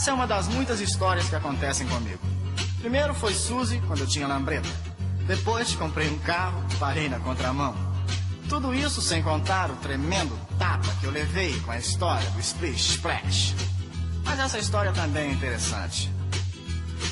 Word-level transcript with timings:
Essa 0.00 0.12
é 0.12 0.14
uma 0.14 0.26
das 0.26 0.48
muitas 0.48 0.80
histórias 0.80 1.28
que 1.28 1.36
acontecem 1.36 1.86
comigo. 1.86 2.20
Primeiro 2.80 3.12
foi 3.12 3.34
Suzy, 3.34 3.82
quando 3.86 4.00
eu 4.00 4.06
tinha 4.06 4.26
lambreta. 4.26 4.66
Depois 5.26 5.74
comprei 5.74 6.08
um 6.08 6.18
carro, 6.20 6.58
parei 6.78 7.06
na 7.06 7.20
contramão. 7.20 7.76
Tudo 8.48 8.72
isso 8.72 9.02
sem 9.02 9.22
contar 9.22 9.70
o 9.70 9.76
tremendo 9.76 10.34
tapa 10.58 10.88
que 10.98 11.04
eu 11.04 11.10
levei 11.10 11.52
com 11.60 11.70
a 11.70 11.76
história 11.76 12.30
do 12.30 12.40
Splish 12.40 12.92
Splash. 12.92 13.54
Mas 14.24 14.38
essa 14.38 14.58
história 14.58 14.90
também 14.90 15.28
é 15.28 15.32
interessante. 15.32 16.10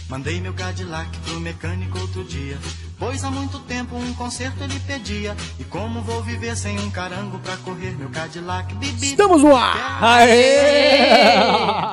Mandei 0.09 0.41
meu 0.41 0.55
Cadillac 0.55 1.15
pro 1.19 1.41
mecânico 1.41 1.99
outro 1.99 2.25
dia. 2.25 2.57
Pois 2.99 3.23
há 3.23 3.31
muito 3.31 3.61
tempo 3.61 3.95
um 3.95 4.13
concerto 4.15 4.61
ele 4.65 4.79
pedia. 4.81 5.37
E 5.61 5.63
como 5.65 6.03
vou 6.03 6.21
viver 6.21 6.57
sem 6.57 6.77
um 6.81 6.91
carango 6.91 7.39
pra 7.39 7.57
correr 7.59 7.97
meu 7.97 8.11
Cadillac? 8.11 8.75
Bibi. 8.75 9.07
Estamos 9.07 9.41
no 9.41 9.55
ar! 9.55 10.03
Aê! 10.03 11.39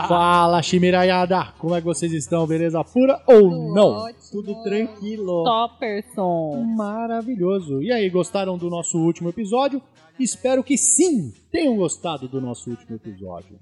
Fala, 0.08 0.64
chimiraiada! 0.64 1.54
Como 1.60 1.76
é 1.76 1.80
que 1.80 1.86
vocês 1.86 2.12
estão? 2.12 2.48
Beleza 2.48 2.84
pura 2.84 3.22
ou 3.28 3.42
Tudo 3.42 3.74
não? 3.76 3.88
ótimo. 3.90 4.20
Tudo 4.32 4.64
tranquilo. 4.64 5.44
Topperson. 5.44 6.64
Maravilhoso. 6.76 7.84
E 7.84 7.92
aí, 7.92 8.10
gostaram 8.10 8.58
do 8.58 8.68
nosso 8.68 8.98
último 8.98 9.30
episódio? 9.30 9.80
Espero 10.20 10.64
que 10.64 10.76
sim 10.76 11.32
tenham 11.52 11.76
gostado 11.76 12.28
do 12.28 12.42
nosso 12.42 12.72
último 12.72 12.96
episódio. 12.96 13.60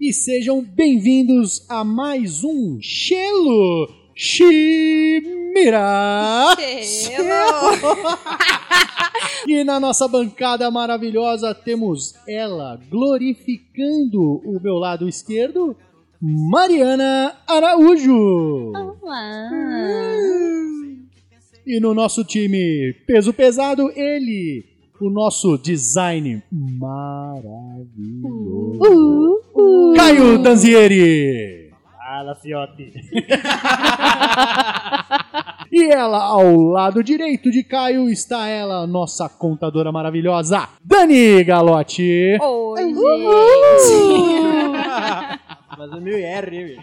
E 0.00 0.12
sejam 0.12 0.62
bem-vindos 0.62 1.66
a 1.68 1.82
mais 1.82 2.44
um 2.44 2.78
Chelo 2.80 3.99
Chimira! 4.22 5.80
E 9.48 9.64
na 9.64 9.80
nossa 9.80 10.06
bancada 10.06 10.70
maravilhosa 10.70 11.54
temos 11.54 12.14
ela 12.28 12.78
glorificando 12.90 14.42
o 14.44 14.60
meu 14.62 14.74
lado 14.74 15.08
esquerdo, 15.08 15.74
Mariana 16.20 17.34
Araújo. 17.48 18.72
Olá. 18.74 19.50
E 21.66 21.80
no 21.80 21.94
nosso 21.94 22.22
time 22.22 22.92
peso 23.06 23.32
pesado, 23.32 23.90
ele, 23.96 24.66
o 25.00 25.08
nosso 25.08 25.56
design 25.56 26.42
maravilhoso. 26.52 27.80
Caio 29.96 30.36
Danzieri. 30.42 31.69
Fala, 32.10 32.34
fiote. 32.34 32.92
E 35.72 35.84
ela, 35.84 36.18
ao 36.18 36.56
lado 36.56 37.00
direito 37.04 37.48
de 37.48 37.62
Caio, 37.62 38.08
está 38.08 38.48
ela, 38.48 38.84
nossa 38.88 39.28
contadora 39.28 39.92
maravilhosa, 39.92 40.68
Dani 40.84 41.44
Galotti. 41.44 42.36
Oi, 42.40 42.82
gente. 42.88 43.94
Mas 45.78 45.92
é 45.92 46.00
meio 46.00 46.16
R, 46.16 46.64
bicho? 46.64 46.82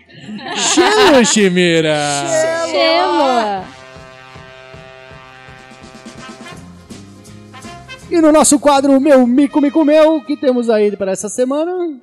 Chelo 0.55 1.25
Chimira. 1.25 1.99
Chela. 2.71 3.65
E 8.09 8.21
no 8.21 8.31
nosso 8.31 8.57
quadro 8.57 9.01
Meu 9.01 9.27
Mico 9.27 9.59
Mico 9.59 9.83
Meu, 9.83 10.23
que 10.23 10.37
temos 10.37 10.69
aí 10.69 10.95
para 10.95 11.11
essa 11.11 11.27
semana? 11.27 11.99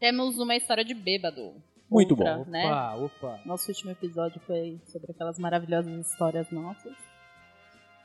Temos 0.00 0.40
uma 0.40 0.56
história 0.56 0.84
de 0.84 0.92
bêbado. 0.92 1.52
Muito 1.90 2.12
Outra, 2.12 2.38
bom. 2.38 2.44
Né? 2.50 2.66
Opa, 2.66 2.94
opa. 2.96 3.40
Nosso 3.46 3.68
último 3.70 3.90
episódio 3.92 4.40
foi 4.46 4.80
sobre 4.86 5.12
aquelas 5.12 5.38
maravilhosas 5.38 5.92
histórias 6.06 6.50
nossas. 6.50 6.92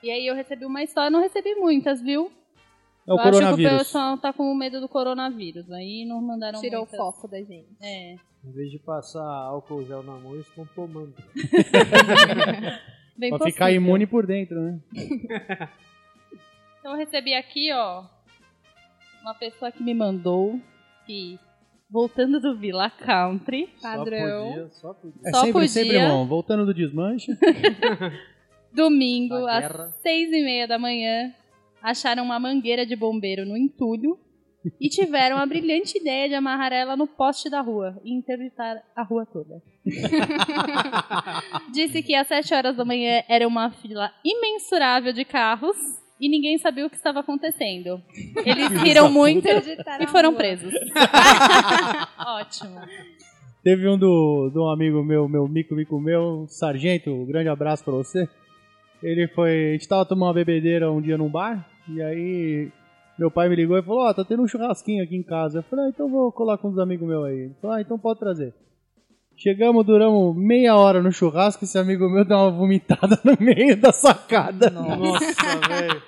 E 0.04 0.10
aí 0.12 0.26
eu 0.28 0.36
recebi 0.36 0.66
uma 0.66 0.84
história, 0.84 1.10
não 1.10 1.22
recebi 1.22 1.56
muitas, 1.56 2.02
viu? 2.02 2.32
É 3.08 3.14
o 3.14 3.16
eu 3.16 3.20
acho 3.20 3.24
que 3.24 3.30
o 3.30 3.40
coronavírus. 3.40 3.78
pessoal 3.80 4.18
tá 4.18 4.32
com 4.32 4.54
medo 4.54 4.80
do 4.80 4.88
coronavírus. 4.88 5.72
Aí 5.72 6.06
não 6.06 6.22
mandaram 6.22 6.60
Tirou 6.62 6.84
o 6.84 6.88
muitas. 6.88 6.98
foco 6.98 7.28
da 7.28 7.38
gente. 7.40 7.68
É. 7.82 8.14
Em 8.44 8.52
vez 8.52 8.72
de 8.72 8.80
passar 8.80 9.24
álcool 9.24 9.84
gel 9.86 10.04
na 10.04 10.14
mão, 10.14 10.34
eles 10.34 10.48
estão 10.48 10.66
tomando. 10.76 11.14
Bem 13.18 13.30
Pra 13.30 13.38
possível. 13.40 13.54
ficar 13.54 13.72
imune 13.72 14.08
por 14.08 14.26
dentro, 14.26 14.60
né? 14.60 14.80
Então 16.80 16.92
eu 16.94 16.98
recebi 16.98 17.34
aqui, 17.36 17.72
ó, 17.72 18.04
uma 19.22 19.36
pessoa 19.36 19.72
que 19.72 19.84
me 19.84 19.94
mandou 19.94 20.60
que 21.06 21.40
voltando 21.92 22.40
do 22.40 22.56
Villa 22.58 22.90
Country, 22.90 23.70
Padrão. 23.82 24.46
Só 24.48 24.50
podia, 24.54 24.70
só 24.72 24.94
podia. 24.94 25.22
É 25.26 25.32
Só 25.32 25.38
sempre, 25.40 25.54
podia. 25.54 25.70
sempre 25.70 26.00
bom. 26.00 26.26
Voltando 26.26 26.66
do 26.66 26.74
desmanche. 26.74 27.32
domingo, 28.74 29.42
Da 29.42 29.58
às 29.58 29.68
guerra. 29.72 29.88
seis 30.02 30.32
e 30.32 30.42
meia 30.44 30.68
da 30.68 30.80
manhã, 30.80 31.34
acharam 31.84 32.24
uma 32.24 32.40
mangueira 32.40 32.86
de 32.86 32.96
bombeiro 32.96 33.46
no 33.46 33.58
entulho 33.58 34.18
e 34.80 34.88
tiveram 34.90 35.38
a 35.38 35.46
brilhante 35.46 35.98
ideia 35.98 36.30
de 36.30 36.36
amarrar 36.36 36.72
ela 36.72 36.96
no 36.96 37.08
poste 37.08 37.50
da 37.50 37.60
rua 37.62 38.00
e 38.04 38.14
interditar 38.14 38.82
a 38.96 39.04
rua 39.04 39.26
toda. 39.26 39.62
Disse 41.74 42.04
que 42.04 42.14
às 42.16 42.28
sete 42.28 42.54
horas 42.54 42.76
da 42.78 42.86
manhã 42.86 43.24
era 43.28 43.48
uma 43.48 43.72
fila 43.72 44.12
imensurável 44.24 45.12
de 45.12 45.26
carros 45.26 45.76
e 46.22 46.30
ninguém 46.30 46.60
sabia 46.60 46.86
o 46.86 46.90
que 46.90 46.96
estava 46.96 47.20
acontecendo. 47.20 48.00
Eles 48.46 48.70
riram 48.84 49.12
muito 49.12 49.48
e 49.48 50.08
foram 50.08 50.36
presos. 50.36 50.72
Ótimo. 52.18 52.80
Teve 53.64 53.90
um 53.90 53.98
do, 53.98 54.52
do 54.54 54.70
amigo 54.70 55.04
meu, 55.04 55.28
meu 55.28 55.48
Mico 55.48 55.74
Mico 55.74 56.00
meu, 56.00 56.46
Sargento, 56.48 57.10
um 57.10 57.26
grande 57.26 57.50
abraço 57.50 57.84
pra 57.84 57.94
você. 57.94 58.30
Ele 59.02 59.28
foi. 59.30 59.70
A 59.70 59.72
gente 59.74 59.88
tava 59.88 60.06
tomando 60.06 60.28
uma 60.28 60.34
bebedeira 60.34 60.92
um 60.92 61.02
dia 61.02 61.18
num 61.18 61.30
bar, 61.30 61.68
e 61.90 62.02
aí 62.02 62.72
meu 63.18 63.32
pai 63.32 63.50
me 63.50 63.56
ligou 63.56 63.78
e 63.78 63.84
falou: 63.84 64.04
Ó, 64.04 64.14
tá 64.14 64.24
tendo 64.24 64.44
um 64.44 64.48
churrasquinho 64.48 65.04
aqui 65.04 65.16
em 65.16 65.24
casa. 65.24 65.60
Eu 65.60 65.64
falei: 65.64 65.86
ah, 65.86 65.90
então 65.90 66.10
vou 66.10 66.32
colar 66.32 66.60
com 66.60 66.70
uns 66.70 66.78
amigos 66.78 67.08
meus 67.08 67.26
aí. 67.26 67.40
Ele 67.40 67.56
falou: 67.60 67.76
ah, 67.76 67.82
então 67.82 67.98
pode 67.98 68.20
trazer. 68.20 68.54
Chegamos, 69.42 69.84
duramos 69.84 70.38
meia 70.38 70.76
hora 70.76 71.02
no 71.02 71.12
churrasco, 71.12 71.66
esse 71.66 71.76
amigo 71.76 72.08
meu 72.08 72.24
deu 72.24 72.38
uma 72.38 72.52
vomitada 72.52 73.20
no 73.24 73.36
meio 73.40 73.76
da 73.76 73.92
sacada. 73.92 74.70
Nossa, 74.70 75.26
velho. 75.68 76.02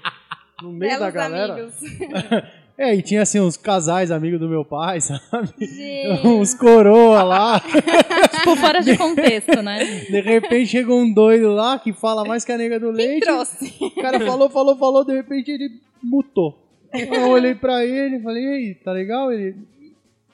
No 0.61 0.71
meio 0.71 0.99
da 0.99 1.09
Belos 1.09 1.13
galera. 1.13 1.53
amigos. 1.53 1.73
É, 2.75 2.95
e 2.95 3.03
tinha 3.03 3.21
assim 3.21 3.39
uns 3.39 3.55
casais 3.55 4.09
amigos 4.09 4.39
do 4.39 4.49
meu 4.49 4.65
pai, 4.65 4.99
sabe? 4.99 5.47
Gente. 5.59 6.25
uns 6.25 6.55
coroa 6.55 7.21
lá. 7.21 7.61
Tipo, 8.33 8.55
fora 8.55 8.81
de 8.81 8.97
contexto, 8.97 9.61
né? 9.61 9.85
De 10.09 10.19
repente 10.21 10.71
chega 10.71 10.91
um 10.91 11.13
doido 11.13 11.51
lá 11.53 11.77
que 11.77 11.93
fala 11.93 12.25
mais 12.25 12.43
que 12.43 12.51
a 12.51 12.57
nega 12.57 12.79
do 12.79 12.89
leite. 12.89 13.25
Trouxe. 13.25 13.75
O 13.79 14.01
cara 14.01 14.19
falou, 14.19 14.49
falou, 14.49 14.75
falou, 14.75 15.05
de 15.05 15.13
repente 15.13 15.51
ele 15.51 15.69
mutou. 16.01 16.67
Eu 16.91 17.29
olhei 17.29 17.53
pra 17.53 17.85
ele 17.85 18.15
e 18.15 18.23
falei, 18.23 18.43
e 18.43 18.49
aí, 18.49 18.73
tá 18.73 18.91
legal? 18.91 19.31
Ele. 19.31 19.55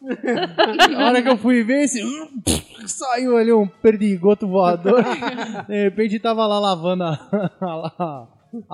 Na 0.01 1.07
hora 1.07 1.21
que 1.21 1.29
eu 1.29 1.37
fui 1.37 1.63
ver, 1.63 1.83
esse. 1.83 2.01
Saiu 2.87 3.37
ali 3.37 3.51
um 3.51 3.67
perdigoto 3.67 4.47
voador. 4.47 5.03
De 5.67 5.83
repente 5.83 6.19
tava 6.19 6.45
lá 6.47 6.59
lavando 6.59 7.03
a, 7.03 7.11
a, 7.61 8.27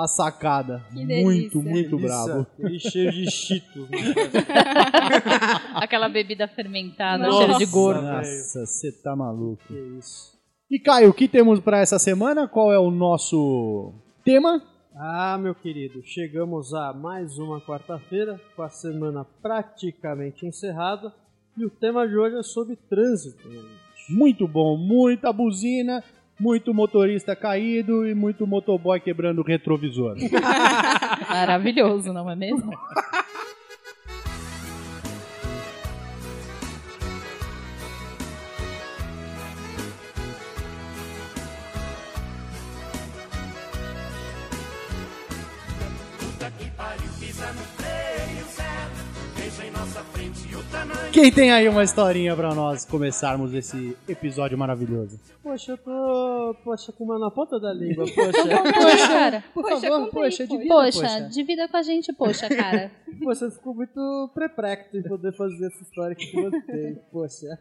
a 0.04 0.08
sacada. 0.08 0.84
Que 0.94 1.04
muito, 1.06 1.60
delícia. 1.60 1.62
muito 1.62 1.98
Delícia. 1.98 2.08
bravo. 2.26 2.48
E 2.70 2.80
cheio 2.80 3.12
de 3.12 3.32
cheetos. 3.32 3.90
né? 3.90 3.98
Aquela 5.76 6.08
bebida 6.10 6.48
fermentada, 6.48 7.30
cheiro 7.32 7.58
de 7.58 7.66
gordo. 7.66 8.02
Nossa, 8.04 8.66
você 8.66 8.92
tá 9.04 9.16
maluco. 9.16 9.62
Que 9.68 9.74
isso. 10.00 10.36
E 10.70 10.80
Caio, 10.80 11.10
o 11.10 11.14
que 11.14 11.28
temos 11.28 11.60
pra 11.60 11.80
essa 11.80 12.00
semana? 12.00 12.48
Qual 12.48 12.72
é 12.72 12.80
o 12.80 12.90
nosso 12.92 13.94
tema? 14.24 14.62
Ah, 14.98 15.38
meu 15.38 15.54
querido, 15.54 16.02
chegamos 16.06 16.74
a 16.74 16.94
mais 16.94 17.38
uma 17.38 17.60
quarta-feira, 17.60 18.40
com 18.56 18.62
a 18.62 18.70
semana 18.70 19.26
praticamente 19.42 20.46
encerrada. 20.46 21.14
E 21.58 21.66
o 21.66 21.70
tema 21.70 22.08
de 22.08 22.16
hoje 22.16 22.38
é 22.38 22.44
sobre 22.44 22.78
trânsito. 22.78 23.46
Muito 24.10 24.48
bom, 24.48 24.78
muita 24.78 25.34
buzina, 25.34 26.02
muito 26.40 26.74
motorista 26.74 27.36
caído 27.36 28.08
e 28.08 28.16
muito 28.16 28.48
motoboy 28.48 28.98
quebrando 29.02 29.40
o 29.40 29.44
retrovisor. 29.44 30.16
Maravilhoso, 31.28 32.14
não 32.14 32.30
é 32.30 32.36
mesmo? 32.38 32.72
Quem 51.16 51.32
tem 51.32 51.50
aí 51.50 51.70
uma 51.70 51.82
historinha 51.82 52.36
pra 52.36 52.54
nós 52.54 52.84
começarmos 52.84 53.54
esse 53.54 53.96
episódio 54.06 54.58
maravilhoso? 54.58 55.18
Poxa, 55.42 55.72
eu 55.72 55.78
tô. 55.78 56.56
Poxa, 56.62 56.92
com 56.92 57.06
uma 57.06 57.18
na 57.18 57.32
ponta 57.32 57.58
da 57.58 57.72
língua, 57.74 58.04
poxa. 58.14 58.32
Poxa, 58.34 59.08
cara. 59.08 59.44
Por 59.54 59.64
Poxa, 59.64 59.80
favor, 59.88 60.04
aí, 60.04 60.12
poxa, 60.12 60.46
poxa. 60.46 60.48
divida, 60.48 60.74
Poxa, 60.76 61.02
poxa. 61.02 61.22
divida 61.30 61.68
com 61.70 61.78
a 61.78 61.84
gente, 61.84 62.12
poxa, 62.14 62.50
cara. 62.50 62.92
Você 63.24 63.50
ficou 63.50 63.74
muito 63.74 64.30
perplexo 64.36 64.98
em 64.98 65.04
poder 65.04 65.32
fazer 65.38 65.68
essa 65.68 65.82
história 65.84 66.16
que 66.18 66.38
eu 66.38 66.52
gostei. 66.52 66.96
Poxa. 67.10 67.60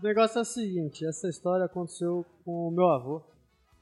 O 0.00 0.06
negócio 0.06 0.38
é 0.38 0.42
o 0.42 0.44
seguinte: 0.44 1.04
essa 1.04 1.28
história 1.28 1.64
aconteceu 1.66 2.24
com 2.44 2.68
o 2.68 2.70
meu 2.70 2.86
avô, 2.90 3.22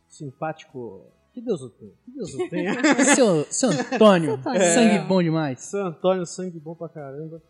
simpático. 0.08 1.02
Que 1.34 1.40
Deus 1.42 1.60
o 1.60 1.68
tenha. 1.68 1.92
Que 2.02 2.10
Deus 2.12 2.34
o 2.34 2.48
tenha. 2.48 2.74
Seu, 3.14 3.44
seu 3.50 3.68
Antônio, 3.70 4.34
Antônio. 4.34 4.60
sangue 4.74 4.98
bom 5.06 5.22
demais. 5.22 5.60
Seu 5.60 5.86
Antônio, 5.86 6.24
sangue 6.26 6.58
bom 6.58 6.74
pra 6.74 6.88
caramba. 6.88 7.40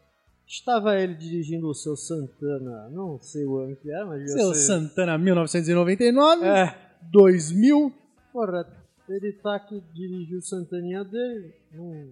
Estava 0.50 0.98
ele 1.00 1.14
dirigindo 1.14 1.68
o 1.68 1.74
seu 1.74 1.94
Santana, 1.96 2.88
não 2.90 3.20
sei 3.20 3.44
o 3.46 3.58
ano 3.58 3.76
que 3.76 3.88
era, 3.88 4.04
mas 4.04 4.32
Seu 4.32 4.52
ser- 4.52 4.66
Santana 4.66 5.16
1999, 5.16 6.44
É, 6.44 6.76
2000. 7.02 7.92
correto. 8.32 8.72
Ele 9.08 9.32
tá 9.34 9.54
aqui, 9.54 9.80
dirigiu 9.94 10.38
o 10.38 10.42
Santaninha 10.42 11.04
dele, 11.04 11.54
não, 11.72 12.08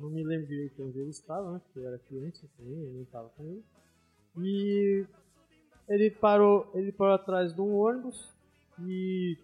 não 0.00 0.10
me 0.10 0.22
lembro 0.22 0.46
direito 0.46 0.80
onde 0.80 0.96
ele 1.00 1.10
estava, 1.10 1.52
né? 1.54 1.60
Porque 1.64 1.80
eu 1.80 1.88
era 1.88 1.98
criança 1.98 2.46
também, 2.56 2.80
eu 2.84 2.92
não 2.92 3.02
estava 3.02 3.28
com 3.30 3.42
ele. 3.44 3.64
E 4.38 5.04
ele 5.88 6.10
parou, 6.12 6.70
ele 6.74 6.92
parou 6.92 7.14
atrás 7.14 7.52
de 7.52 7.60
um 7.60 7.74
ônibus 7.74 8.28
e 8.86 9.36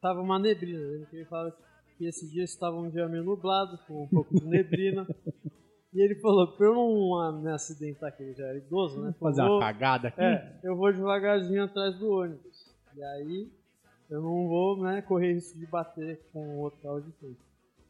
tava 0.00 0.20
uma 0.22 0.38
neblina. 0.38 1.06
Que 1.10 1.16
ele 1.16 1.24
falava 1.26 1.54
que 1.98 2.06
esse 2.06 2.26
dia 2.30 2.44
estava 2.44 2.76
um 2.76 2.88
dia 2.90 3.06
meio 3.08 3.24
nublado, 3.24 3.78
com 3.86 4.04
um 4.04 4.08
pouco 4.08 4.34
de 4.40 4.46
neblina. 4.46 5.06
e 5.96 6.02
ele 6.02 6.14
falou, 6.16 6.46
pra 6.48 6.66
eu 6.66 6.74
não 6.74 7.40
me 7.40 7.50
acidentar, 7.50 8.14
que 8.14 8.22
ele 8.22 8.34
já 8.34 8.44
era 8.44 8.58
idoso, 8.58 9.00
né? 9.00 9.14
Fazer 9.18 9.40
uma 9.40 9.58
cagada 9.58 10.08
aqui. 10.08 10.20
é, 10.20 10.60
eu 10.62 10.76
vou 10.76 10.92
devagarzinho 10.92 11.64
atrás 11.64 11.98
do 11.98 12.10
ônibus. 12.10 12.70
E 12.94 13.02
aí 13.02 13.50
eu 14.10 14.20
não 14.20 14.46
vou 14.46 14.82
né, 14.82 15.00
correr 15.00 15.32
risco 15.32 15.58
de 15.58 15.64
bater 15.64 16.20
com 16.34 16.40
o 16.40 16.58
outro 16.58 16.78
carro 16.82 17.00
de 17.00 17.10
frente. 17.12 17.40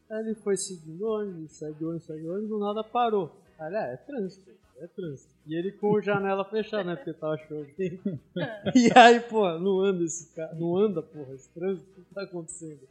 Aí 0.09 0.19
ele 0.21 0.35
foi 0.35 0.55
seguindo 0.55 1.01
o 1.01 1.19
ônibus, 1.19 1.51
segue 1.51 1.83
o 1.83 1.89
ônibus, 1.89 2.05
segue 2.05 2.25
o 2.25 2.31
ônibus, 2.31 2.49
do 2.49 2.59
nada 2.59 2.81
parou. 2.81 3.29
Aí 3.59 3.67
ele, 3.67 3.75
ah, 3.75 3.87
é 3.87 3.97
trânsito, 3.97 4.51
é 4.77 4.87
trânsito. 4.87 5.33
E 5.45 5.53
ele 5.53 5.73
com 5.73 5.97
a 5.97 6.01
janela 6.01 6.45
fechada, 6.45 6.85
né? 6.85 6.95
Porque 6.95 7.11
tava 7.11 7.37
chovendo. 7.39 8.19
e 8.73 8.89
aí, 8.97 9.19
pô, 9.19 9.59
não 9.59 9.81
anda 9.81 10.05
esse 10.05 10.33
carro, 10.33 10.57
não 10.57 10.77
anda, 10.77 11.01
porra, 11.01 11.33
esse 11.33 11.49
trânsito, 11.49 11.91
o 11.91 12.05
que 12.05 12.13
tá 12.13 12.21
acontecendo? 12.21 12.87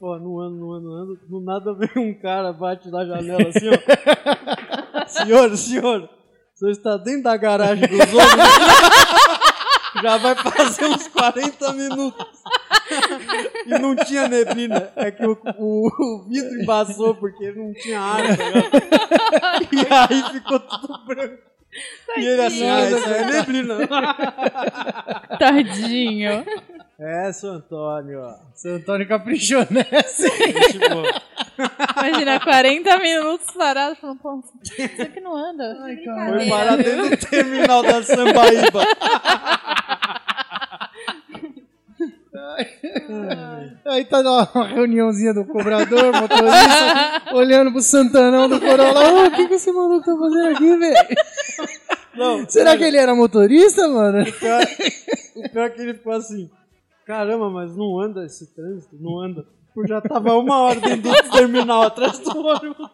Pô, 0.00 0.18
não 0.18 0.40
anda, 0.40 0.56
não 0.58 0.72
anda, 0.72 0.88
não 0.88 0.94
anda. 0.94 1.20
Do 1.28 1.40
nada 1.42 1.74
vem 1.74 1.90
um 2.10 2.18
cara, 2.18 2.52
bate 2.54 2.90
na 2.90 3.04
janela 3.04 3.48
assim, 3.48 3.68
ó. 3.68 5.04
senhor, 5.06 5.54
senhor, 5.58 6.00
o 6.04 6.58
senhor 6.58 6.70
está 6.72 6.96
dentro 6.96 7.24
da 7.24 7.36
garagem 7.36 7.86
dos 7.86 8.00
ônibus? 8.00 8.20
Já 10.02 10.16
vai 10.16 10.34
fazer 10.36 10.86
uns 10.86 11.06
40 11.08 11.72
minutos. 11.74 12.26
E 13.66 13.78
não 13.78 13.94
tinha 13.94 14.26
neblina. 14.26 14.90
É 14.96 15.10
que 15.10 15.26
o, 15.26 15.36
o- 15.58 15.88
o 15.88 16.28
vidro 16.28 16.62
embaçou 16.62 17.14
porque 17.16 17.52
não 17.52 17.72
tinha 17.74 18.00
ar, 18.00 18.22
tá? 18.36 19.58
E 19.70 19.86
aí 19.92 20.22
ficou 20.32 20.60
tudo 20.60 21.04
branco. 21.04 21.49
E 22.16 22.26
ele 22.26 22.42
assim, 22.42 22.68
ah, 22.68 22.90
isso 22.90 23.08
aí 23.08 23.14
é 23.14 23.24
neblina. 23.26 23.76
Tadinho. 25.38 26.44
É, 26.98 27.32
seu 27.32 27.52
Antônio, 27.52 28.20
ó. 28.20 28.34
Seu 28.54 28.76
Antônio 28.76 29.08
caprichou 29.08 29.66
nessa. 29.70 30.28
Tipo, 30.28 31.30
Imagina, 31.96 32.40
40 32.40 32.98
minutos 32.98 33.52
parado, 33.54 33.96
falando, 33.96 34.18
pô, 34.18 34.42
isso 34.62 35.02
aqui 35.02 35.20
não 35.20 35.36
anda. 35.36 35.78
Ai, 35.82 35.96
foi 35.96 36.48
parar 36.48 36.76
dentro 36.76 37.10
do 37.10 37.16
terminal 37.16 37.82
da 37.82 38.02
Sambaíba. 38.02 38.84
Aí 43.86 44.04
tá 44.04 44.20
uma 44.20 44.66
reuniãozinha 44.66 45.34
do 45.34 45.44
cobrador, 45.44 46.12
motorista, 46.12 47.22
olhando 47.34 47.72
pro 47.72 47.80
Santanão 47.80 48.48
do 48.48 48.60
Corolla. 48.60 49.28
O 49.28 49.30
que, 49.32 49.48
que 49.48 49.54
esse 49.54 49.72
maluco 49.72 50.04
tá 50.04 50.16
fazendo 50.16 50.54
aqui, 50.54 50.76
velho? 50.76 52.46
Será 52.48 52.76
que 52.76 52.84
ele 52.84 52.96
era 52.96 53.14
motorista, 53.14 53.88
mano? 53.88 54.22
O 54.22 54.32
pior, 54.32 54.62
o 55.36 55.48
pior 55.50 55.66
é 55.66 55.70
que 55.70 55.80
ele 55.80 55.94
ficou 55.94 56.12
assim, 56.12 56.50
caramba, 57.06 57.50
mas 57.50 57.76
não 57.76 57.98
anda 58.00 58.24
esse 58.24 58.54
trânsito, 58.54 58.96
não 59.00 59.18
anda. 59.18 59.44
Porque 59.72 59.88
já 59.88 60.00
tava 60.00 60.34
uma 60.34 60.58
hora 60.62 60.80
dentro 60.80 61.12
do 61.12 61.22
terminal 61.30 61.82
atrás 61.82 62.18
do 62.18 62.44
ônibus. 62.44 62.90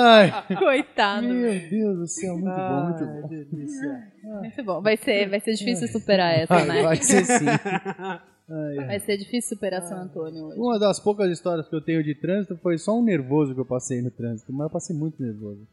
Ai, 0.00 0.56
Coitado. 0.56 1.26
meu 1.26 1.68
Deus 1.70 1.98
do 1.98 2.06
céu, 2.06 2.34
muito 2.36 2.54
bom, 2.54 2.84
muito 2.84 3.04
bom. 3.06 3.20
Ai, 3.22 3.28
delícia. 3.28 4.12
Muito 4.22 4.64
bom. 4.64 4.82
Vai 4.82 4.96
ser, 4.98 5.30
vai 5.30 5.40
ser 5.40 5.54
difícil 5.54 5.88
superar 5.88 6.38
essa, 6.38 6.64
né? 6.64 6.82
vai 6.82 6.96
ser 6.96 7.24
sim. 7.24 7.46
Ai, 8.50 8.78
ai. 8.78 8.86
Vai 8.86 9.00
ser 9.00 9.16
difícil 9.16 9.56
superar 9.56 9.82
São 9.82 9.98
Antônio 9.98 10.46
hoje. 10.46 10.58
Uma 10.58 10.78
das 10.78 10.98
poucas 10.98 11.30
histórias 11.30 11.68
que 11.68 11.74
eu 11.74 11.84
tenho 11.84 12.02
de 12.02 12.14
trânsito 12.14 12.56
foi 12.56 12.78
só 12.78 12.98
um 12.98 13.04
nervoso 13.04 13.54
que 13.54 13.60
eu 13.60 13.66
passei 13.66 14.00
no 14.00 14.10
trânsito, 14.10 14.52
mas 14.52 14.66
eu 14.66 14.70
passei 14.70 14.96
muito 14.96 15.22
nervoso. 15.22 15.66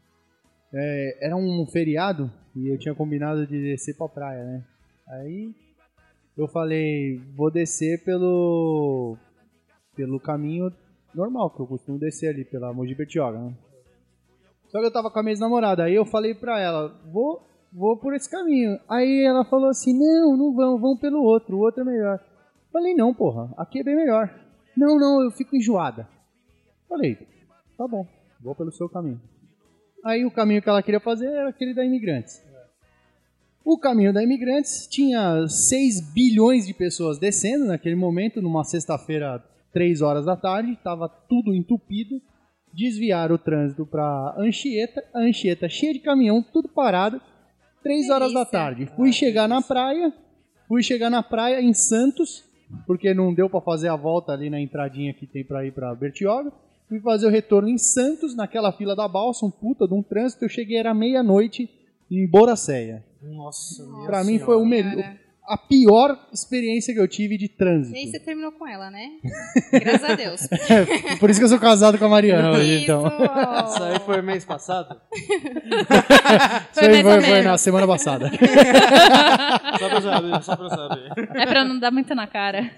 É, 0.74 1.26
era 1.26 1.36
um 1.36 1.66
feriado 1.66 2.30
e 2.54 2.68
eu 2.68 2.78
tinha 2.78 2.94
combinado 2.94 3.46
de 3.46 3.62
descer 3.62 3.96
pra 3.96 4.08
praia, 4.08 4.44
né? 4.44 4.64
Aí 5.08 5.54
eu 6.36 6.46
falei, 6.48 7.18
vou 7.34 7.50
descer 7.50 8.04
pelo 8.04 9.16
pelo 9.96 10.20
caminho 10.20 10.70
normal, 11.14 11.50
que 11.50 11.60
eu 11.60 11.66
costumo 11.66 11.98
descer 11.98 12.28
ali, 12.28 12.44
pela 12.44 12.72
Mogi 12.74 12.94
Bertioga, 12.94 13.38
né? 13.38 13.54
Só 14.68 14.80
que 14.80 14.86
eu 14.86 14.92
tava 14.92 15.10
com 15.10 15.18
a 15.18 15.22
minha 15.22 15.38
namorada, 15.38 15.84
aí 15.84 15.94
eu 15.94 16.04
falei 16.04 16.34
pra 16.34 16.60
ela, 16.60 16.88
vou, 17.10 17.40
vou 17.72 17.96
por 17.96 18.12
esse 18.14 18.30
caminho. 18.30 18.78
Aí 18.86 19.24
ela 19.24 19.44
falou 19.44 19.70
assim, 19.70 19.96
não, 19.96 20.36
não 20.36 20.54
vão, 20.54 20.78
vão 20.78 20.96
pelo 20.98 21.22
outro, 21.22 21.56
o 21.56 21.60
outro 21.60 21.80
é 21.80 21.84
melhor. 21.84 22.20
Falei, 22.76 22.92
não, 22.92 23.14
porra, 23.14 23.50
aqui 23.56 23.78
é 23.78 23.82
bem 23.82 23.96
melhor. 23.96 24.30
Não, 24.76 24.98
não, 24.98 25.22
eu 25.22 25.30
fico 25.30 25.56
enjoada. 25.56 26.06
Falei, 26.86 27.16
tá 27.74 27.88
bom, 27.88 28.06
vou 28.38 28.54
pelo 28.54 28.70
seu 28.70 28.86
caminho. 28.86 29.18
Aí 30.04 30.26
o 30.26 30.30
caminho 30.30 30.60
que 30.60 30.68
ela 30.68 30.82
queria 30.82 31.00
fazer 31.00 31.24
era 31.24 31.48
aquele 31.48 31.72
da 31.72 31.82
Imigrantes. 31.82 32.44
O 33.64 33.78
caminho 33.78 34.12
da 34.12 34.22
Imigrantes 34.22 34.86
tinha 34.88 35.48
6 35.48 36.12
bilhões 36.12 36.66
de 36.66 36.74
pessoas 36.74 37.18
descendo 37.18 37.64
naquele 37.64 37.96
momento, 37.96 38.42
numa 38.42 38.62
sexta-feira, 38.62 39.42
3 39.72 40.02
horas 40.02 40.26
da 40.26 40.36
tarde, 40.36 40.72
estava 40.72 41.08
tudo 41.08 41.54
entupido. 41.54 42.20
Desviaram 42.74 43.36
o 43.36 43.38
trânsito 43.38 43.86
para 43.86 44.34
Anchieta, 44.36 45.02
a 45.14 45.20
Anchieta 45.20 45.66
cheia 45.66 45.94
de 45.94 46.00
caminhão, 46.00 46.42
tudo 46.42 46.68
parado. 46.68 47.22
3 47.82 48.10
horas 48.10 48.34
da 48.34 48.44
tarde. 48.44 48.84
Fui 48.94 49.14
chegar 49.14 49.48
na 49.48 49.62
praia, 49.62 50.12
fui 50.68 50.82
chegar 50.82 51.08
na 51.08 51.22
praia 51.22 51.62
em 51.62 51.72
Santos, 51.72 52.44
porque 52.86 53.12
não 53.14 53.32
deu 53.34 53.48
para 53.48 53.60
fazer 53.60 53.88
a 53.88 53.96
volta 53.96 54.32
ali 54.32 54.50
na 54.50 54.60
entradinha 54.60 55.12
que 55.14 55.26
tem 55.26 55.44
para 55.44 55.64
ir 55.64 55.72
para 55.72 55.94
Bertioga. 55.94 56.52
Fui 56.88 57.00
fazer 57.00 57.26
o 57.26 57.30
retorno 57.30 57.68
em 57.68 57.78
Santos, 57.78 58.36
naquela 58.36 58.70
fila 58.72 58.94
da 58.94 59.08
balsa, 59.08 59.44
um 59.44 59.50
puta 59.50 59.88
de 59.88 59.94
um 59.94 60.02
trânsito. 60.02 60.44
Eu 60.44 60.48
cheguei, 60.48 60.76
era 60.76 60.94
meia-noite 60.94 61.68
em 62.10 62.26
Boracéia. 62.28 63.04
Nossa, 63.22 63.84
Pra 64.06 64.20
mim 64.20 64.34
senhora. 64.38 64.44
foi 64.46 64.56
o 64.56 64.64
melhor. 64.64 65.16
A 65.48 65.56
pior 65.56 66.18
experiência 66.32 66.92
que 66.92 67.00
eu 67.00 67.06
tive 67.06 67.36
de 67.38 67.48
trânsito. 67.48 67.96
E 67.96 68.00
aí 68.00 68.10
você 68.10 68.18
terminou 68.18 68.52
com 68.52 68.66
ela, 68.66 68.90
né? 68.90 69.10
Graças 69.72 70.10
a 70.10 70.14
Deus. 70.14 70.40
Por 71.20 71.30
isso 71.30 71.38
que 71.38 71.44
eu 71.44 71.48
sou 71.48 71.58
casado 71.60 71.98
com 71.98 72.04
a 72.04 72.08
Mariana 72.08 72.50
hoje, 72.50 72.82
então. 72.82 73.06
Isso 73.06 73.82
aí 73.82 73.98
foi 74.00 74.22
mês 74.22 74.44
passado? 74.44 75.00
Isso 76.72 76.80
aí 76.80 76.88
mais 76.88 77.02
foi, 77.02 77.14
ou 77.16 77.20
foi 77.22 77.30
menos. 77.30 77.44
na 77.44 77.58
semana 77.58 77.86
passada. 77.86 78.30
Só 79.78 79.88
pra 79.88 80.00
saber, 80.00 80.42
só 80.42 80.56
pra 80.56 80.68
saber. 80.70 81.12
É 81.36 81.46
pra 81.46 81.64
não 81.64 81.78
dar 81.78 81.90
muito 81.90 82.14
na 82.14 82.26
cara. 82.26 82.70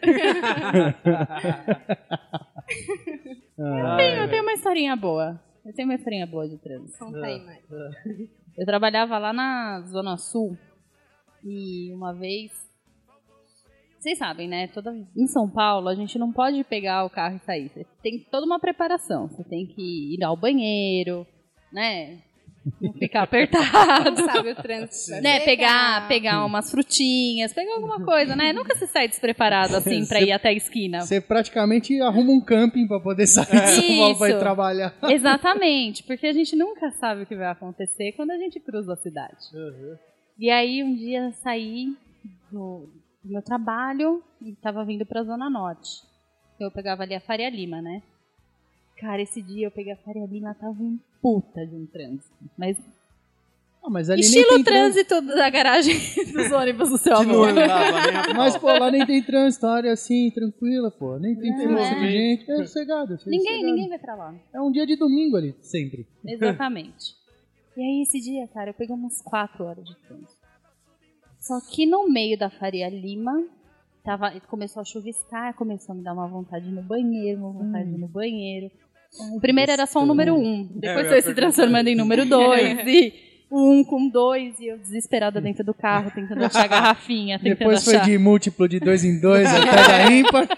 Ah, 3.60 3.96
Eu 4.02 4.28
tenho 4.28 4.42
uma 4.42 4.52
historinha 4.52 4.96
boa. 4.96 5.40
Eu 5.64 5.72
tenho 5.75 5.88
uma 5.88 5.94
historinha 5.94 6.26
boa 6.26 6.48
de 6.48 6.56
trânsito. 6.58 6.98
Conta 6.98 7.25
aí, 7.25 7.40
Mari. 7.44 7.60
Eu 8.56 8.66
trabalhava 8.66 9.18
lá 9.18 9.32
na 9.32 9.82
Zona 9.87 10.16
Sul 10.16 10.56
e 11.45 11.92
uma 11.92 12.12
vez. 12.14 12.52
Vocês 13.99 14.18
sabem, 14.18 14.49
né? 14.49 14.68
Toda... 14.68 14.95
Em 15.16 15.26
São 15.26 15.50
Paulo, 15.50 15.88
a 15.88 15.95
gente 15.95 16.18
não 16.18 16.33
pode 16.33 16.62
pegar 16.64 17.04
o 17.04 17.11
carro 17.11 17.37
e 17.37 17.40
sair. 17.40 17.68
Você 17.68 17.85
tem 18.02 18.21
toda 18.30 18.47
uma 18.47 18.61
preparação. 18.61 19.28
Você 19.28 19.42
tem 19.42 19.66
que 19.66 20.14
ir 20.14 20.23
ao 20.23 20.37
banheiro, 20.37 21.26
né? 21.73 22.18
Não 22.80 22.92
ficar 22.92 23.23
apertado. 23.25 24.11
Não 24.11 24.25
sabe 24.25 24.50
o 24.50 24.54
trânsito. 24.54 25.18
né, 25.23 25.40
pegar, 25.40 26.07
pegar. 26.09 26.45
umas 26.45 26.71
frutinhas, 26.71 27.52
pegar 27.52 27.75
alguma 27.75 28.04
coisa, 28.04 28.37
né? 28.37 28.52
Nunca 28.52 28.76
se 28.76 28.87
sai 28.87 29.09
despreparado 29.09 29.75
assim 29.76 30.07
pra 30.07 30.21
ir 30.21 30.33
até 30.33 30.50
a 30.50 30.52
esquina. 30.52 31.00
Você 31.00 31.21
praticamente 31.21 32.00
arruma 32.00 32.33
um 32.33 32.40
camping 32.40 32.87
pra 32.87 33.00
poder 33.00 33.26
sair 33.26 33.47
de 33.47 33.68
São 33.68 33.97
Paulo 33.99 34.18
pra 34.18 34.30
ir 34.30 34.38
trabalhar. 34.38 34.95
Exatamente, 35.09 36.02
porque 36.04 36.26
a 36.26 36.33
gente 36.33 36.54
nunca 36.57 36.90
sabe 36.92 37.23
o 37.23 37.26
que 37.26 37.37
vai 37.37 37.49
acontecer 37.50 38.12
quando 38.12 38.30
a 38.30 38.38
gente 38.38 38.61
cruza 38.61 38.92
a 38.92 38.97
cidade. 38.97 39.38
E 40.38 40.50
aí 40.50 40.83
um 40.85 40.95
dia 40.95 41.25
eu 41.25 41.33
saí 41.33 41.97
do, 42.50 42.88
do 43.25 43.33
meu 43.33 43.42
trabalho 43.42 44.23
e 44.40 44.52
tava 44.54 44.85
vindo 44.85 45.04
pra 45.04 45.23
Zona 45.25 45.50
Norte. 45.50 46.02
Eu 46.61 46.71
pegava 46.71 47.02
ali 47.02 47.14
a 47.14 47.21
Faria 47.21 47.50
Lima, 47.50 47.80
né? 47.83 48.02
Cara, 48.99 49.23
esse 49.23 49.40
dia 49.42 49.66
eu 49.66 49.71
peguei 49.71 49.92
a 49.92 49.97
Faria 49.97 50.26
Lima, 50.26 50.54
tava 50.54 50.73
um 50.83 50.99
puta 51.23 51.66
de 51.66 51.75
um 51.75 51.87
trânsito. 51.87 52.33
Mas 52.57 52.76
Ah, 53.83 53.88
mas 53.90 54.11
ali 54.11 54.21
estilo 54.23 54.47
nem 54.54 54.64
tem 54.64 54.64
trânsito 54.64 55.21
da 55.23 55.49
garagem 55.50 55.95
dos 56.33 56.50
ônibus 56.52 56.88
do 56.90 56.99
seu 56.99 57.12
não 57.25 57.45
avô. 57.45 58.35
Mas, 58.37 58.57
pô, 58.57 58.66
lá 58.66 58.90
nem 58.90 59.07
tem 59.07 59.23
trânsito, 59.23 59.66
a 59.66 59.75
área 59.76 59.92
assim, 59.92 60.30
tranquila, 60.33 60.90
pô. 60.90 61.16
Nem 61.18 61.37
tem 61.37 61.50
Não, 61.52 61.78
é. 61.78 61.95
de 61.95 62.11
gente. 62.11 62.50
É 62.50 62.57
sossegado. 62.59 63.14
é 63.14 63.16
Ninguém, 63.26 63.40
sossegado. 63.40 63.66
ninguém 63.66 63.88
vai 63.88 63.99
pra 63.99 64.14
lá. 64.16 64.35
É 64.52 64.61
um 64.61 64.71
dia 64.73 64.85
de 64.87 64.97
domingo 64.97 65.37
ali, 65.37 65.54
sempre. 65.61 66.07
Exatamente. 66.25 67.16
e 67.78 67.80
aí 67.80 68.02
esse 68.02 68.20
dia, 68.20 68.49
cara, 68.49 68.70
eu 68.70 68.75
peguei 68.75 68.92
umas 68.94 69.23
4 69.23 69.64
horas 69.64 69.85
de 69.85 69.94
trânsito. 69.99 70.37
Só 71.38 71.61
que 71.61 71.87
no 71.87 72.08
meio 72.11 72.37
da 72.37 72.50
Faria 72.50 72.88
Lima, 72.88 73.44
tava, 74.04 74.32
começou 74.49 74.80
a 74.80 74.85
chuviscar, 74.85 75.54
começou 75.54 75.92
a 75.92 75.97
me 75.97 76.02
dar 76.02 76.12
uma 76.12 76.26
vontade 76.26 76.68
no 76.68 76.82
banheiro, 76.82 77.38
uma 77.38 77.52
vontade 77.52 77.88
de 77.88 77.94
ir 77.94 77.99
no 77.99 78.08
banheiro. 78.08 78.68
O 79.32 79.40
primeiro 79.40 79.70
era 79.70 79.87
só 79.87 80.02
o 80.02 80.06
número 80.06 80.35
1, 80.35 80.44
um, 80.44 80.64
depois 80.75 81.06
eu 81.06 81.12
foi 81.12 81.23
se 81.23 81.35
transformando 81.35 81.87
em 81.87 81.94
número 81.94 82.26
2. 82.28 82.87
e 82.88 83.28
um 83.50 83.82
com 83.85 84.08
dois, 84.08 84.58
e 84.58 84.66
eu 84.66 84.76
desesperada 84.78 85.40
dentro 85.40 85.64
do 85.64 85.73
carro, 85.73 86.11
tentando 86.11 86.44
achar 86.44 86.64
a 86.64 86.66
garrafinha, 86.66 87.38
tentando 87.38 87.58
Depois 87.58 87.85
foi 87.85 87.94
achar. 87.94 88.04
de 88.04 88.18
múltiplo 88.18 88.68
de 88.68 88.80
dois 88.80 89.04
em 89.04 89.20
dois 89.20 89.47
até 89.54 89.88
da 89.88 90.12
ímpar. 90.12 90.49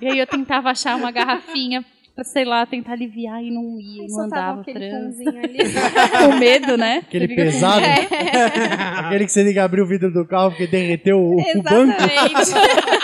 E 0.00 0.08
aí 0.08 0.18
eu 0.18 0.26
tentava 0.26 0.70
achar 0.70 0.96
uma 0.96 1.10
garrafinha 1.10 1.84
pra, 2.14 2.24
sei 2.24 2.44
lá, 2.44 2.64
tentar 2.66 2.92
aliviar 2.92 3.42
e 3.42 3.50
não 3.50 3.78
ia, 3.80 4.04
e 4.04 4.06
não 4.08 4.24
andava 4.24 4.64
trânsito. 4.64 5.28
ali. 5.30 5.58
Com 6.32 6.38
medo, 6.38 6.76
né? 6.76 6.98
Aquele 6.98 7.26
Você 7.26 7.34
fica 7.34 7.44
com 7.44 7.50
pesado. 7.52 7.80
medo. 7.80 8.08
Aquele 9.06 9.24
que 9.24 9.32
você 9.32 9.44
tem 9.44 9.52
que 9.52 9.58
abrir 9.58 9.82
o 9.82 9.86
vidro 9.86 10.12
do 10.12 10.26
carro 10.26 10.50
porque 10.50 10.66
derreteu 10.66 11.18
o, 11.18 11.34
o 11.34 11.62
banco. 11.62 11.92
Exatamente. 12.02 12.50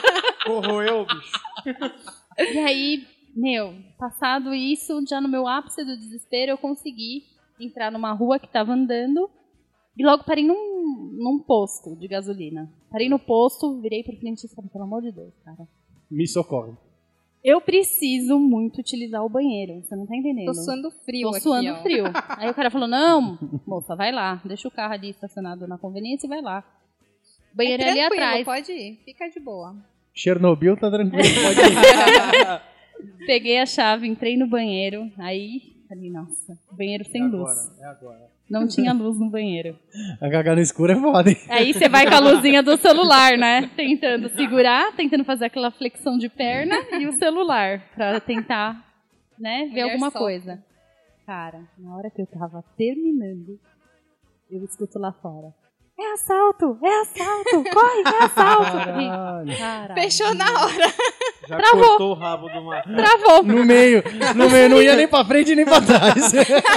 Corroeu, 0.46 1.06
bicho. 1.06 1.94
E 2.38 2.58
aí, 2.58 3.04
meu, 3.34 3.74
passado 3.98 4.54
isso, 4.54 5.04
já 5.08 5.20
no 5.20 5.28
meu 5.28 5.46
ápice 5.48 5.84
do 5.84 5.96
desespero, 5.96 6.52
eu 6.52 6.58
consegui 6.58 7.22
entrar 7.58 7.90
numa 7.90 8.12
rua 8.12 8.38
que 8.38 8.48
tava 8.48 8.72
andando 8.72 9.28
e 9.96 10.04
logo 10.04 10.24
parei 10.24 10.44
num, 10.44 10.54
num 11.18 11.38
posto 11.38 11.96
de 11.96 12.06
gasolina. 12.06 12.70
Parei 12.90 13.08
no 13.08 13.18
posto, 13.18 13.80
virei 13.80 14.02
pro 14.04 14.16
frente 14.18 14.44
e 14.44 14.54
falei, 14.54 14.70
pelo 14.70 14.84
amor 14.84 15.02
de 15.02 15.10
Deus, 15.10 15.32
cara. 15.44 15.66
Me 16.10 16.26
socorre. 16.28 16.72
Eu 17.46 17.60
preciso 17.60 18.40
muito 18.40 18.80
utilizar 18.80 19.24
o 19.24 19.28
banheiro, 19.28 19.80
você 19.80 19.94
não 19.94 20.04
tá 20.04 20.16
entendendo? 20.16 20.46
Tô 20.46 20.54
suando 20.54 20.90
frio 20.90 21.30
Tô 21.30 21.36
aqui, 21.36 21.40
suando 21.42 21.70
ó. 21.70 21.76
frio. 21.76 22.04
Aí 22.30 22.50
o 22.50 22.54
cara 22.54 22.72
falou, 22.72 22.88
não, 22.88 23.38
moça, 23.64 23.94
vai 23.94 24.10
lá, 24.10 24.42
deixa 24.44 24.66
o 24.66 24.70
carro 24.70 24.94
ali 24.94 25.10
estacionado 25.10 25.64
na 25.68 25.78
conveniência 25.78 26.26
e 26.26 26.28
vai 26.28 26.42
lá. 26.42 26.64
O 27.52 27.56
banheiro 27.56 27.84
é, 27.84 27.86
ali 27.88 28.00
tranquilo, 28.00 28.24
atrás. 28.24 28.44
pode 28.44 28.72
ir. 28.72 29.00
Fica 29.04 29.28
de 29.28 29.38
boa. 29.38 29.76
Chernobyl 30.12 30.76
tá 30.76 30.90
tranquilo, 30.90 31.22
pode 31.22 31.60
ir. 33.20 33.26
Peguei 33.26 33.60
a 33.60 33.66
chave, 33.66 34.08
entrei 34.08 34.36
no 34.36 34.48
banheiro, 34.48 35.08
aí 35.16 35.84
falei, 35.88 36.10
nossa, 36.10 36.58
banheiro 36.72 37.04
sem 37.04 37.28
luz. 37.28 37.78
É 37.78 37.84
agora. 37.86 38.28
Não 38.48 38.66
tinha 38.68 38.92
luz 38.92 39.18
no 39.18 39.28
banheiro. 39.28 39.76
A 40.20 40.30
cagar 40.30 40.54
no 40.54 40.62
escuro 40.62 40.92
é 40.92 40.96
foda, 40.96 41.30
hein? 41.30 41.36
Aí 41.48 41.72
você 41.72 41.88
vai 41.88 42.06
com 42.06 42.14
a 42.14 42.20
luzinha 42.20 42.62
do 42.62 42.76
celular, 42.76 43.36
né? 43.36 43.68
Tentando 43.76 44.28
segurar, 44.30 44.92
tentando 44.94 45.24
fazer 45.24 45.46
aquela 45.46 45.70
flexão 45.70 46.16
de 46.16 46.28
perna 46.28 46.76
e 47.00 47.06
o 47.06 47.12
celular 47.18 47.82
pra 47.94 48.20
tentar, 48.20 48.84
né, 49.38 49.64
ver 49.64 49.68
Mulher 49.70 49.82
alguma 49.82 50.10
solta. 50.10 50.18
coisa. 50.18 50.64
Cara, 51.26 51.60
na 51.76 51.96
hora 51.96 52.08
que 52.08 52.22
eu 52.22 52.26
tava 52.26 52.62
terminando, 52.78 53.58
eu 54.48 54.64
escuto 54.64 54.98
lá 54.98 55.12
fora. 55.12 55.52
É 55.98 56.12
assalto! 56.12 56.78
É 56.82 57.00
assalto! 57.00 57.64
Corre, 57.72 58.02
é 58.04 58.24
assalto! 58.24 58.72
Caralho. 58.72 59.58
Caralho. 59.58 59.94
Fechou 59.94 60.34
na 60.34 60.44
hora. 60.44 60.94
Já 61.48 61.56
Travou. 61.56 61.86
cortou 61.88 62.10
o 62.10 62.14
rabo 62.14 62.48
do 62.48 62.62
macaco. 62.62 62.94
Travou! 62.96 63.42
No 63.42 63.64
meio, 63.64 64.02
no 64.34 64.50
meio, 64.50 64.68
não 64.68 64.82
ia 64.82 64.94
nem 64.94 65.08
pra 65.08 65.24
frente 65.24 65.54
nem 65.54 65.64
pra 65.64 65.80
trás. 65.80 66.32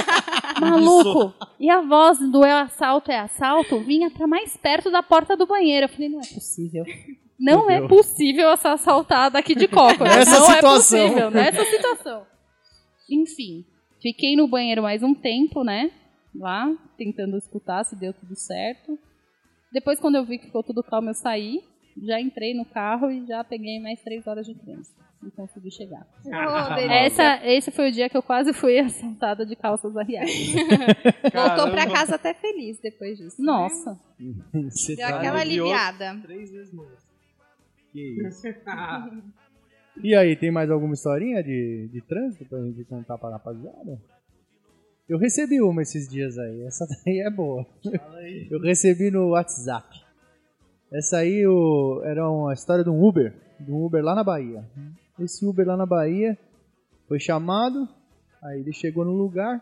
Maluco! 0.58 1.34
E 1.58 1.68
a 1.68 1.82
voz 1.82 2.18
do 2.18 2.44
é 2.44 2.52
assalto, 2.52 3.10
é 3.10 3.18
assalto 3.18 3.80
vinha 3.80 4.10
pra 4.10 4.26
mais 4.26 4.56
perto 4.56 4.90
da 4.90 5.02
porta 5.02 5.36
do 5.36 5.46
banheiro. 5.46 5.84
Eu 5.84 5.88
falei, 5.90 6.08
não 6.08 6.20
é 6.20 6.26
possível. 6.26 6.84
Não 7.38 7.66
Meu 7.66 7.70
é 7.70 7.78
Deus. 7.78 7.88
possível 7.88 8.56
ser 8.56 8.68
assaltada 8.68 9.38
aqui 9.38 9.54
de 9.54 9.68
coco. 9.68 10.02
Nessa 10.02 10.38
não 10.38 10.46
situação. 10.46 10.98
é 10.98 11.08
possível, 11.08 11.30
nessa 11.30 11.64
situação. 11.66 12.26
Enfim, 13.10 13.66
fiquei 14.00 14.34
no 14.34 14.48
banheiro 14.48 14.82
mais 14.82 15.02
um 15.02 15.14
tempo, 15.14 15.62
né? 15.62 15.90
Lá, 16.34 16.72
tentando 16.96 17.36
escutar 17.36 17.84
se 17.84 17.96
deu 17.96 18.12
tudo 18.14 18.36
certo. 18.36 18.98
Depois, 19.72 20.00
quando 20.00 20.16
eu 20.16 20.24
vi 20.24 20.38
que 20.38 20.46
ficou 20.46 20.62
tudo 20.62 20.82
calmo, 20.82 21.10
eu 21.10 21.14
saí. 21.14 21.60
Já 22.02 22.20
entrei 22.20 22.54
no 22.54 22.64
carro 22.64 23.10
e 23.10 23.26
já 23.26 23.42
peguei 23.44 23.80
mais 23.80 24.00
três 24.02 24.26
horas 24.26 24.46
de 24.46 24.54
trânsito. 24.54 24.98
E 25.26 25.30
consegui 25.32 25.70
chegar. 25.70 26.06
Delícia. 26.24 26.94
Essa, 26.94 27.46
esse 27.46 27.70
foi 27.70 27.90
o 27.90 27.92
dia 27.92 28.08
que 28.08 28.16
eu 28.16 28.22
quase 28.22 28.52
fui 28.54 28.78
assaltada 28.80 29.44
de 29.44 29.54
calças 29.54 29.94
arriadas. 29.96 30.30
Voltou 31.34 31.70
pra 31.70 31.90
casa 31.90 32.14
até 32.14 32.32
feliz 32.32 32.78
depois 32.80 33.18
disso. 33.18 33.40
né? 33.40 33.46
Nossa. 33.46 34.00
Você 34.70 34.96
Deu 34.96 35.06
tá- 35.08 35.18
aquela 35.18 35.40
aliviada. 35.40 36.18
Três 36.22 36.50
vezes 36.50 36.72
mais. 36.72 36.88
Que 37.92 38.26
isso. 38.26 38.46
E 40.02 40.14
aí, 40.14 40.34
tem 40.36 40.50
mais 40.50 40.70
alguma 40.70 40.94
historinha 40.94 41.42
de, 41.42 41.88
de 41.92 42.00
trânsito 42.00 42.46
pra 42.46 42.58
gente 42.62 42.84
contar 42.84 43.18
pra 43.18 43.30
rapaziada? 43.30 44.00
Eu 45.10 45.18
recebi 45.18 45.60
uma 45.60 45.82
esses 45.82 46.08
dias 46.08 46.38
aí, 46.38 46.62
essa 46.62 46.86
daí 47.04 47.18
é 47.18 47.28
boa. 47.28 47.66
Eu 48.48 48.60
recebi 48.60 49.10
no 49.10 49.30
WhatsApp. 49.30 50.00
Essa 50.92 51.16
aí 51.16 51.44
o, 51.44 52.00
era 52.04 52.30
uma 52.30 52.54
história 52.54 52.84
de 52.84 52.90
um 52.90 53.04
Uber, 53.04 53.34
de 53.58 53.72
um 53.72 53.84
Uber 53.84 54.04
lá 54.04 54.14
na 54.14 54.22
Bahia. 54.22 54.64
Esse 55.18 55.44
Uber 55.44 55.66
lá 55.66 55.76
na 55.76 55.84
Bahia 55.84 56.38
foi 57.08 57.18
chamado, 57.18 57.88
aí 58.40 58.60
ele 58.60 58.72
chegou 58.72 59.04
no 59.04 59.10
lugar, 59.10 59.60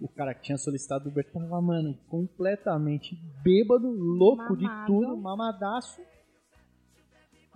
o 0.00 0.06
cara 0.06 0.32
que 0.32 0.42
tinha 0.42 0.56
solicitado 0.56 1.08
o 1.08 1.10
Uber 1.10 1.28
tava, 1.32 1.60
mano, 1.60 1.98
completamente 2.08 3.18
bêbado, 3.42 3.90
louco 3.90 4.56
de 4.56 4.66
Mamado. 4.66 4.86
tudo, 4.86 5.16
mamadaço. 5.16 6.00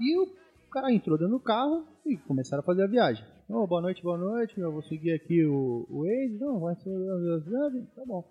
E 0.00 0.18
o 0.18 0.26
cara 0.68 0.92
entrou 0.92 1.16
dentro 1.16 1.34
do 1.34 1.40
carro 1.40 1.86
e 2.04 2.16
começaram 2.16 2.60
a 2.60 2.66
fazer 2.66 2.82
a 2.82 2.88
viagem. 2.88 3.24
Ô, 3.52 3.66
boa 3.66 3.82
noite, 3.82 4.00
boa 4.00 4.16
noite, 4.16 4.60
eu 4.60 4.70
vou 4.70 4.80
seguir 4.80 5.12
aqui 5.12 5.44
o, 5.44 5.84
o 5.90 6.04
Waze. 6.04 6.38
Não, 6.38 6.60
vai 6.60 6.76
ser. 6.76 6.92
Tá 7.96 8.04
bom. 8.06 8.22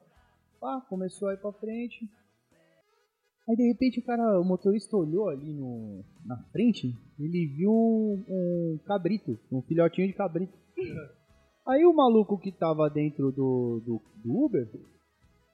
Pá, 0.61 0.79
começou 0.87 1.27
a 1.27 1.33
ir 1.33 1.37
pra 1.37 1.51
frente. 1.51 2.09
Aí 3.49 3.55
de 3.57 3.67
repente 3.67 3.99
o 3.99 4.05
cara, 4.05 4.39
o 4.39 4.45
motorista 4.45 4.95
olhou 4.95 5.27
ali 5.27 5.53
no, 5.53 6.05
na 6.25 6.37
frente, 6.53 6.95
ele 7.19 7.47
viu 7.47 7.69
um, 7.69 8.23
um 8.29 8.79
cabrito, 8.85 9.37
um 9.51 9.61
filhotinho 9.61 10.07
de 10.07 10.13
cabrito. 10.13 10.57
Aí 11.67 11.85
o 11.85 11.93
maluco 11.93 12.39
que 12.39 12.51
tava 12.51 12.89
dentro 12.89 13.29
do, 13.29 13.81
do, 13.85 14.01
do 14.23 14.45
Uber 14.45 14.69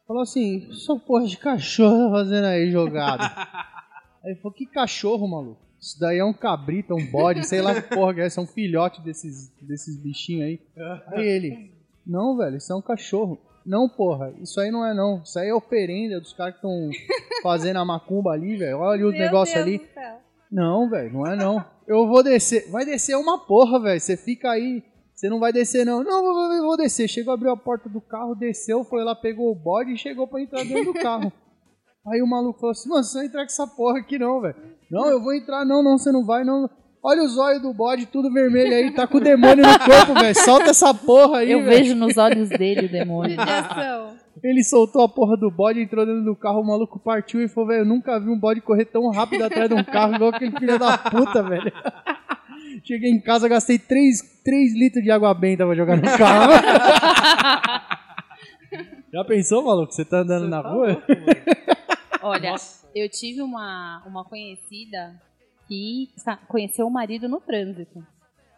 falou 0.05 0.22
assim: 0.22 0.72
Só 0.74 1.00
porra 1.00 1.25
de 1.25 1.38
cachorro 1.38 2.05
tá 2.05 2.12
fazendo 2.12 2.45
aí 2.45 2.69
jogado. 2.69 3.22
aí 4.24 4.31
ele 4.31 4.36
falou: 4.41 4.53
Que 4.53 4.67
cachorro, 4.67 5.27
maluco? 5.27 5.65
Isso 5.85 5.99
daí 5.99 6.17
é 6.17 6.25
um 6.25 6.33
cabrito, 6.33 6.93
é 6.93 6.95
um 6.95 7.05
bode, 7.05 7.45
sei 7.45 7.61
lá 7.61 7.79
que 7.79 7.93
porra 7.95 8.15
que 8.15 8.21
é, 8.21 8.25
isso 8.25 8.39
é 8.39 8.43
um 8.43 8.47
filhote 8.47 9.01
desses, 9.01 9.51
desses 9.61 9.95
bichinhos 9.95 10.47
aí. 10.47 10.59
Aí 11.09 11.27
ele: 11.27 11.71
Não, 12.03 12.35
velho, 12.35 12.57
isso 12.57 12.73
é 12.73 12.75
um 12.75 12.81
cachorro. 12.81 13.37
Não, 13.63 13.87
porra, 13.87 14.33
isso 14.41 14.59
aí 14.59 14.71
não 14.71 14.83
é 14.83 14.95
não. 14.95 15.21
Isso 15.23 15.37
aí 15.37 15.49
é 15.49 15.53
oferenda 15.53 16.19
dos 16.19 16.33
caras 16.33 16.55
que 16.55 16.57
estão 16.57 16.89
fazendo 17.43 17.77
a 17.77 17.85
macumba 17.85 18.31
ali, 18.31 18.57
velho. 18.57 18.79
Olha 18.79 19.05
os 19.05 19.11
Meu 19.11 19.21
negócios 19.21 19.63
Deus 19.63 19.67
ali. 19.67 19.89
Não, 20.51 20.89
velho, 20.89 21.13
não 21.13 21.27
é 21.27 21.35
não. 21.35 21.63
Eu 21.85 22.07
vou 22.07 22.23
descer. 22.23 22.67
Vai 22.71 22.83
descer 22.83 23.15
uma 23.15 23.45
porra, 23.45 23.79
velho. 23.79 24.01
Você 24.01 24.17
fica 24.17 24.49
aí. 24.49 24.83
Você 25.13 25.29
não 25.29 25.39
vai 25.39 25.53
descer, 25.53 25.85
não. 25.85 26.03
Não, 26.03 26.23
vou, 26.23 26.33
vou, 26.33 26.61
vou 26.63 26.77
descer. 26.77 27.07
Chegou, 27.07 27.31
abriu 27.31 27.51
a 27.51 27.57
porta 27.57 27.87
do 27.87 28.01
carro, 28.01 28.33
desceu, 28.33 28.83
foi 28.83 29.03
lá, 29.03 29.13
pegou 29.15 29.51
o 29.51 29.55
bode 29.55 29.93
e 29.93 29.97
chegou 29.97 30.27
pra 30.27 30.41
entrar 30.41 30.63
dentro 30.63 30.93
do 30.93 30.99
carro. 30.99 31.31
Aí 32.07 32.21
o 32.21 32.27
maluco 32.27 32.59
falou 32.59 32.71
assim, 32.71 32.88
mano, 32.89 33.03
você 33.03 33.13
não 33.15 33.21
vai 33.21 33.27
entrar 33.27 33.41
com 33.41 33.45
essa 33.45 33.67
porra 33.67 34.00
aqui 34.00 34.19
não, 34.19 34.39
velho. 34.39 34.55
Não, 34.91 35.07
eu 35.07 35.21
vou 35.24 35.33
entrar, 35.33 35.65
não, 35.65 35.81
não, 35.83 35.97
você 35.97 36.12
não 36.12 36.24
vai, 36.25 36.43
não. 36.43 36.69
Olha 37.03 37.24
os 37.24 37.38
olhos 37.38 37.62
do 37.62 37.74
bode, 37.74 38.05
tudo 38.07 38.31
vermelho 38.31 38.74
aí, 38.74 38.91
tá 38.91 39.05
com 39.07 39.17
o 39.17 39.21
demônio 39.21 39.63
no 39.65 39.79
corpo, 39.79 40.13
velho. 40.19 40.35
Solta 40.35 40.71
essa 40.71 40.93
porra 40.93 41.39
aí, 41.39 41.51
Eu 41.51 41.63
velho. 41.63 41.69
vejo 41.77 41.95
nos 41.95 42.17
olhos 42.17 42.50
dele 42.50 42.88
o 42.88 42.91
demônio. 42.91 43.38
Ele 44.43 44.63
soltou 44.63 45.03
a 45.03 45.09
porra 45.09 45.35
do 45.38 45.50
bode, 45.50 45.81
entrou 45.81 46.05
dentro 46.05 46.24
do 46.24 46.35
carro, 46.35 46.62
o 46.62 46.67
maluco 46.67 47.00
partiu 47.00 47.41
e 47.43 47.47
falou, 47.47 47.69
velho, 47.69 47.81
eu 47.81 47.85
nunca 47.85 48.19
vi 48.19 48.29
um 48.29 48.39
bode 48.39 48.62
correr 48.62 48.85
tão 48.85 49.09
rápido 49.09 49.43
atrás 49.43 49.69
de 49.69 49.75
um 49.75 49.83
carro 49.83 50.15
igual 50.15 50.29
aquele 50.31 50.51
filho 50.51 50.77
da 50.77 50.97
puta, 50.97 51.41
velho. 51.43 51.71
Cheguei 52.83 53.09
em 53.09 53.21
casa, 53.21 53.47
gastei 53.47 53.79
3, 53.79 54.41
3 54.43 54.74
litros 54.75 55.03
de 55.03 55.09
água 55.09 55.33
benta 55.33 55.65
pra 55.65 55.74
jogar 55.75 55.97
no 55.97 56.03
carro. 56.17 56.53
Já 59.12 59.24
pensou, 59.24 59.63
maluco? 59.63 59.93
Você 59.93 60.03
tá 60.03 60.19
andando 60.19 60.47
na 60.47 60.59
rua? 60.59 61.01
Olha, 62.27 62.51
Nossa. 62.51 62.89
eu 62.96 63.08
tive 63.10 63.41
uma, 63.41 64.03
uma 64.05 64.24
conhecida 64.25 65.20
que 65.67 66.10
conheceu 66.48 66.88
o 66.88 66.91
marido 66.91 67.27
no 67.29 67.39
trânsito. 67.39 68.05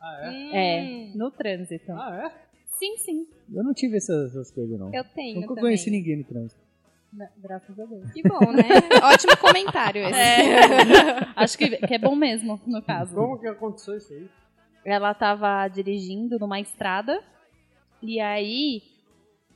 Ah, 0.01 0.19
é? 0.21 0.29
Hum, 0.29 0.51
É, 0.53 1.11
no 1.17 1.31
trânsito. 1.31 1.91
Ah, 1.91 2.31
é? 2.33 2.47
Sim, 2.77 2.95
sim. 2.97 3.27
Eu 3.53 3.63
não 3.63 3.73
tive 3.73 3.97
essas, 3.97 4.31
essas 4.31 4.51
coisas, 4.51 4.79
não. 4.79 4.93
Eu 4.93 5.03
tenho 5.03 5.35
Nunca 5.41 5.47
também. 5.49 5.63
conheci 5.63 5.89
ninguém 5.89 6.17
no 6.17 6.23
trânsito. 6.23 6.61
Na- 7.11 7.29
Graças 7.37 7.79
a 7.79 7.85
Deus. 7.85 8.11
Que 8.11 8.21
bom, 8.21 8.51
né? 8.51 8.63
Ótimo 9.03 9.35
comentário 9.37 10.03
esse. 10.03 10.19
É. 10.19 10.59
Acho 11.35 11.57
que, 11.57 11.69
que 11.87 11.93
é 11.93 11.97
bom 11.97 12.15
mesmo, 12.15 12.61
no 12.67 12.81
caso. 12.81 13.15
Como 13.15 13.39
que 13.39 13.47
aconteceu 13.47 13.97
isso 13.97 14.13
aí? 14.13 14.29
Ela 14.85 15.13
tava 15.13 15.67
dirigindo 15.69 16.37
numa 16.39 16.59
estrada 16.59 17.21
e 18.01 18.19
aí 18.19 18.81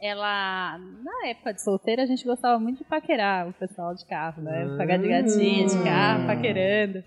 ela, 0.02 0.78
na 0.80 1.28
época 1.28 1.54
de 1.54 1.62
solteira, 1.62 2.02
a 2.04 2.06
gente 2.06 2.26
gostava 2.26 2.58
muito 2.60 2.80
de 2.80 2.84
paquerar 2.84 3.48
o 3.48 3.54
pessoal 3.54 3.94
de 3.94 4.04
carro, 4.06 4.42
né? 4.42 4.76
Pagar 4.78 4.98
de 4.98 5.08
gatinha 5.08 5.68
de 5.68 5.84
carro, 5.84 6.26
paquerando. 6.28 7.04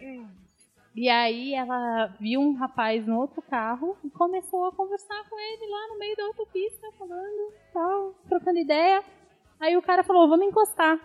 E 0.95 1.09
aí 1.09 1.55
ela 1.55 2.07
viu 2.21 2.41
um 2.41 2.55
rapaz 2.55 3.05
no 3.05 3.19
outro 3.19 3.43
carro 3.43 3.97
e 4.05 4.11
começou 4.11 4.65
a 4.67 4.73
conversar 4.73 5.29
com 5.29 5.37
ele 5.41 5.67
lá 5.69 5.89
no 5.89 5.99
meio 5.99 6.17
da 6.17 6.25
autopista, 6.27 6.87
falando, 6.97 7.53
tal, 7.73 8.15
trocando 8.29 8.59
ideia. 8.61 9.03
Aí 9.59 9.77
o 9.77 9.83
cara 9.83 10.05
falou, 10.05 10.29
vamos 10.29 10.47
encostar. 10.47 10.97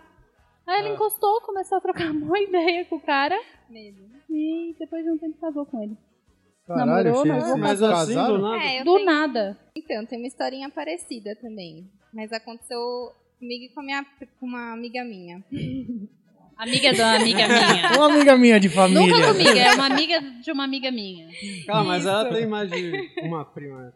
Aí 0.64 0.78
ela 0.78 0.90
Ah. 0.90 0.94
encostou, 0.94 1.40
começou 1.40 1.78
a 1.78 1.80
trocar 1.80 2.04
uma 2.14 2.38
ideia 2.38 2.84
com 2.84 2.96
o 2.96 3.00
cara 3.00 3.36
Mesmo. 3.68 4.08
e 4.30 4.76
depois 4.78 5.02
de 5.04 5.10
um 5.10 5.18
tempo 5.18 5.36
casou 5.40 5.66
com 5.66 5.82
ele. 5.82 5.96
Caralho, 6.74 7.04
Namorou, 7.10 7.26
mas 7.26 7.44
assim, 7.44 7.60
Mas 7.60 7.82
assim, 7.82 8.14
casado? 8.14 8.32
do 8.36 8.42
nada? 8.42 8.64
É, 8.64 8.84
Do 8.84 8.94
tenho- 8.94 9.04
nada. 9.06 9.58
Então, 9.76 10.06
tem 10.06 10.18
uma 10.18 10.26
historinha 10.28 10.70
parecida 10.70 11.36
também. 11.36 11.90
Mas 12.12 12.32
aconteceu 12.32 12.78
Comigo 13.38 13.64
e 13.64 13.68
com, 13.70 13.80
a 13.80 13.82
minha, 13.82 14.04
com 14.38 14.46
uma 14.46 14.72
amiga 14.74 15.02
minha. 15.02 15.42
Amiga 16.58 16.92
da 16.92 17.14
amiga 17.16 17.48
minha. 17.48 17.90
Uma 17.96 18.06
amiga 18.12 18.36
minha 18.36 18.60
de 18.60 18.68
família. 18.68 19.00
Nunca 19.00 19.32
comigo, 19.32 19.48
é 19.58 19.72
uma 19.72 19.86
amiga 19.86 20.20
de 20.20 20.52
uma 20.52 20.64
amiga 20.64 20.90
minha. 20.90 21.26
Calma, 21.66 21.84
mas 21.84 22.04
ela 22.04 22.26
tem 22.26 22.46
mais 22.46 22.70
de 22.70 22.92
uma 23.22 23.46
prima. 23.46 23.94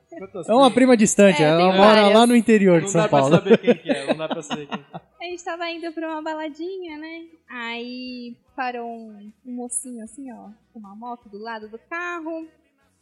É 0.49 0.55
uma 0.55 0.71
prima 0.71 0.97
distante, 0.97 1.43
É, 1.43 1.47
ela 1.47 1.67
mora 1.75 1.77
várias. 2.01 2.15
lá 2.15 2.27
no 2.27 2.35
interior 2.35 2.77
de 2.79 2.85
Não 2.85 2.89
São 2.93 3.03
dá 3.03 3.09
pra 3.09 3.19
Paulo. 3.21 3.35
saber 3.37 3.59
quem 3.59 3.75
que 3.77 3.91
é, 3.91 4.07
não 4.07 4.17
dá 4.17 4.29
pra 4.29 4.41
saber 4.43 4.67
quem 4.67 4.79
que 4.79 4.85
é. 4.97 5.01
A 5.21 5.25
gente 5.31 5.45
tava 5.45 5.69
indo 5.71 5.93
pra 5.93 6.09
uma 6.09 6.23
baladinha, 6.23 6.97
né? 6.97 7.25
Aí 7.51 8.35
parou 8.57 8.87
um, 8.89 9.31
um 9.45 9.53
mocinho 9.57 10.03
assim, 10.03 10.33
ó, 10.33 10.49
com 10.73 10.79
uma 10.79 10.97
moto 10.97 11.29
do 11.29 11.37
lado 11.39 11.69
do 11.69 11.79
carro. 11.79 12.49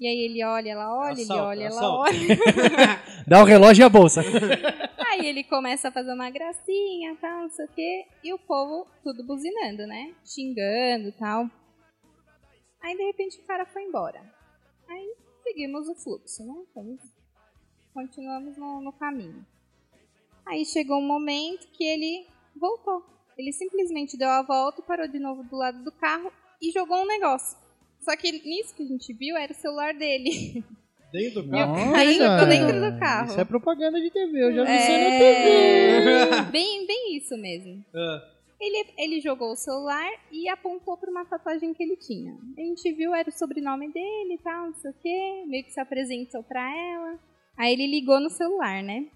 E 0.03 0.07
aí 0.09 0.19
ele 0.25 0.45
olha, 0.45 0.71
ela 0.73 0.93
olha, 0.99 1.21
ele 1.21 1.33
olha, 1.33 1.65
ela 1.67 1.77
assalto. 1.77 2.11
olha. 2.11 2.27
Dá 3.25 3.41
o 3.41 3.45
relógio 3.45 3.85
e 3.85 3.87
a 3.87 3.89
bolsa. 3.89 4.21
Aí 5.07 5.27
ele 5.29 5.45
começa 5.45 5.89
a 5.91 5.93
fazer 5.93 6.13
uma 6.13 6.29
gracinha, 6.29 7.17
tal, 7.21 7.43
não 7.43 7.51
sei 7.51 7.67
o 7.67 7.69
quê. 7.69 8.05
E 8.25 8.33
o 8.33 8.39
povo 8.41 8.91
tudo 9.05 9.25
buzinando, 9.25 9.87
né? 9.87 10.13
Xingando 10.25 11.09
e 11.09 11.13
tal. 11.13 11.49
Aí 12.83 12.97
de 12.97 13.05
repente 13.05 13.39
o 13.41 13.47
cara 13.47 13.65
foi 13.65 13.85
embora. 13.85 14.21
Aí 14.89 15.15
seguimos 15.45 15.89
o 15.89 15.95
fluxo, 15.95 16.45
né? 16.45 16.55
Fomos- 16.75 17.01
continuamos 17.95 18.57
no, 18.57 18.81
no 18.81 18.93
caminho. 18.95 19.47
Aí 20.45 20.65
chegou 20.65 20.99
um 20.99 21.07
momento 21.07 21.69
que 21.69 21.85
ele 21.85 22.27
voltou. 22.59 23.05
Ele 23.39 23.53
simplesmente 23.53 24.19
deu 24.19 24.31
a 24.31 24.43
volta 24.43 24.81
e 24.81 24.85
parou 24.85 25.07
de 25.07 25.21
novo 25.21 25.45
do 25.45 25.57
lado 25.57 25.85
do 25.85 25.93
carro 25.93 26.33
e 26.61 26.73
jogou 26.73 27.03
um 27.03 27.07
negócio. 27.07 27.57
Só 28.03 28.17
que 28.17 28.33
nisso 28.33 28.75
que 28.75 28.83
a 28.83 28.87
gente 28.87 29.13
viu 29.15 29.37
era 29.37 29.53
o 29.53 29.57
celular 29.57 29.95
dele. 29.95 30.65
Dentro 31.13 31.43
do 31.43 31.51
carro. 31.51 31.77
Nossa, 31.77 32.47
dentro 32.47 32.91
do 32.91 32.99
carro. 32.99 33.27
Isso 33.29 33.41
é 33.41 33.45
propaganda 33.45 34.01
de 34.01 34.11
TV, 34.11 34.43
eu 34.45 34.55
já 34.55 34.65
vi 34.65 34.71
É. 34.71 34.77
isso 34.79 36.31
na 36.31 36.41
TV. 36.41 36.51
bem, 36.51 36.87
bem 36.87 37.17
isso 37.17 37.37
mesmo. 37.37 37.85
É. 37.95 38.33
Ele, 38.61 38.87
ele 38.97 39.21
jogou 39.21 39.53
o 39.53 39.57
celular 39.57 40.09
e 40.31 40.49
apontou 40.49 40.97
para 40.97 41.11
uma 41.11 41.25
tatuagem 41.25 41.75
que 41.75 41.83
ele 41.83 41.97
tinha. 41.97 42.33
A 42.57 42.61
gente 42.61 42.93
viu, 42.93 43.13
era 43.15 43.29
o 43.29 43.33
sobrenome 43.33 43.93
dele 43.93 44.35
e 44.35 44.39
tal, 44.39 44.67
não 44.67 44.75
sei 44.75 44.91
o 44.91 44.95
quê. 45.03 45.45
Meio 45.47 45.65
que 45.65 45.73
se 45.73 45.81
apresentou 45.81 46.43
pra 46.45 46.63
ela. 46.63 47.19
Aí 47.59 47.73
ele 47.73 47.87
ligou 47.89 48.19
no 48.21 48.31
celular, 48.31 48.83
né? 48.83 49.07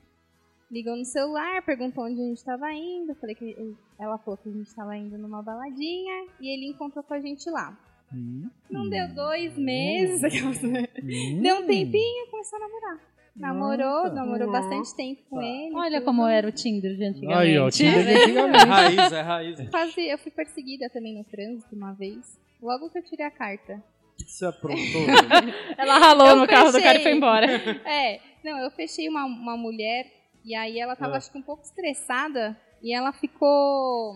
Ligou 0.70 0.96
no 0.96 1.04
celular, 1.04 1.62
perguntou 1.62 2.04
onde 2.04 2.20
a 2.20 2.24
gente 2.24 2.44
tava 2.44 2.72
indo. 2.72 3.14
Falei 3.14 3.36
que 3.36 3.56
ela 4.00 4.18
falou 4.18 4.36
que 4.36 4.48
a 4.48 4.52
gente 4.52 4.74
tava 4.74 4.96
indo 4.96 5.16
numa 5.16 5.40
baladinha 5.42 6.26
e 6.40 6.48
ele 6.52 6.66
encontrou 6.68 7.04
com 7.04 7.14
a 7.14 7.20
gente 7.20 7.48
lá. 7.48 7.78
Hum, 8.12 8.48
Não 8.70 8.88
deu 8.88 9.08
dois 9.14 9.56
meses, 9.58 10.22
hum. 10.62 11.42
deu 11.42 11.56
um 11.56 11.66
tempinho 11.66 12.24
e 12.26 12.30
começou 12.30 12.56
a 12.58 12.60
namorar. 12.60 13.00
Namorou, 13.36 14.04
Nossa. 14.04 14.14
namorou 14.14 14.50
bastante 14.50 14.94
tempo 14.96 15.20
com 15.28 15.42
ele. 15.42 15.74
Olha 15.74 15.98
tudo. 15.98 16.04
como 16.06 16.26
era 16.26 16.48
o 16.48 16.52
Tinder 16.52 16.96
de 16.96 17.04
antigamente. 17.04 17.38
Aí, 17.38 17.58
ó, 17.58 17.68
Tinder 17.70 18.02
de 18.04 18.10
É 18.10 18.22
antigamente. 18.24 18.64
raiz, 18.64 19.12
é 19.12 19.20
raiz. 19.20 19.68
Quase, 19.70 20.00
eu 20.08 20.16
fui 20.18 20.30
perseguida 20.30 20.88
também 20.88 21.14
no 21.18 21.22
trânsito 21.24 21.74
uma 21.76 21.92
vez. 21.92 22.40
Logo 22.62 22.88
que 22.88 22.98
eu 22.98 23.04
tirei 23.04 23.26
a 23.26 23.30
carta. 23.30 23.82
Você 24.26 24.46
aprontou. 24.46 24.78
Ela 25.76 25.98
ralou 25.98 26.28
Eu 26.28 26.36
no 26.36 26.46
carro 26.46 26.72
do 26.72 26.80
cara 26.80 26.94
e 26.94 26.98
fechei. 26.98 27.02
foi 27.02 27.12
embora. 27.12 27.46
É, 27.84 28.20
não, 28.42 28.58
eu 28.58 28.70
fechei 28.70 29.06
uma, 29.08 29.26
uma 29.26 29.56
mulher 29.58 30.06
e 30.42 30.54
aí 30.54 30.78
ela 30.80 30.96
tava, 30.96 31.14
Ah. 31.14 31.16
acho 31.18 31.30
que 31.30 31.36
um 31.36 31.42
pouco 31.42 31.62
estressada 31.62 32.56
e 32.82 32.94
ela 32.94 33.12
ficou 33.12 34.14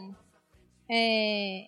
é, 0.90 1.66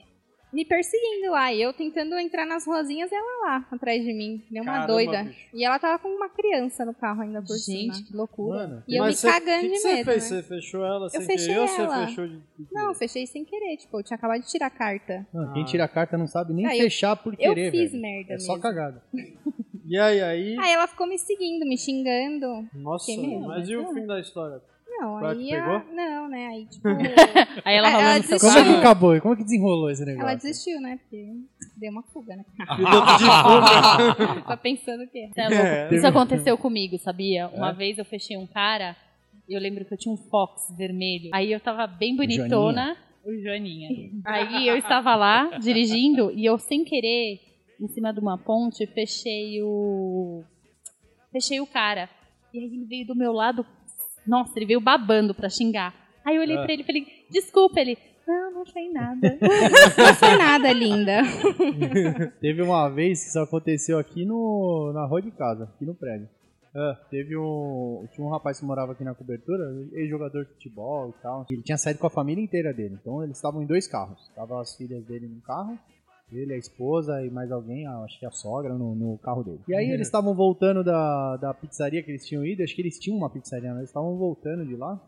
me 0.53 0.65
perseguindo 0.65 1.31
lá. 1.31 1.53
E 1.53 1.63
eu 1.63 1.73
tentando 1.73 2.15
entrar 2.19 2.45
nas 2.47 2.67
ruazinhas 2.67 3.11
e 3.11 3.15
ela 3.15 3.47
lá, 3.47 3.67
atrás 3.71 4.03
de 4.05 4.13
mim, 4.13 4.45
nem 4.51 4.61
uma 4.63 4.73
Caramba, 4.73 4.93
doida. 4.93 5.25
bicho. 5.25 5.47
E 5.55 5.65
ela 5.65 5.79
tava 5.79 5.99
com 5.99 6.09
uma 6.09 6.29
criança 6.29 6.85
no 6.85 6.93
carro 6.95 7.23
ainda 7.23 7.41
por 7.41 7.57
Gente, 7.57 7.95
cima. 7.97 8.07
que 8.09 8.17
loucura. 8.17 8.59
Mano, 8.69 8.83
E 8.87 8.97
eu 8.99 9.05
me 9.05 9.13
você- 9.15 9.27
cagando 9.29 9.61
que 9.63 9.69
que 9.69 9.73
de 9.75 9.79
você 9.81 9.93
medo, 9.95 10.05
fez? 10.05 10.31
né? 10.31 10.37
Você 10.37 10.43
fechou 10.49 10.85
ela 10.85 11.09
sem 11.09 11.21
fechei 11.23 11.47
querer 11.49 11.61
ou 11.61 11.69
você 11.69 11.83
ela. 11.83 12.07
fechou 12.07 12.29
de... 12.29 12.41
Não, 12.71 12.89
eu 12.89 12.95
fechei 12.95 13.27
sem 13.27 13.45
querer, 13.45 13.77
tipo, 13.77 13.99
eu 13.99 14.03
tinha 14.03 14.17
acabado 14.17 14.41
de 14.43 14.49
tirar 14.49 14.67
a 14.67 14.71
carta. 14.71 15.27
Não, 15.33 15.53
quem 15.53 15.65
tira 15.65 15.85
a 15.85 15.89
carta 15.89 16.19
não 16.19 16.27
sabe 16.27 16.53
nem 16.53 16.67
Ah, 16.67 16.77
eu- 16.77 16.83
fechar 16.85 17.17
por 17.17 17.33
Eu 17.39 17.55
querer, 17.55 17.71
fiz 17.71 17.91
velho. 17.91 18.03
merda 18.03 18.35
É 18.35 18.39
só 18.39 18.53
mesmo. 18.53 18.63
cagada. 18.63 19.03
E 19.85 19.99
aí, 19.99 20.23
aí... 20.23 20.57
Aí 20.59 20.73
ela 20.73 20.87
ficou 20.87 21.07
me 21.07 21.19
seguindo, 21.19 21.67
me 21.67 21.77
xingando. 21.77 22.67
Nossa, 22.73 23.11
mas 23.47 23.69
e 23.69 23.77
o 23.77 23.93
fim 23.93 24.07
da 24.07 24.21
história? 24.21 24.63
Não, 24.99 25.17
aí 25.25 25.51
ela, 25.51 25.81
pegou? 25.81 25.95
não, 25.95 26.29
né? 26.29 26.47
Aí 26.49 26.67
tipo, 26.67 26.89
Aí 27.65 27.77
ela 27.77 27.91
no 28.19 28.23
seu. 28.25 28.39
Como 28.39 28.59
é 28.59 28.65
que 28.65 28.71
acabou? 28.79 29.21
Como 29.21 29.35
é 29.35 29.37
que 29.37 29.45
desenrolou 29.45 29.91
esse 29.91 30.05
negócio? 30.05 30.29
ela 30.29 30.35
desistiu, 30.35 30.81
né? 30.81 30.99
Porque 30.99 31.27
deu 31.77 31.91
uma 31.91 32.03
fuga, 32.03 32.37
né? 32.37 32.45
De 32.59 34.25
fuga. 34.27 34.43
tá 34.47 34.57
pensando 34.57 35.05
o 35.05 35.09
quê? 35.09 35.31
É. 35.37 35.55
É. 35.55 35.95
Isso 35.95 36.07
aconteceu 36.07 36.57
comigo, 36.59 36.99
sabia? 36.99 37.49
Uma 37.49 37.71
É? 37.71 37.75
vez 37.75 37.99
eu 37.99 38.05
fechei 38.05 38.37
um 38.37 38.47
cara, 38.47 38.97
eu 39.49 39.61
lembro 39.61 39.85
que 39.85 39.93
eu 39.95 39.99
tinha 39.99 40.13
um 40.13 40.17
Fox 40.17 40.75
vermelho. 40.77 41.31
Aí 41.33 41.53
eu 41.53 41.61
tava 41.61 41.87
bem 41.87 42.17
bonitona. 42.17 42.97
O 43.25 43.33
Joaninha. 43.41 43.89
Aí 44.25 44.67
eu 44.67 44.77
estava 44.77 45.15
lá, 45.15 45.57
dirigindo, 45.59 46.33
e 46.33 46.45
eu, 46.45 46.59
sem 46.59 46.85
querer, 46.85 47.39
em 47.81 47.87
cima 47.89 48.13
de 48.13 48.19
uma 48.21 48.37
ponte, 48.37 48.85
fechei 48.87 49.63
o. 49.63 50.43
Fechei 51.31 51.61
o 51.61 51.67
cara. 51.67 52.11
E 52.53 52.59
aí 52.59 52.65
ele 52.67 52.85
veio 52.85 53.07
do 53.07 53.15
meu 53.15 53.33
lado. 53.33 53.65
Nossa, 54.27 54.53
ele 54.57 54.67
veio 54.67 54.81
babando 54.81 55.35
pra 55.35 55.49
xingar. 55.49 55.95
Aí 56.25 56.37
eu 56.37 56.43
olhei 56.43 56.57
Ah. 56.57 56.63
pra 56.63 56.73
ele 56.73 56.83
e 56.83 56.87
falei, 56.87 57.07
desculpa, 57.31 57.81
ele. 57.81 57.97
Não, 58.27 58.53
não 58.55 58.67
foi 58.67 58.89
nada. 58.89 59.39
Não 59.99 60.15
foi 60.15 60.37
nada, 60.37 60.73
linda. 60.73 61.23
Teve 62.41 62.63
uma 62.63 62.89
vez 62.89 63.23
que 63.23 63.29
isso 63.29 63.39
aconteceu 63.41 63.99
aqui 63.99 64.25
no, 64.25 64.93
na 64.95 65.05
rua 65.07 65.21
de 65.21 65.31
casa, 65.33 65.65
aqui 65.65 65.85
no 65.85 65.95
prédio. 65.95 66.29
Ah, 66.75 66.97
teve 67.11 67.37
um. 67.37 68.07
Tinha 68.15 68.27
um 68.27 68.31
rapaz 68.31 68.59
que 68.59 68.65
morava 68.65 68.93
aqui 68.93 69.05
na 69.05 69.15
cobertura, 69.15 69.63
ex-jogador 69.93 70.47
de 70.47 70.53
futebol 70.55 71.11
e 71.11 71.23
tal. 71.23 71.47
Ele 71.51 71.63
tinha 71.63 71.77
saído 71.77 71.99
com 71.99 72.07
a 72.07 72.11
família 72.11 72.43
inteira 72.43 72.73
dele. 72.73 72.97
Então 72.99 73.23
eles 73.23 73.37
estavam 73.37 73.63
em 73.63 73.67
dois 73.67 73.87
carros. 73.87 74.19
Estavam 74.31 74.59
as 74.59 74.75
filhas 74.75 75.05
dele 75.05 75.27
num 75.29 75.41
carro, 75.41 75.79
ele, 76.39 76.55
a 76.55 76.59
esposa 76.59 77.25
e 77.25 77.31
mais 77.31 77.51
alguém, 77.53 77.87
acho 77.87 78.19
que 78.19 78.27
a 78.27 78.31
sogra, 78.31 78.75
no, 78.75 78.95
no 78.95 79.19
carro 79.19 79.43
dele. 79.43 79.61
E 79.69 79.75
aí 79.75 79.91
eles 79.91 80.07
estavam 80.07 80.35
voltando 80.35 80.83
da, 80.83 81.37
da 81.37 81.55
pizzaria 81.55 82.03
que 82.03 82.11
eles 82.11 82.27
tinham 82.27 82.45
ido, 82.45 82.63
acho 82.63 82.75
que 82.75 82.83
eles 82.83 82.99
tinham 82.99 83.17
uma 83.17 83.31
pizzaria, 83.31 83.71
mas 83.71 83.79
eles 83.79 83.91
estavam 83.91 84.17
voltando 84.17 84.67
de 84.67 84.77
lá. 84.77 85.01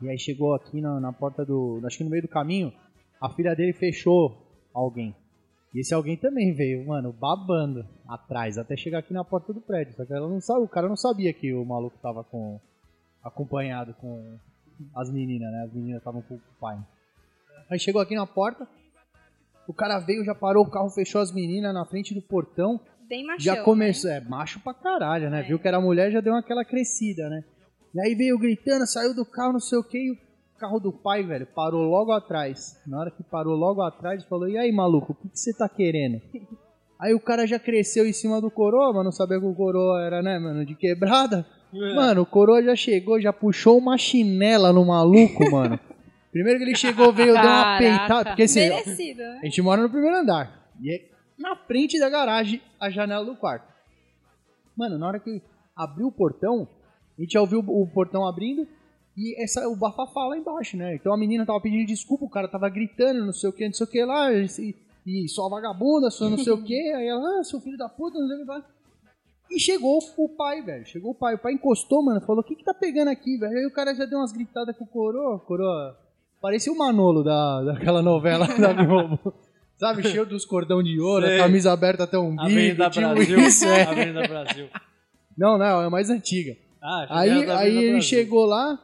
E 0.00 0.08
aí 0.08 0.18
chegou 0.18 0.54
aqui 0.54 0.80
na, 0.80 1.00
na 1.00 1.12
porta 1.12 1.44
do. 1.44 1.80
Acho 1.84 1.98
que 1.98 2.04
no 2.04 2.10
meio 2.10 2.22
do 2.22 2.28
caminho, 2.28 2.72
a 3.20 3.28
filha 3.30 3.54
dele 3.54 3.72
fechou 3.72 4.46
alguém. 4.72 5.14
E 5.74 5.80
esse 5.80 5.92
alguém 5.92 6.16
também 6.16 6.54
veio, 6.54 6.86
mano, 6.86 7.12
babando 7.12 7.84
atrás, 8.08 8.56
até 8.56 8.76
chegar 8.76 9.00
aqui 9.00 9.12
na 9.12 9.24
porta 9.24 9.52
do 9.52 9.60
prédio. 9.60 9.94
Só 9.94 10.04
que 10.04 10.14
ela 10.14 10.28
não 10.28 10.40
sabe, 10.40 10.60
o 10.60 10.68
cara 10.68 10.88
não 10.88 10.96
sabia 10.96 11.32
que 11.32 11.52
o 11.52 11.64
maluco 11.64 11.98
tava 12.00 12.22
com. 12.22 12.60
acompanhado 13.22 13.92
com 13.94 14.38
as 14.94 15.10
meninas, 15.10 15.50
né? 15.50 15.64
As 15.64 15.72
meninas 15.72 15.98
estavam 15.98 16.22
com 16.22 16.36
o 16.36 16.40
pai. 16.60 16.78
Aí 17.68 17.78
chegou 17.78 18.00
aqui 18.00 18.14
na 18.14 18.26
porta, 18.26 18.66
o 19.68 19.74
cara 19.74 19.98
veio, 19.98 20.24
já 20.24 20.34
parou 20.34 20.64
o 20.64 20.70
carro, 20.70 20.88
fechou 20.88 21.20
as 21.20 21.30
meninas 21.30 21.74
na 21.74 21.84
frente 21.84 22.14
do 22.14 22.22
portão. 22.22 22.80
Bem 23.06 23.22
machão, 23.24 23.54
Já 23.54 23.62
começou, 23.62 24.10
é, 24.10 24.18
macho 24.18 24.58
pra 24.60 24.72
caralho, 24.72 25.28
né? 25.28 25.40
É. 25.40 25.42
Viu 25.42 25.58
que 25.58 25.68
era 25.68 25.78
mulher, 25.78 26.10
já 26.10 26.20
deu 26.20 26.34
aquela 26.34 26.64
crescida, 26.64 27.28
né? 27.28 27.44
E 27.94 28.00
aí 28.00 28.14
veio 28.14 28.38
gritando, 28.38 28.86
saiu 28.86 29.14
do 29.14 29.26
carro, 29.26 29.52
não 29.52 29.60
sei 29.60 29.78
o 29.78 29.84
que, 29.84 29.98
e 29.98 30.10
o 30.12 30.18
carro 30.58 30.80
do 30.80 30.90
pai, 30.90 31.22
velho, 31.22 31.46
parou 31.54 31.82
logo 31.82 32.12
atrás. 32.12 32.80
Na 32.86 32.98
hora 32.98 33.10
que 33.10 33.22
parou 33.22 33.54
logo 33.54 33.82
atrás, 33.82 34.24
falou, 34.24 34.48
e 34.48 34.56
aí, 34.56 34.72
maluco, 34.72 35.12
o 35.12 35.14
que 35.14 35.28
que 35.28 35.38
você 35.38 35.52
tá 35.52 35.68
querendo? 35.68 36.20
Aí 37.00 37.14
o 37.14 37.20
cara 37.20 37.46
já 37.46 37.60
cresceu 37.60 38.04
em 38.08 38.12
cima 38.12 38.40
do 38.40 38.50
coroa, 38.50 38.92
mas 38.92 39.04
não 39.04 39.12
sabia 39.12 39.38
que 39.38 39.46
o 39.46 39.54
coroa 39.54 40.02
era, 40.02 40.20
né, 40.20 40.36
mano, 40.36 40.66
de 40.66 40.74
quebrada. 40.74 41.46
Mano, 41.72 42.22
o 42.22 42.26
coroa 42.26 42.60
já 42.60 42.74
chegou, 42.74 43.20
já 43.20 43.32
puxou 43.32 43.78
uma 43.78 43.96
chinela 43.96 44.72
no 44.72 44.84
maluco, 44.84 45.48
mano. 45.48 45.78
Primeiro 46.30 46.58
que 46.58 46.64
ele 46.64 46.76
chegou, 46.76 47.12
veio, 47.12 47.32
deu 47.32 47.42
uma 47.42 47.78
peitada, 47.78 48.30
porque 48.30 48.42
assim, 48.42 48.60
Merecido, 48.60 49.22
né? 49.22 49.38
a 49.42 49.44
gente 49.46 49.62
mora 49.62 49.82
no 49.82 49.88
primeiro 49.88 50.16
andar. 50.16 50.70
E 50.80 50.92
é 50.92 51.08
na 51.38 51.56
frente 51.56 51.98
da 51.98 52.10
garagem, 52.10 52.60
a 52.80 52.90
janela 52.90 53.24
do 53.24 53.36
quarto. 53.36 53.72
Mano, 54.76 54.98
na 54.98 55.06
hora 55.06 55.20
que 55.20 55.40
abriu 55.74 56.08
o 56.08 56.12
portão, 56.12 56.68
a 57.16 57.20
gente 57.20 57.32
já 57.32 57.40
ouviu 57.40 57.60
o 57.60 57.86
portão 57.86 58.26
abrindo 58.26 58.66
e 59.16 59.40
essa, 59.42 59.68
o 59.68 59.74
bafafá 59.74 60.26
lá 60.26 60.36
embaixo, 60.36 60.76
né? 60.76 60.94
Então 60.94 61.12
a 61.12 61.16
menina 61.16 61.46
tava 61.46 61.60
pedindo 61.60 61.86
desculpa, 61.86 62.24
o 62.24 62.30
cara 62.30 62.46
tava 62.46 62.68
gritando, 62.68 63.24
não 63.24 63.32
sei 63.32 63.50
o 63.50 63.52
que, 63.52 63.66
não 63.66 63.72
sei 63.72 63.86
o 63.86 63.90
que 63.90 64.04
lá, 64.04 64.32
e, 64.32 64.74
e 65.06 65.28
só 65.28 65.48
vagabunda, 65.48 66.10
só 66.10 66.28
não 66.28 66.38
sei 66.38 66.52
o 66.52 66.62
que. 66.62 66.92
Aí 66.92 67.06
ela, 67.06 67.40
ah, 67.40 67.44
seu 67.44 67.60
filho 67.60 67.76
da 67.76 67.88
puta, 67.88 68.18
não 68.18 68.28
sei 68.28 68.36
o 68.36 68.40
que 68.40 68.46
lá. 68.46 68.64
E 69.50 69.58
chegou 69.58 69.98
o 70.16 70.28
pai, 70.28 70.62
velho. 70.62 70.86
Chegou 70.86 71.12
o 71.12 71.14
pai. 71.14 71.34
O 71.34 71.38
pai 71.38 71.54
encostou, 71.54 72.04
mano. 72.04 72.20
Falou: 72.20 72.42
O 72.42 72.44
que 72.44 72.54
que 72.54 72.62
tá 72.62 72.74
pegando 72.74 73.08
aqui, 73.08 73.38
velho? 73.38 73.56
Aí 73.56 73.66
o 73.66 73.72
cara 73.72 73.94
já 73.94 74.04
deu 74.04 74.18
umas 74.18 74.30
gritadas 74.30 74.76
com 74.76 74.84
o 74.84 74.86
coroa. 74.86 75.38
Coroa. 75.40 75.96
Parecia 76.40 76.72
o 76.72 76.76
Manolo 76.78 77.22
da, 77.24 77.62
daquela 77.64 78.02
novela 78.02 78.46
da 78.56 78.72
Globo. 78.72 79.32
Sabe? 79.76 80.02
Cheio 80.08 80.26
dos 80.26 80.44
cordão 80.44 80.82
de 80.82 81.00
ouro, 81.00 81.26
Sei. 81.26 81.36
a 81.38 81.42
camisa 81.44 81.72
aberta 81.72 82.04
até 82.04 82.18
o 82.18 82.22
umbigo. 82.22 82.42
Avenida 82.42 82.88
Brasil. 82.90 83.38
isso, 83.40 83.64
é. 83.64 83.82
Avenida 83.84 84.26
Brasil. 84.26 84.68
Não, 85.36 85.56
não, 85.56 85.82
é 85.82 85.86
a 85.86 85.90
mais 85.90 86.10
antiga. 86.10 86.56
Ah, 86.82 87.06
Aí, 87.20 87.30
aí 87.50 87.76
ele 87.76 87.86
Brasil. 87.92 88.02
chegou 88.02 88.44
lá, 88.44 88.76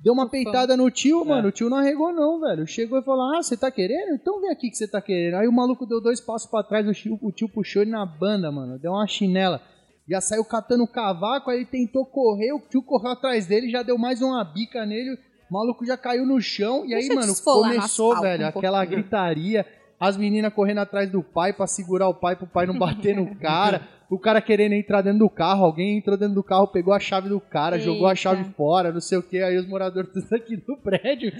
deu 0.00 0.12
uma 0.14 0.28
peitada 0.28 0.74
no 0.76 0.90
tio, 0.90 1.22
É. 1.22 1.24
mano. 1.28 1.48
O 1.48 1.52
tio 1.52 1.68
não 1.68 1.76
arregou, 1.78 2.12
não, 2.12 2.40
velho. 2.40 2.66
Chegou 2.66 2.98
e 2.98 3.02
falou: 3.02 3.34
Ah, 3.34 3.42
você 3.42 3.56
tá 3.58 3.70
querendo? 3.70 4.14
Então 4.14 4.40
vem 4.40 4.50
aqui 4.50 4.70
que 4.70 4.76
você 4.76 4.88
tá 4.88 5.00
querendo. 5.02 5.34
Aí 5.36 5.46
o 5.48 5.52
maluco 5.52 5.84
deu 5.86 6.00
dois 6.00 6.20
passos 6.20 6.50
pra 6.50 6.62
trás, 6.62 6.86
o 6.88 6.92
tio, 6.92 7.18
o 7.20 7.30
tio 7.32 7.48
puxou 7.48 7.82
ele 7.82 7.90
na 7.90 8.04
banda, 8.06 8.50
mano. 8.50 8.78
Deu 8.78 8.92
uma 8.92 9.06
chinela. 9.06 9.60
Já 10.08 10.20
saiu 10.20 10.44
catando 10.44 10.82
o 10.84 10.88
cavaco, 10.88 11.50
aí 11.50 11.58
ele 11.58 11.66
tentou 11.66 12.04
correr, 12.06 12.52
o 12.52 12.60
tio 12.60 12.82
correu 12.82 13.12
atrás 13.12 13.46
dele, 13.46 13.70
já 13.70 13.82
deu 13.82 13.96
mais 13.98 14.20
uma 14.22 14.42
bica 14.44 14.84
nele. 14.86 15.16
O 15.52 15.60
maluco 15.60 15.84
já 15.84 15.98
caiu 15.98 16.24
no 16.24 16.40
chão 16.40 16.86
e 16.86 16.94
aí, 16.94 17.08
Deixa 17.08 17.14
mano, 17.14 17.34
começou, 17.44 18.18
velho, 18.22 18.46
um 18.46 18.48
aquela 18.48 18.82
gritaria. 18.86 19.66
As 20.00 20.16
meninas 20.16 20.50
correndo 20.54 20.78
atrás 20.78 21.10
do 21.10 21.22
pai 21.22 21.52
pra 21.52 21.66
segurar 21.66 22.08
o 22.08 22.14
pai 22.14 22.34
pro 22.34 22.46
pai 22.46 22.64
não 22.64 22.78
bater 22.78 23.14
no 23.14 23.36
cara. 23.36 23.86
O 24.12 24.18
cara 24.18 24.42
querendo 24.42 24.74
entrar 24.74 25.00
dentro 25.00 25.20
do 25.20 25.30
carro, 25.30 25.64
alguém 25.64 25.96
entrou 25.96 26.18
dentro 26.18 26.34
do 26.34 26.42
carro, 26.42 26.66
pegou 26.66 26.92
a 26.92 27.00
chave 27.00 27.30
do 27.30 27.40
cara, 27.40 27.78
jogou 27.78 28.06
a 28.06 28.10
Eita. 28.10 28.20
chave 28.20 28.44
fora, 28.54 28.92
não 28.92 29.00
sei 29.00 29.16
o 29.16 29.22
que. 29.22 29.42
Aí 29.42 29.56
os 29.56 29.66
moradores 29.66 30.10
aqui 30.30 30.54
do 30.54 30.76
prédio 30.76 31.32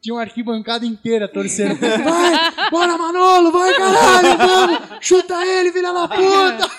tinham 0.00 0.16
uma 0.16 0.22
arquibancada 0.22 0.86
inteira 0.86 1.26
torcendo. 1.26 1.74
Vai, 1.80 2.70
bora 2.70 2.96
Manolo, 2.96 3.50
vai 3.50 3.74
caralho, 3.74 4.38
vamos, 4.38 4.98
chuta 5.00 5.44
ele, 5.44 5.72
filha 5.72 5.92
da 5.92 6.06
puta. 6.06 6.70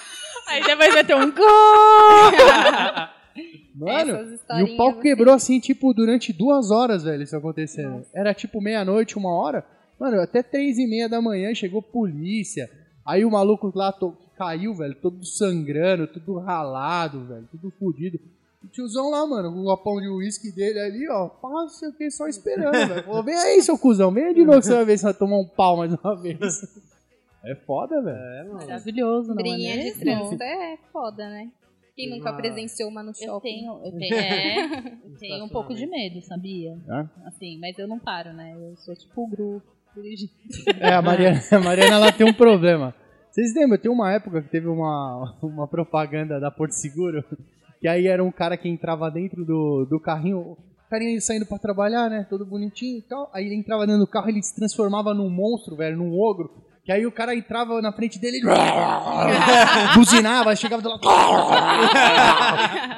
Aí 0.48 0.64
depois 0.64 0.94
vai 0.94 1.04
ter 1.04 1.16
um 1.16 1.32
gol! 1.32 2.32
Mano, 3.74 4.38
e 4.60 4.64
o 4.64 4.78
pau 4.78 4.90
assim. 4.90 5.00
quebrou 5.02 5.34
assim, 5.34 5.60
tipo, 5.60 5.94
durante 5.94 6.34
duas 6.34 6.72
horas, 6.72 7.04
velho, 7.04 7.24
isso 7.24 7.36
acontecendo. 7.36 8.06
Era 8.14 8.34
tipo 8.34 8.60
meia-noite, 8.62 9.18
uma 9.18 9.32
hora. 9.34 9.66
Mano, 10.00 10.20
até 10.22 10.42
três 10.44 10.78
e 10.78 10.88
meia 10.88 11.08
da 11.08 11.22
manhã 11.22 11.54
chegou 11.54 11.82
polícia. 11.82 12.70
Aí 13.06 13.24
o 13.24 13.32
maluco 13.32 13.72
lá 13.76 13.92
to- 13.92 14.16
caiu, 14.38 14.74
velho, 14.74 14.96
todo 14.96 15.24
sangrando, 15.24 16.08
tudo 16.08 16.38
ralado, 16.40 17.24
velho, 17.26 17.48
tudo 17.52 17.72
fodido. 17.80 18.20
O 18.64 18.68
tiozão 18.68 19.10
lá, 19.10 19.26
mano, 19.26 19.52
com 19.52 19.60
o 19.62 19.66
copão 19.66 20.00
de 20.02 20.08
uísque 20.08 20.52
dele 20.52 20.80
ali, 20.80 21.10
ó, 21.10 21.28
passa 21.30 21.90
o 21.90 21.94
que 21.94 22.12
só 22.12 22.28
esperando, 22.28 22.72
velho. 22.88 23.04
Falou, 23.04 23.24
vem 23.24 23.36
aí, 23.36 23.62
seu 23.62 23.78
cuzão, 23.78 24.12
vem 24.12 24.26
aí 24.26 24.34
de 24.34 24.44
novo 24.46 24.60
que 24.60 24.66
você 24.66 24.74
vai 24.76 24.86
ver 24.86 24.98
se 24.98 25.04
vai 25.04 25.14
tomar 25.14 25.38
um 25.40 25.48
pau 25.48 25.78
mais 25.78 25.94
uma 25.94 26.16
vez. 26.16 26.40
É 27.44 27.56
foda, 27.56 28.02
velho. 28.02 28.16
É, 28.18 28.44
mano. 28.44 28.54
Maravilhoso, 28.68 29.30
não 29.30 29.40
é 29.40 29.44
Briguinha 29.44 29.78
de 29.84 30.00
trânsito 30.00 30.44
é 30.44 30.78
foda, 30.94 31.28
né? 31.28 31.50
Quem 31.96 32.10
nunca 32.10 32.32
uma- 32.32 32.38
presenciou 32.38 32.90
uma 32.90 33.04
no 33.04 33.10
Eu 33.12 33.14
shopping? 33.16 33.50
tenho, 33.50 33.72
eu 33.86 33.92
tenho, 33.98 34.16
é, 34.16 34.66
eu 35.06 35.18
tenho 35.20 35.46
um 35.46 35.50
pouco 35.50 35.74
de 35.74 35.86
medo, 35.86 36.22
sabia? 36.22 36.78
É? 36.90 37.28
Assim, 37.28 37.60
mas 37.60 37.78
eu 37.78 37.88
não 37.88 38.00
paro, 38.00 38.34
né? 38.34 38.54
Eu 38.56 38.76
sou 38.78 38.96
tipo 38.96 39.24
o 39.24 39.28
grupo. 39.28 39.68
É, 40.80 40.94
a 40.94 41.02
Mariana, 41.02 41.42
a 41.52 41.60
Mariana 41.60 41.96
ela 41.96 42.12
tem 42.14 42.26
um 42.26 42.34
problema. 42.34 42.96
Vocês 43.30 43.54
lembram? 43.54 43.78
Tem 43.78 43.92
uma 43.92 44.12
época 44.14 44.42
que 44.42 44.50
teve 44.50 44.68
uma, 44.68 45.36
uma 45.44 45.68
propaganda 45.68 46.40
da 46.40 46.50
Porto 46.50 46.72
Seguro, 46.72 47.24
que 47.80 47.88
aí 47.88 48.08
era 48.08 48.24
um 48.24 48.32
cara 48.32 48.56
que 48.56 48.70
entrava 48.70 49.12
dentro 49.12 49.44
do, 49.46 49.86
do 49.90 50.00
carrinho, 50.00 50.40
o 50.40 50.58
carinha 50.90 51.20
saindo 51.20 51.46
pra 51.46 51.58
trabalhar, 51.58 52.10
né? 52.10 52.26
Todo 52.30 52.46
bonitinho 52.46 53.00
e 53.00 53.02
tal. 53.02 53.30
Aí 53.34 53.46
ele 53.46 53.56
entrava 53.56 53.86
dentro 53.86 54.02
do 54.02 54.08
carro 54.08 54.30
ele 54.30 54.42
se 54.42 54.56
transformava 54.56 55.14
num 55.14 55.30
monstro, 55.30 55.76
velho, 55.76 55.98
num 55.98 56.18
ogro. 56.18 56.50
Que 56.84 56.92
aí 56.92 57.06
o 57.06 57.12
cara 57.12 57.36
entrava 57.36 57.80
na 57.82 57.92
frente 57.94 58.18
dele 58.20 58.40
e 58.40 58.42
buzinava, 59.96 60.56
chegava 60.56 60.82
do 60.82 60.90
lado. 60.90 61.02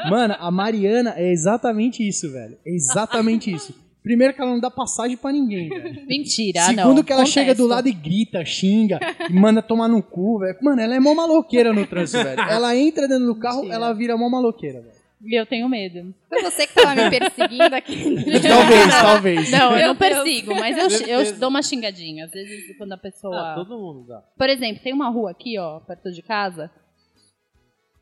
Mano, 0.10 0.36
a 0.40 0.50
Mariana 0.50 1.14
é 1.18 1.32
exatamente 1.32 2.08
isso, 2.08 2.32
velho. 2.32 2.58
É 2.66 2.74
exatamente 2.74 3.54
isso. 3.54 3.74
Primeiro 4.02 4.34
que 4.34 4.42
ela 4.42 4.52
não 4.52 4.60
dá 4.60 4.70
passagem 4.70 5.16
pra 5.16 5.32
ninguém, 5.32 5.70
velho. 5.70 6.06
Mentira, 6.08 6.62
ah, 6.62 6.66
Segundo 6.66 6.96
não. 6.98 7.04
que 7.04 7.14
ela 7.14 7.26
chega 7.26 7.56
do 7.56 7.66
lado 7.66 7.88
e 7.88 7.94
grita, 7.94 8.44
xinga, 8.44 9.00
e 9.30 9.34
manda 9.34 9.62
tomar 9.62 9.88
no 9.88 10.04
cu, 10.04 10.40
velho. 10.40 10.58
Mano, 10.62 10.82
ela 10.82 10.94
é 10.96 11.00
mó 11.00 11.14
maloqueira 11.16 11.72
no 11.72 11.86
trânsito, 11.88 12.22
velho. 12.24 12.42
Ela 12.42 12.76
entra 12.76 13.08
dentro 13.08 13.26
do 13.26 13.36
carro, 13.36 13.60
Mentira. 13.60 13.76
ela 13.76 13.94
vira 13.94 14.18
mó 14.18 14.30
maloqueira, 14.30 14.82
velho. 14.82 15.03
E 15.26 15.40
eu 15.40 15.46
tenho 15.46 15.70
medo. 15.70 16.14
Foi 16.28 16.42
você 16.42 16.68
que 16.68 16.74
tava 16.74 16.96
me 16.96 17.10
perseguindo 17.10 17.74
aqui. 17.74 18.04
Talvez, 18.44 19.02
talvez. 19.02 19.52
Não, 19.52 19.78
eu 19.78 19.88
não 19.88 19.96
persigo, 19.96 20.54
mas 20.54 20.78
eu, 20.78 21.08
eu 21.08 21.40
dou 21.40 21.50
uma 21.50 21.62
xingadinha. 21.62 22.26
Às 22.26 22.32
vezes, 22.32 22.78
quando 22.78 22.92
a 22.92 22.98
pessoa. 22.98 23.54
Ah, 23.54 23.56
todo 23.56 23.80
mundo 23.80 24.08
dá. 24.08 24.22
Por 24.38 24.50
exemplo, 24.50 24.84
tem 24.84 24.92
uma 24.92 25.10
rua 25.10 25.32
aqui, 25.32 25.58
ó, 25.58 25.80
perto 25.80 26.12
de 26.12 26.22
casa, 26.22 26.70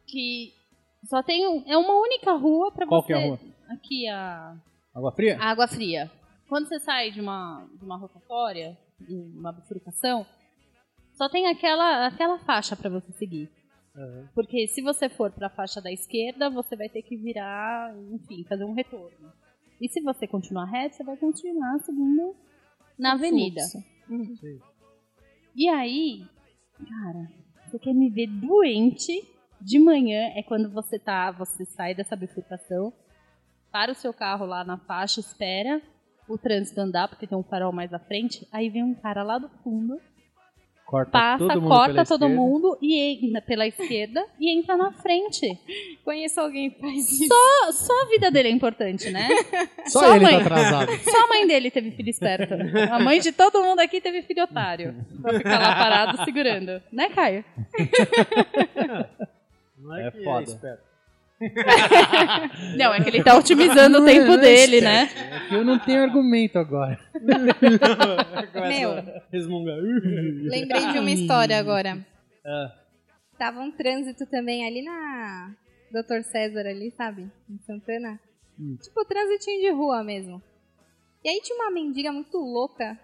que 0.07 0.51
só 1.05 1.21
tem 1.21 1.47
um, 1.47 1.63
é 1.67 1.77
uma 1.77 1.93
única 1.99 2.33
rua 2.33 2.71
pra 2.71 2.87
Qual 2.87 3.01
você. 3.01 3.07
que 3.07 3.13
é 3.13 3.23
a 3.23 3.27
rua? 3.27 3.39
Aqui 3.69 4.07
a 4.07 4.55
Água 4.93 5.11
fria? 5.11 5.37
Água 5.39 5.67
Fria. 5.67 6.11
Quando 6.49 6.67
você 6.67 6.79
sai 6.79 7.11
de 7.11 7.21
uma 7.21 7.65
de 7.77 7.85
uma 7.85 7.97
rotatória, 7.97 8.77
de 8.99 9.15
uma 9.15 9.53
bifurcação, 9.53 10.25
só 11.13 11.29
tem 11.29 11.47
aquela 11.47 12.07
aquela 12.07 12.39
faixa 12.39 12.75
pra 12.75 12.89
você 12.89 13.11
seguir. 13.13 13.49
Aham. 13.95 14.29
Porque 14.33 14.67
se 14.67 14.81
você 14.81 15.09
for 15.09 15.31
pra 15.31 15.49
faixa 15.49 15.81
da 15.81 15.91
esquerda, 15.91 16.49
você 16.49 16.75
vai 16.75 16.89
ter 16.89 17.01
que 17.01 17.17
virar, 17.17 17.93
enfim, 18.11 18.43
fazer 18.45 18.63
um 18.63 18.73
retorno. 18.73 19.31
E 19.79 19.89
se 19.89 20.01
você 20.01 20.27
continuar 20.27 20.65
reto, 20.65 20.95
você 20.95 21.03
vai 21.03 21.17
continuar 21.17 21.79
seguindo 21.79 22.35
na 22.97 23.13
avenida. 23.13 23.61
Sim. 23.61 23.83
E 25.55 25.67
aí, 25.67 26.23
cara, 26.77 27.27
você 27.65 27.79
quer 27.79 27.93
me 27.93 28.09
ver 28.09 28.27
doente 28.27 29.11
de 29.59 29.79
manhã 29.79 30.31
é 30.35 30.43
quando 30.43 30.71
você 30.71 30.97
tá, 30.97 31.31
você 31.31 31.65
sai 31.65 31.93
dessa 31.93 32.15
bifurcação, 32.15 32.93
para 33.71 33.91
o 33.91 33.95
seu 33.95 34.13
carro 34.13 34.45
lá 34.45 34.63
na 34.63 34.77
faixa, 34.77 35.19
espera 35.19 35.81
o 36.27 36.37
trânsito 36.37 36.79
andar, 36.79 37.07
porque 37.07 37.27
tem 37.27 37.37
um 37.37 37.43
farol 37.43 37.71
mais 37.71 37.93
à 37.93 37.99
frente, 37.99 38.47
aí 38.51 38.69
vem 38.69 38.83
um 38.83 38.95
cara 38.95 39.23
lá 39.23 39.37
do 39.37 39.49
fundo, 39.63 39.99
Corta 40.91 41.11
passa, 41.11 41.37
todo 41.47 41.61
mundo 41.61 41.69
corta 41.69 41.93
pela 41.93 42.05
todo 42.05 42.25
esquerda. 42.25 42.35
mundo 42.41 42.77
e 42.81 42.99
entra 43.25 43.41
pela 43.41 43.65
esquerda 43.65 44.25
e 44.37 44.59
entra 44.59 44.75
na 44.75 44.91
frente. 44.91 45.57
Conheço 46.03 46.41
alguém 46.41 46.69
que 46.69 46.81
faz 46.81 47.09
isso. 47.13 47.27
Só, 47.29 47.71
só 47.71 47.93
a 48.01 48.05
vida 48.09 48.29
dele 48.29 48.49
é 48.49 48.51
importante, 48.51 49.09
né? 49.09 49.29
Só, 49.87 49.99
Só 50.01 50.11
a 50.11 50.15
ele 50.17 50.25
mãe. 50.25 50.33
tá 50.39 50.41
atrasado. 50.41 50.91
Só 51.09 51.23
a 51.23 51.27
mãe 51.29 51.47
dele 51.47 51.71
teve 51.71 51.91
filho 51.91 52.09
esperto. 52.09 52.53
A 52.91 52.99
mãe 52.99 53.21
de 53.21 53.31
todo 53.31 53.63
mundo 53.63 53.79
aqui 53.79 54.01
teve 54.01 54.21
filho 54.23 54.43
otário. 54.43 54.93
Pra 55.21 55.33
ficar 55.37 55.59
lá 55.59 55.75
parado 55.75 56.25
segurando. 56.25 56.81
Né, 56.91 57.07
Caio? 57.09 57.45
Não 59.77 59.95
é, 59.95 60.07
É 60.07 60.11
que 60.11 60.23
foda. 60.25 60.41
é 60.41 60.43
esperto. 60.43 60.90
Não, 62.77 62.93
é 62.93 63.01
que 63.01 63.09
ele 63.09 63.23
tá 63.23 63.35
otimizando 63.35 63.97
o 63.97 64.01
Não 64.01 64.05
tempo 64.05 64.33
é 64.33 64.37
dele, 64.37 64.81
né? 64.81 65.09
É 65.13 65.47
que 65.49 65.55
eu 65.55 65.65
não 65.65 65.79
tenho 65.79 66.03
argumento 66.03 66.59
agora. 66.59 66.99
Meu, 68.67 68.95
lembrei 70.49 70.91
de 70.91 70.99
uma 70.99 71.11
história 71.11 71.57
agora. 71.57 72.05
É. 72.45 72.71
Tava 73.37 73.59
um 73.59 73.71
trânsito 73.71 74.25
também 74.27 74.67
ali 74.67 74.83
na 74.83 75.55
Dr. 75.91 76.21
César 76.23 76.67
ali, 76.67 76.91
sabe? 76.91 77.29
Em 77.49 77.57
Santana. 77.65 78.19
Tipo, 78.83 79.03
trânsitinho 79.05 79.61
de 79.61 79.71
rua 79.71 80.03
mesmo. 80.03 80.41
E 81.23 81.29
aí 81.29 81.41
tinha 81.41 81.57
uma 81.57 81.71
mendiga 81.71 82.11
muito 82.11 82.37
louca. 82.37 82.99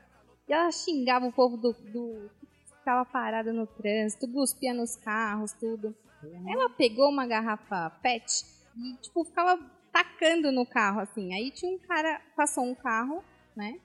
E 0.47 0.53
ela 0.53 0.71
xingava 0.71 1.25
o 1.25 1.33
povo 1.33 1.57
do, 1.57 1.73
do 1.91 2.29
que 2.39 2.85
tava 2.85 3.03
parado 3.05 3.51
no 3.51 3.65
trânsito, 3.65 4.31
cuspia 4.31 4.73
nos 4.73 4.95
carros, 4.95 5.51
tudo. 5.53 5.95
Ela 6.23 6.69
pegou 6.69 7.09
uma 7.09 7.27
garrafa 7.27 7.89
PET 8.01 8.45
e, 8.75 8.95
tipo, 9.01 9.23
ficava 9.23 9.59
tacando 9.91 10.51
no 10.51 10.65
carro, 10.65 10.99
assim. 10.99 11.33
Aí 11.33 11.51
tinha 11.51 11.71
um 11.73 11.79
cara, 11.79 12.21
passou 12.35 12.63
um 12.63 12.75
carro, 12.75 13.23
né? 13.55 13.79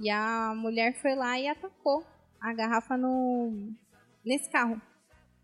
E 0.00 0.08
a 0.10 0.54
mulher 0.54 1.00
foi 1.00 1.14
lá 1.14 1.38
e 1.38 1.46
atacou 1.46 2.04
a 2.40 2.52
garrafa 2.54 2.96
no 2.96 3.72
nesse 4.24 4.50
carro. 4.50 4.80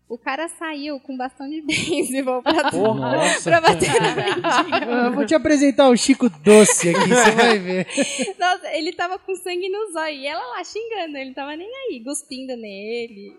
O 0.09 0.17
cara 0.17 0.47
saiu 0.47 1.01
com 1.01 1.17
bastão 1.17 1.49
de 1.49 1.61
beisebol 1.61 2.41
pra, 2.41 2.71
Nossa. 2.71 3.49
pra 3.49 3.59
bater 3.59 3.91
na 4.01 4.15
mendiga. 4.15 4.91
Eu 5.07 5.13
vou 5.13 5.25
te 5.25 5.35
apresentar 5.35 5.89
o 5.89 5.97
Chico 5.97 6.29
Doce 6.29 6.89
aqui, 6.89 7.09
você 7.09 7.31
vai 7.31 7.59
ver. 7.59 7.87
Nossa, 8.39 8.73
ele 8.73 8.93
tava 8.93 9.19
com 9.19 9.35
sangue 9.35 9.67
nos 9.67 9.93
olhos. 9.95 10.19
E 10.19 10.25
ela 10.25 10.47
lá 10.47 10.63
xingando, 10.63 11.17
ele 11.17 11.33
tava 11.33 11.57
nem 11.57 11.69
aí, 11.69 12.01
cuspindo 12.01 12.55
nele. 12.55 13.37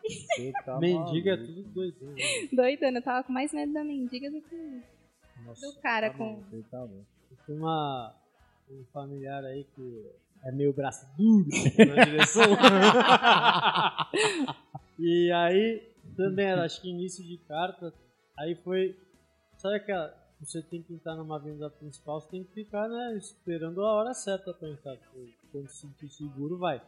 Mendiga 0.78 1.32
é 1.32 1.36
tudo 1.38 1.62
doidinho. 1.62 2.14
Doidando, 2.52 2.98
eu 2.98 3.02
tava 3.02 3.24
com 3.24 3.32
mais 3.32 3.50
medo 3.50 3.72
da 3.72 3.82
mendiga 3.82 4.30
do 4.30 4.42
que 4.42 4.82
Nossa, 5.46 5.66
do 5.66 5.80
cara 5.80 6.10
tá 6.10 6.18
com. 6.18 6.42
tá 6.70 6.80
bom. 6.84 7.02
Tem 7.46 7.56
uma, 7.56 8.14
um 8.70 8.84
familiar 8.92 9.42
aí 9.42 9.64
que 9.74 10.04
é 10.44 10.52
meio 10.52 10.74
braço 10.74 11.06
duro 11.16 11.48
na 11.78 12.04
direção. 12.04 12.44
e 14.98 15.32
aí, 15.32 15.82
também 16.18 16.46
era, 16.46 16.64
acho 16.64 16.82
que 16.82 16.90
início 16.90 17.24
de 17.24 17.38
carta, 17.38 17.94
aí 18.36 18.56
foi. 18.56 18.96
Sabe 19.56 19.76
aquela. 19.76 20.12
Você 20.40 20.60
tem 20.62 20.82
que 20.82 20.92
entrar 20.92 21.16
numa 21.16 21.36
avenida 21.36 21.70
principal, 21.70 22.20
você 22.20 22.30
tem 22.30 22.44
que 22.44 22.52
ficar, 22.52 22.88
né, 22.88 23.16
esperando 23.16 23.84
a 23.84 23.92
hora 23.92 24.14
certa 24.14 24.52
pra 24.52 24.68
entrar. 24.68 24.96
porque 24.96 25.32
Quando 25.50 25.68
se 25.68 25.80
sentir 25.80 26.08
seguro, 26.08 26.58
vai. 26.58 26.80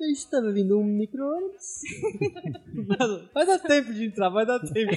A 0.00 0.04
gente 0.06 0.28
tá 0.28 0.40
vindo 0.40 0.78
um 0.78 0.84
micro-ônibus. 0.84 1.82
vai 3.32 3.46
dar 3.46 3.58
tempo 3.60 3.92
de 3.92 4.06
entrar, 4.06 4.28
vai 4.28 4.44
dar 4.44 4.58
tempo. 4.58 4.92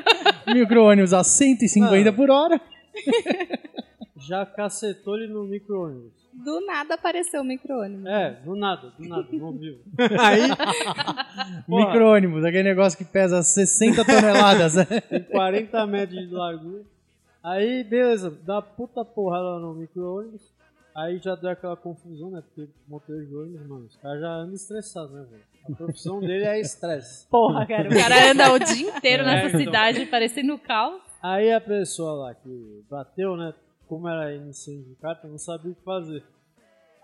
Micro-ônibus 0.52 1.14
a 1.14 1.24
150 1.24 1.90
Mano. 1.90 2.16
por 2.16 2.30
hora. 2.30 2.60
Já 4.26 4.44
cacetou 4.46 5.16
ele 5.16 5.32
no 5.32 5.44
micro-ônibus. 5.44 6.12
Do 6.32 6.64
nada 6.64 6.94
apareceu 6.94 7.42
o 7.42 7.44
micro-ônibus. 7.44 8.06
É, 8.06 8.30
do 8.44 8.56
nada, 8.56 8.90
do 8.98 9.06
nada, 9.06 9.26
não 9.32 9.52
viu. 9.52 9.78
Aí. 10.18 10.48
Micro-ônibus, 11.68 12.44
aquele 12.44 12.62
negócio 12.64 12.96
que 12.98 13.04
pesa 13.04 13.42
60 13.42 14.04
toneladas. 14.04 14.74
né? 14.76 14.84
tem 15.08 15.22
40 15.22 15.86
metros 15.86 16.28
de 16.28 16.34
largura. 16.34 16.82
Aí, 17.42 17.84
beleza, 17.84 18.30
dá 18.44 18.62
puta 18.62 19.04
porrada 19.04 19.58
no 19.58 19.74
micro-ônibus. 19.74 20.40
Aí 20.94 21.18
já 21.18 21.34
deu 21.34 21.50
aquela 21.50 21.76
confusão, 21.76 22.30
né? 22.30 22.42
Porque 22.42 22.70
motor 22.86 23.24
de 23.24 23.34
ônibus, 23.34 23.66
mano, 23.66 23.86
os 23.86 23.96
caras 23.96 24.20
já 24.20 24.28
andam 24.28 24.54
estressados, 24.54 25.10
né, 25.12 25.26
velho? 25.30 25.42
A 25.70 25.76
profissão 25.76 26.20
dele 26.20 26.44
é 26.44 26.60
estresse. 26.60 27.26
Porra, 27.28 27.64
cara. 27.66 27.88
O 27.88 27.92
cara 27.94 28.30
anda 28.30 28.52
o 28.52 28.58
dia 28.58 28.88
inteiro 28.90 29.22
É, 29.22 29.26
nessa 29.26 29.46
então. 29.48 29.60
cidade 29.60 30.06
parecendo 30.06 30.58
caos. 30.58 31.00
Aí 31.22 31.52
a 31.52 31.60
pessoa 31.60 32.12
lá 32.26 32.34
que 32.34 32.82
bateu, 32.90 33.36
né? 33.36 33.54
Como 33.88 34.08
era 34.08 34.34
iniciante 34.34 34.88
de 34.88 34.94
carta, 34.96 35.28
não 35.28 35.38
sabia 35.38 35.72
o 35.72 35.74
que 35.74 35.82
fazer. 35.82 36.24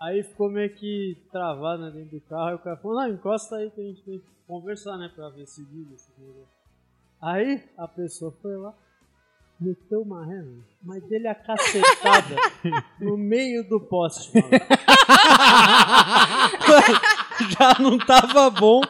Aí 0.01 0.23
ficou 0.23 0.49
meio 0.49 0.73
que 0.73 1.17
travado 1.31 1.83
né, 1.83 1.91
dentro 1.91 2.17
do 2.17 2.21
carro. 2.21 2.47
Aí 2.47 2.55
o 2.55 2.59
cara 2.59 2.77
falou: 2.77 2.97
Não, 2.97 3.09
encosta 3.09 3.57
aí 3.57 3.69
que 3.69 3.81
a 3.81 3.83
gente 3.83 4.01
tem 4.03 4.19
que 4.19 4.25
conversar, 4.47 4.97
né? 4.97 5.11
Pra 5.13 5.29
ver 5.29 5.45
se 5.45 5.61
liga 5.61 5.93
esse 5.93 6.09
negócio. 6.17 6.47
Aí 7.21 7.63
a 7.77 7.85
pessoa 7.85 8.31
foi 8.41 8.55
lá, 8.55 8.73
meteu 9.59 10.01
uma 10.01 10.25
ré, 10.25 10.41
mas 10.81 11.03
dele 11.03 11.27
a 11.27 11.35
cacetada 11.35 12.35
no 12.99 13.17
meio 13.17 13.67
do 13.67 13.81
poste, 13.81 14.31
mano. 14.33 14.49
Já 17.59 17.77
não 17.79 17.97
tava 17.97 18.49
bom 18.49 18.81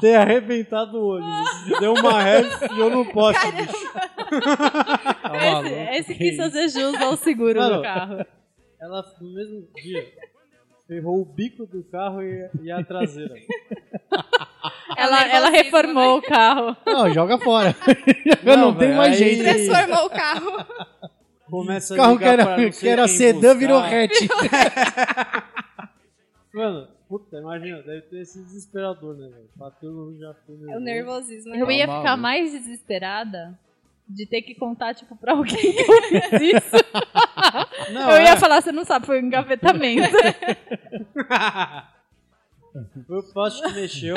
ter 0.00 0.14
arrebentado 0.14 0.96
o 0.98 1.06
olho. 1.06 1.24
Deu 1.80 1.94
uma 1.94 2.22
ré 2.22 2.42
e 2.42 2.46
enfiou 2.46 2.90
no 2.90 3.04
poste, 3.12 3.52
bicho. 3.52 3.92
Tá 5.42 5.68
Esse, 5.94 6.12
esse 6.12 6.14
quis 6.14 6.36
fazer 6.36 6.68
jus 6.68 6.94
ao 7.00 7.16
seguro 7.16 7.58
Mano, 7.60 7.76
do 7.76 7.82
carro. 7.82 8.26
Ela, 8.80 9.04
no 9.20 9.34
mesmo 9.34 9.68
dia, 9.82 10.12
ferrou 10.86 11.20
o 11.20 11.24
bico 11.24 11.66
do 11.66 11.82
carro 11.84 12.22
e, 12.22 12.48
e 12.62 12.70
a 12.70 12.82
traseira. 12.84 13.34
Ela, 14.96 15.26
ela 15.26 15.48
reformou 15.50 16.18
o 16.18 16.22
carro. 16.22 16.76
Não, 16.86 17.10
joga 17.12 17.38
fora. 17.38 17.74
Eu 18.44 18.56
não, 18.56 18.70
Não, 18.72 18.78
tenho 18.78 18.90
velho, 18.90 18.96
mais 18.96 19.12
aí- 19.20 19.36
jeito. 19.36 19.42
Transformou 19.68 20.06
o 20.06 20.10
carro. 20.10 20.66
Começa 21.50 21.94
O 21.94 21.96
a 21.96 22.00
carro 22.00 22.18
que 22.18 22.24
ligar 22.24 22.36
pra 22.36 22.52
era, 22.52 22.62
não 22.62 22.70
que 22.70 22.88
era 22.88 23.04
quem 23.06 23.14
sedã 23.16 23.54
virou 23.54 23.80
buscar. 23.80 24.04
hatch. 24.04 25.42
Mano, 26.54 26.88
puta, 27.08 27.36
imagina, 27.38 27.82
deve 27.82 28.02
ter 28.02 28.20
esse 28.20 28.42
desesperador, 28.42 29.16
né, 29.16 29.28
velho? 29.28 29.48
Bateu 29.56 29.90
no 29.90 30.18
já 30.18 30.34
foi 30.46 30.56
É 30.70 30.76
o 30.76 30.80
nervosismo. 30.80 31.54
Eu 31.54 31.66
né? 31.66 31.74
ia 31.76 31.86
Tá 31.86 31.98
ficar 31.98 32.16
mais 32.16 32.52
desesperada 32.52 33.58
de 34.14 34.26
ter 34.26 34.42
que 34.42 34.54
contar, 34.54 34.94
tipo, 34.94 35.16
pra 35.16 35.32
alguém 35.32 35.56
que 35.56 35.80
eu 35.80 36.02
fiz 36.02 36.40
isso. 36.54 36.76
Não, 37.92 38.10
eu 38.12 38.22
ia 38.22 38.30
é. 38.32 38.36
falar, 38.36 38.60
você 38.60 38.72
não 38.72 38.84
sabe, 38.84 39.06
foi 39.06 39.20
um 39.20 39.26
engavetamento. 39.26 40.08
Foi 43.06 43.18
o 43.18 43.22
poste 43.34 43.62
que 43.62 43.72
mexeu. 43.72 44.14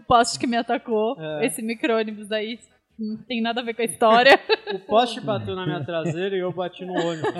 o 0.00 0.04
poste 0.06 0.38
que 0.38 0.46
me 0.46 0.56
atacou, 0.56 1.16
É. 1.20 1.46
esse 1.46 1.62
micro-ônibus 1.62 2.30
aí, 2.30 2.58
não 2.98 3.16
tem 3.16 3.40
nada 3.40 3.60
a 3.60 3.64
ver 3.64 3.74
com 3.74 3.82
a 3.82 3.84
história. 3.86 4.38
O 4.70 4.78
poste 4.80 5.18
bateu 5.22 5.56
na 5.56 5.64
minha 5.64 5.82
traseira 5.82 6.36
e 6.36 6.40
eu 6.40 6.52
bati 6.52 6.84
no 6.84 6.92
ônibus. 6.92 7.32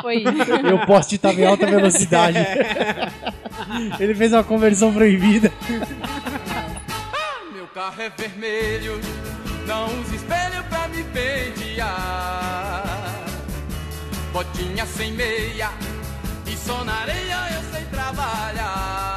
Foi 0.00 0.18
isso. 0.18 0.28
E 0.68 0.72
o 0.72 0.86
poste 0.86 1.18
tava 1.18 1.40
em 1.40 1.44
alta 1.46 1.66
velocidade. 1.66 2.38
Ele 3.98 4.14
fez 4.14 4.32
uma 4.32 4.44
conversão 4.44 4.94
proibida. 4.94 5.50
Meu 7.52 7.66
carro 7.68 8.00
é 8.00 8.08
vermelho, 8.10 9.00
não 9.66 10.00
use 10.00 10.16
espelho 10.16 10.62
pra 10.68 10.88
me 10.88 11.02
pentear. 11.04 12.84
Botinha 14.32 14.86
sem 14.86 15.12
meia 15.12 15.70
e 16.46 16.56
só 16.56 16.84
na 16.84 16.94
areia 17.00 17.36
eu 17.54 17.62
sei 17.72 17.84
trabalhar. 17.86 19.15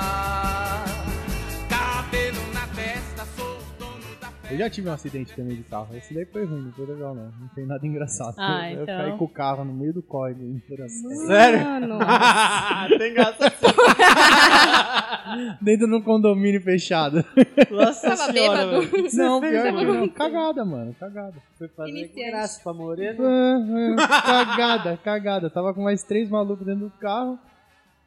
Eu 4.52 4.58
já 4.58 4.68
tive 4.70 4.90
um 4.90 4.94
acidente 4.94 5.36
também 5.36 5.56
de 5.58 5.64
carro. 5.64 5.96
Esse 5.96 6.12
daí 6.14 6.26
foi 6.26 6.44
ruim, 6.44 6.64
não 6.64 6.72
foi 6.72 6.86
legal 6.88 7.14
não. 7.14 7.26
Não 7.40 7.48
tem 7.54 7.66
nada 7.68 7.86
engraçado. 7.86 8.34
Ah, 8.40 8.72
eu, 8.72 8.78
eu 8.78 8.84
então. 8.84 8.98
caí 8.98 9.18
com 9.18 9.26
o 9.26 9.30
carro 9.30 9.64
no 9.64 9.72
meio 9.74 9.94
do 9.94 10.02
córrego. 10.02 10.42
em 10.44 10.60
Florianópolis. 10.62 11.28
Sério? 11.28 11.64
Mano, 11.66 12.00
Tem 12.98 13.14
graça. 13.14 13.54
Dentro 15.62 15.88
de 15.88 15.94
um 15.96 16.02
condomínio 16.02 16.60
fechado. 16.62 17.24
Nossa 17.70 18.10
Tava 18.16 18.32
senhora, 18.34 18.66
bêbado? 18.66 18.82
velho. 18.88 19.08
Não, 19.14 19.40
pior 19.40 19.64
que 19.66 19.72
mano? 19.72 19.94
não. 19.94 20.10
Cagada, 20.10 20.66
mano. 20.66 20.96
Cagada. 21.00 21.36
Foi 21.58 21.68
fazer 21.68 21.90
Iniciante. 21.92 22.32
graça 22.32 22.60
pra 22.64 22.74
Morena. 22.74 23.18
Cagada, 24.26 24.98
cagada. 24.98 25.50
Tava 25.52 25.74
com 25.76 25.84
mais 25.84 26.02
três 26.04 26.28
malucos 26.30 26.66
dentro 26.66 26.86
do 26.86 26.92
carro. 26.98 27.38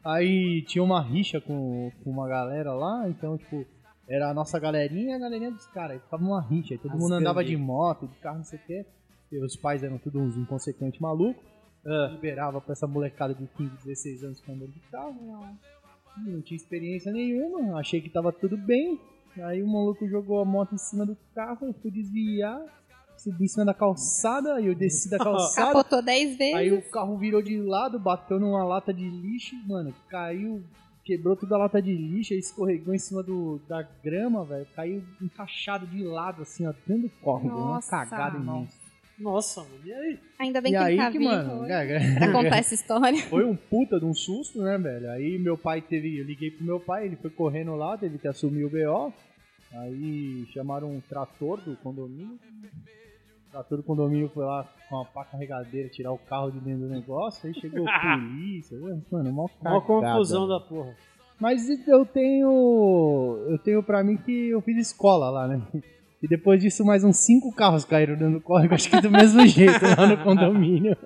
Aí 0.03 0.61
tinha 0.63 0.83
uma 0.83 1.01
rixa 1.01 1.39
com, 1.39 1.89
com 2.03 2.09
uma 2.09 2.27
galera 2.27 2.73
lá, 2.73 3.07
então, 3.07 3.37
tipo, 3.37 3.65
era 4.07 4.29
a 4.29 4.33
nossa 4.33 4.59
galerinha 4.59 5.11
e 5.11 5.13
a 5.13 5.19
galerinha 5.19 5.51
dos 5.51 5.65
caras. 5.67 5.91
Aí 5.97 5.99
Ficava 5.99 6.23
uma 6.23 6.41
rixa, 6.41 6.73
aí 6.73 6.77
todo 6.77 6.93
As 6.93 6.99
mundo 6.99 7.13
andava 7.13 7.43
de 7.43 7.55
moto, 7.55 8.07
de 8.07 8.15
carro, 8.15 8.37
não 8.37 8.43
sei 8.43 8.59
o 8.59 8.61
quê. 8.65 8.85
E 9.31 9.39
os 9.43 9.55
pais 9.55 9.83
eram 9.83 9.97
tudo 9.97 10.19
uns 10.19 10.37
inconsequentes 10.37 10.99
malucos. 10.99 11.43
Ah, 11.85 12.09
Liberava 12.13 12.61
pra 12.61 12.73
essa 12.73 12.87
molecada 12.87 13.33
de 13.33 13.45
15, 13.45 13.75
16 13.83 14.23
anos 14.23 14.39
que 14.39 14.51
andando 14.51 14.71
de 14.71 14.79
carro. 14.91 15.15
Não. 15.21 16.33
não 16.33 16.41
tinha 16.41 16.55
experiência 16.55 17.11
nenhuma, 17.11 17.79
achei 17.79 18.01
que 18.01 18.09
tava 18.09 18.31
tudo 18.31 18.57
bem. 18.57 18.99
Aí 19.41 19.63
o 19.63 19.67
maluco 19.67 20.07
jogou 20.07 20.39
a 20.39 20.45
moto 20.45 20.75
em 20.75 20.77
cima 20.77 21.05
do 21.05 21.17
carro, 21.33 21.65
eu 21.67 21.73
fui 21.73 21.89
desviar, 21.89 22.61
subi 23.17 23.45
em 23.45 23.47
cima 23.47 23.65
da 23.65 23.73
calçada, 23.73 24.55
aí 24.55 24.67
eu 24.67 24.75
desci 24.75 25.09
da 25.09 25.17
calçada. 25.23 25.67
capotou 25.67 26.03
10 26.03 26.37
vezes. 26.37 26.53
Aí 26.55 26.71
o 26.71 26.81
carro 26.91 27.17
virou 27.17 27.41
de 27.41 27.59
lado, 27.59 27.99
bateu 27.99 28.39
numa 28.39 28.63
lata 28.63 28.93
de 28.93 29.09
lixo, 29.09 29.55
mano, 29.67 29.91
caiu, 30.07 30.63
quebrou 31.03 31.35
toda 31.35 31.55
a 31.55 31.57
lata 31.59 31.81
de 31.81 31.93
lixo, 31.93 32.33
aí 32.33 32.39
escorregou 32.39 32.93
em 32.93 32.97
cima 32.97 33.21
do, 33.21 33.59
da 33.67 33.81
grama, 34.03 34.43
velho, 34.45 34.65
caiu 34.75 35.03
encaixado 35.21 35.85
de 35.87 36.03
lado, 36.03 36.41
assim, 36.43 36.65
ó, 36.65 36.73
dentro 36.87 37.03
do 37.03 37.09
córrego, 37.21 37.55
uma 37.55 37.75
Nossa, 37.75 37.89
cagada 38.05 38.37
imensa. 38.37 38.73
nossa, 39.19 39.61
mano, 39.61 39.73
e 39.85 39.93
aí? 39.93 40.19
Ainda 40.39 40.61
bem 40.61 40.71
E 40.73 40.77
que 40.77 40.81
aí 40.83 40.93
ele 40.93 41.01
tá 41.01 41.11
que, 41.11 41.17
vivo 41.19 41.29
mano, 41.31 41.59
hoje 41.59 41.67
cara, 41.69 41.99
pra 42.17 42.31
contar 42.31 42.57
essa 42.57 42.73
história. 42.73 43.21
foi 43.29 43.43
um 43.45 43.55
puta 43.55 43.99
de 43.99 44.05
um 44.05 44.13
susto, 44.13 44.61
né, 44.61 44.77
velho? 44.77 45.09
Aí 45.11 45.37
meu 45.39 45.57
pai 45.57 45.81
teve. 45.81 46.17
Eu 46.19 46.25
liguei 46.25 46.51
pro 46.51 46.65
meu 46.65 46.79
pai, 46.79 47.05
ele 47.05 47.15
foi 47.17 47.29
correndo 47.29 47.75
lá, 47.75 47.97
teve 47.97 48.17
que 48.17 48.27
assumir 48.27 48.63
o 48.65 48.69
BO. 48.69 49.13
Aí 49.73 50.45
chamaram 50.53 50.89
um 50.91 51.01
trator 51.01 51.59
do 51.61 51.75
condomínio. 51.77 52.39
O 53.53 53.55
trator 53.57 53.77
do 53.77 53.83
condomínio 53.83 54.29
foi 54.33 54.43
lá 54.45 54.67
com 54.89 54.95
uma 54.95 55.05
pá 55.05 55.23
carregadeira 55.25 55.87
tirar 55.87 56.11
o 56.11 56.17
carro 56.17 56.49
de 56.49 56.59
dentro 56.59 56.87
do 56.87 56.89
negócio. 56.89 57.47
Aí 57.47 57.53
chegou 57.53 57.85
a 57.87 57.99
polícia. 58.17 58.75
Mano, 59.11 59.31
mó 59.31 59.47
cagada. 59.61 59.81
confusão 59.85 60.47
da 60.47 60.59
porra. 60.59 60.95
Mas 61.39 61.69
eu 61.87 62.03
tenho. 62.05 63.45
Eu 63.47 63.59
tenho 63.59 63.83
pra 63.83 64.03
mim 64.03 64.17
que 64.17 64.49
eu 64.49 64.59
fiz 64.61 64.77
escola 64.77 65.29
lá, 65.29 65.47
né? 65.47 65.61
E 66.21 66.27
depois 66.27 66.59
disso, 66.61 66.83
mais 66.83 67.03
uns 67.03 67.17
cinco 67.17 67.53
carros 67.53 67.85
caíram 67.85 68.15
dentro 68.15 68.35
do 68.35 68.41
córrego, 68.41 68.73
acho 68.73 68.89
que 68.89 68.99
do 69.01 69.11
mesmo 69.11 69.45
jeito 69.45 69.83
lá 69.99 70.07
no 70.07 70.17
condomínio. 70.23 70.97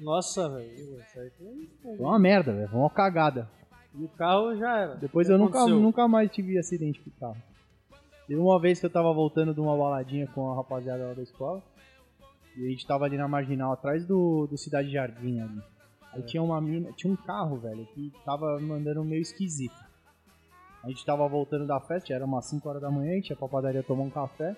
Nossa, 0.00 0.48
velho. 0.48 0.72
isso 0.72 1.20
aí 1.20 1.30
foi- 1.38 1.96
Foi 1.96 2.04
uma 2.06 2.18
merda, 2.18 2.52
velho. 2.52 2.68
Foi 2.68 2.80
uma 2.80 2.90
cagada. 2.90 3.48
E 3.94 4.02
o 4.04 4.08
carro 4.08 4.56
já 4.56 4.76
era. 4.78 4.94
Depois 4.96 5.26
que 5.28 5.32
eu 5.32 5.38
nunca, 5.38 5.66
nunca 5.66 6.08
mais 6.08 6.30
tive 6.32 6.58
acidente 6.58 7.00
com 7.00 7.10
o 7.10 7.12
carro. 7.20 7.36
Teve 8.32 8.40
uma 8.40 8.58
vez 8.58 8.80
que 8.80 8.86
eu 8.86 8.90
tava 8.90 9.12
voltando 9.12 9.52
de 9.52 9.60
uma 9.60 9.76
baladinha 9.76 10.26
com 10.26 10.50
a 10.50 10.56
rapaziada 10.56 11.06
lá 11.08 11.12
da 11.12 11.20
escola. 11.22 11.62
E 12.56 12.64
a 12.66 12.70
gente 12.70 12.86
tava 12.86 13.04
ali 13.04 13.18
na 13.18 13.28
marginal, 13.28 13.72
atrás 13.74 14.06
do, 14.06 14.46
do 14.46 14.56
Cidade 14.56 14.90
Jardim 14.90 15.38
ali. 15.40 15.60
Aí 16.14 16.22
tinha 16.22 16.42
uma 16.42 16.58
mina, 16.58 16.90
tinha 16.92 17.12
um 17.12 17.16
carro, 17.16 17.58
velho, 17.58 17.84
que 17.92 18.10
tava 18.24 18.58
mandando 18.58 19.04
meio 19.04 19.20
esquisito. 19.20 19.76
A 20.82 20.88
gente 20.88 21.04
tava 21.04 21.28
voltando 21.28 21.66
da 21.66 21.78
festa, 21.78 22.14
era 22.14 22.24
umas 22.24 22.46
5 22.46 22.66
horas 22.66 22.80
da 22.80 22.90
manhã, 22.90 23.12
a 23.12 23.14
gente 23.16 23.28
ia 23.28 23.36
pra 23.36 23.46
padaria 23.48 23.82
tomar 23.82 24.04
um 24.04 24.08
café. 24.10 24.56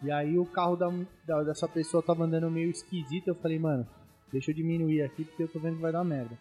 E 0.00 0.12
aí 0.12 0.38
o 0.38 0.46
carro 0.46 0.76
da, 0.76 0.88
da- 1.26 1.42
dessa 1.42 1.66
pessoa 1.66 2.00
tava 2.00 2.22
andando 2.22 2.48
meio 2.48 2.70
esquisito. 2.70 3.26
Eu 3.26 3.34
falei, 3.34 3.58
mano, 3.58 3.84
deixa 4.30 4.52
eu 4.52 4.54
diminuir 4.54 5.02
aqui 5.02 5.24
porque 5.24 5.42
eu 5.42 5.48
tô 5.48 5.58
vendo 5.58 5.74
que 5.74 5.82
vai 5.82 5.90
dar 5.90 6.04
merda. 6.04 6.38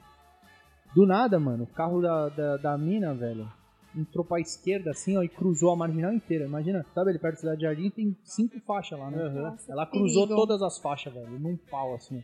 Do 0.94 1.08
nada, 1.08 1.40
mano, 1.40 1.64
o 1.64 1.68
carro 1.74 2.00
da, 2.00 2.30
da, 2.30 2.58
da 2.58 2.78
mina, 2.78 3.12
velho, 3.12 3.52
entrou 3.96 4.26
pra 4.26 4.40
esquerda 4.40 4.92
assim, 4.92 5.18
ó, 5.18 5.24
e 5.24 5.30
cruzou 5.30 5.72
a 5.72 5.76
marginal 5.76 6.12
inteira. 6.14 6.46
Imagina, 6.46 6.86
sabe, 6.94 7.12
ele 7.12 7.20
perto 7.20 7.36
da 7.36 7.40
Cidade 7.42 7.62
Jardim 7.62 7.90
tem 7.90 8.18
cinco 8.24 8.60
faixas 8.62 8.98
lá, 9.00 9.10
né? 9.12 9.30
Nossa, 9.30 9.72
Ela 9.72 9.86
cruzou 9.86 10.24
perigo. 10.28 10.40
todas 10.40 10.62
as 10.62 10.78
faixas, 10.80 11.14
velho, 11.14 11.40
num 11.40 11.58
pau 11.58 11.96
assim. 11.96 12.24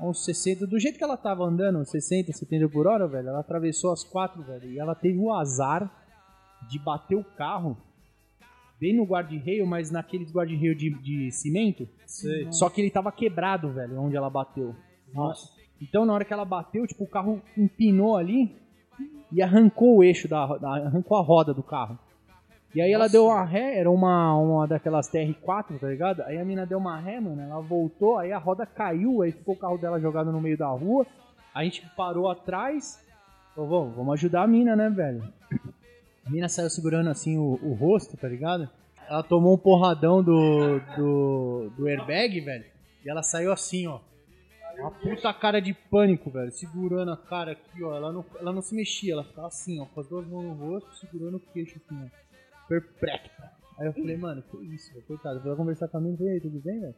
Uns 0.00 0.24
60, 0.24 0.66
do 0.66 0.78
jeito 0.78 0.98
que 0.98 1.04
ela 1.04 1.16
tava 1.16 1.44
andando, 1.44 1.84
60, 1.84 2.32
70 2.32 2.68
por 2.68 2.86
hora, 2.86 3.06
velho, 3.06 3.28
ela 3.28 3.40
atravessou 3.40 3.92
as 3.92 4.02
quatro, 4.02 4.42
velho, 4.42 4.70
e 4.70 4.78
ela 4.78 4.94
teve 4.94 5.18
o 5.18 5.32
azar 5.32 5.88
de 6.68 6.78
bater 6.78 7.14
o 7.16 7.24
carro 7.24 7.76
bem 8.80 8.94
no 8.96 9.04
guarda-reio, 9.04 9.66
mas 9.66 9.90
naqueles 9.90 10.32
guarda-reio 10.32 10.74
de, 10.74 10.90
de 10.90 11.30
cimento. 11.30 11.88
Sei. 12.06 12.50
Só 12.52 12.68
que 12.68 12.80
ele 12.80 12.90
tava 12.90 13.12
quebrado, 13.12 13.72
velho, 13.72 14.00
onde 14.00 14.16
ela 14.16 14.28
bateu. 14.28 14.74
Nossa. 15.12 15.48
Então, 15.80 16.04
na 16.04 16.12
hora 16.12 16.24
que 16.24 16.32
ela 16.32 16.44
bateu, 16.44 16.86
tipo, 16.86 17.04
o 17.04 17.08
carro 17.08 17.40
empinou 17.56 18.16
ali 18.16 18.56
e 19.34 19.42
arrancou 19.42 19.96
o 19.96 20.04
eixo 20.04 20.28
da, 20.28 20.46
da- 20.58 20.86
arrancou 20.86 21.18
a 21.18 21.20
roda 21.22 21.52
do 21.52 21.62
carro. 21.62 21.98
E 22.74 22.80
aí 22.80 22.92
ela 22.92 23.08
deu 23.08 23.26
uma 23.26 23.44
ré, 23.44 23.78
era 23.78 23.90
uma, 23.90 24.36
uma 24.36 24.66
daquelas 24.66 25.08
TR4, 25.10 25.78
tá 25.78 25.86
ligado? 25.88 26.22
Aí 26.22 26.38
a 26.38 26.44
mina 26.44 26.64
deu 26.66 26.78
uma 26.78 26.98
ré, 26.98 27.20
mano, 27.20 27.40
ela 27.40 27.60
voltou, 27.60 28.18
aí 28.18 28.32
a 28.32 28.38
roda 28.38 28.66
caiu, 28.66 29.22
aí 29.22 29.30
ficou 29.30 29.54
o 29.54 29.58
carro 29.58 29.78
dela 29.78 30.00
jogado 30.00 30.32
no 30.32 30.40
meio 30.40 30.58
da 30.58 30.66
rua. 30.68 31.06
A 31.54 31.62
gente 31.62 31.86
parou 31.96 32.28
atrás. 32.28 33.00
Falou, 33.54 33.70
vamos, 33.70 33.96
vamos 33.96 34.12
ajudar 34.14 34.42
a 34.42 34.46
mina, 34.48 34.74
né, 34.74 34.90
velho? 34.90 35.22
A 36.26 36.30
mina 36.30 36.48
saiu 36.48 36.68
segurando 36.68 37.08
assim 37.10 37.38
o, 37.38 37.58
o 37.62 37.74
rosto, 37.74 38.16
tá 38.16 38.26
ligado? 38.26 38.68
Ela 39.08 39.22
tomou 39.22 39.54
um 39.54 39.58
porradão 39.58 40.20
do, 40.22 40.80
do, 40.96 41.70
do 41.76 41.86
airbag, 41.86 42.40
velho. 42.40 42.64
E 43.04 43.08
ela 43.08 43.22
saiu 43.22 43.52
assim, 43.52 43.86
ó. 43.86 44.00
Uma 44.78 44.90
puta 44.90 45.32
cara 45.32 45.60
de 45.60 45.72
pânico, 45.72 46.30
velho. 46.30 46.50
Segurando 46.50 47.12
a 47.12 47.16
cara 47.16 47.52
aqui, 47.52 47.82
ó. 47.82 47.94
Ela 47.94 48.12
não, 48.12 48.24
ela 48.38 48.52
não 48.52 48.62
se 48.62 48.74
mexia, 48.74 49.14
ela 49.14 49.24
ficava 49.24 49.48
assim, 49.48 49.80
ó. 49.80 49.86
Com 49.86 50.00
as 50.00 50.08
duas 50.08 50.26
mãos 50.26 50.44
no 50.44 50.54
rosto, 50.54 50.94
segurando 50.96 51.36
o 51.36 51.40
queixo 51.40 51.80
assim, 51.84 52.04
ó. 52.04 52.68
Perplexo. 52.68 53.30
Aí 53.78 53.86
eu 53.86 53.92
falei, 53.92 54.16
mano, 54.16 54.42
que 54.42 54.56
isso, 54.74 54.92
velho? 54.92 55.04
Coitado. 55.06 55.48
Eu 55.48 55.56
conversar 55.56 55.88
com 55.88 55.98
a 55.98 56.00
minha 56.00 56.14
e 56.14 56.16
falei, 56.16 56.32
"E 56.32 56.34
aí, 56.36 56.40
tudo 56.40 56.60
bem, 56.60 56.80
velho? 56.80 56.94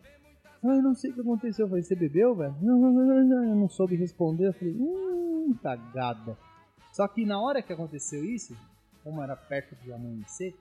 Ah, 0.65 0.75
eu 0.75 0.83
não 0.83 0.95
sei 0.95 1.11
o 1.11 1.15
que 1.15 1.21
aconteceu. 1.21 1.65
Eu 1.65 1.69
falei, 1.69 1.83
você 1.83 1.95
bebeu, 1.95 2.35
velho? 2.35 2.55
Não, 2.61 2.79
não, 2.79 2.93
não, 2.93 3.25
não. 3.25 3.45
Eu 3.51 3.57
não 3.57 3.69
soube 3.69 3.97
responder. 3.97 4.49
Eu 4.49 4.53
falei, 4.53 4.75
hum. 4.75 5.45
muita 5.47 5.77
gada. 5.77 6.37
Só 6.93 7.07
que 7.09 7.25
na 7.25 7.41
hora 7.41 7.63
que 7.63 7.73
aconteceu 7.73 8.25
isso, 8.25 8.57
como 9.05 9.23
era 9.23 9.37
perto 9.37 9.77
de 9.77 9.93
amanhecer, 9.93 10.55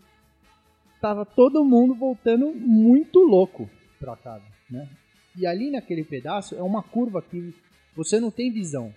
tava 1.01 1.25
todo 1.25 1.63
mundo 1.63 1.95
voltando 1.95 2.53
muito 2.53 3.19
louco 3.19 3.69
pra 3.99 4.15
casa, 4.15 4.45
né? 4.69 4.89
E 5.37 5.45
ali 5.45 5.69
naquele 5.71 6.03
pedaço 6.03 6.55
é 6.55 6.61
uma 6.61 6.81
curva 6.83 7.21
que 7.21 7.53
você 7.95 8.19
não 8.19 8.31
tem 8.31 8.51
visão. 8.51 8.93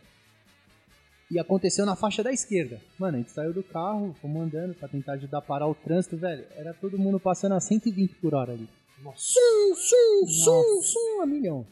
E 1.31 1.39
aconteceu 1.39 1.85
na 1.85 1.95
faixa 1.95 2.23
da 2.23 2.33
esquerda. 2.33 2.81
Mano, 2.99 3.17
a 3.17 3.21
gente 3.21 3.31
saiu 3.33 3.53
do 3.53 3.63
carro, 3.63 4.15
fomos 4.21 4.43
andando 4.43 4.75
pra 4.75 4.89
tentar 4.89 5.13
ajudar 5.13 5.39
a 5.39 5.43
parar 5.43 5.67
o 5.67 5.75
trânsito, 5.75 6.17
velho. 6.17 6.45
Era 6.57 6.73
todo 6.73 6.99
mundo 6.99 7.21
passando 7.21 7.55
a 7.55 7.61
120 7.61 8.15
por 8.15 8.35
hora 8.35 8.53
ali. 8.53 8.69
Sum, 9.15 9.75
sum, 9.77 10.27
sum, 10.27 10.83
sum, 10.83 11.21
a 11.23 11.27
milhão. 11.27 11.67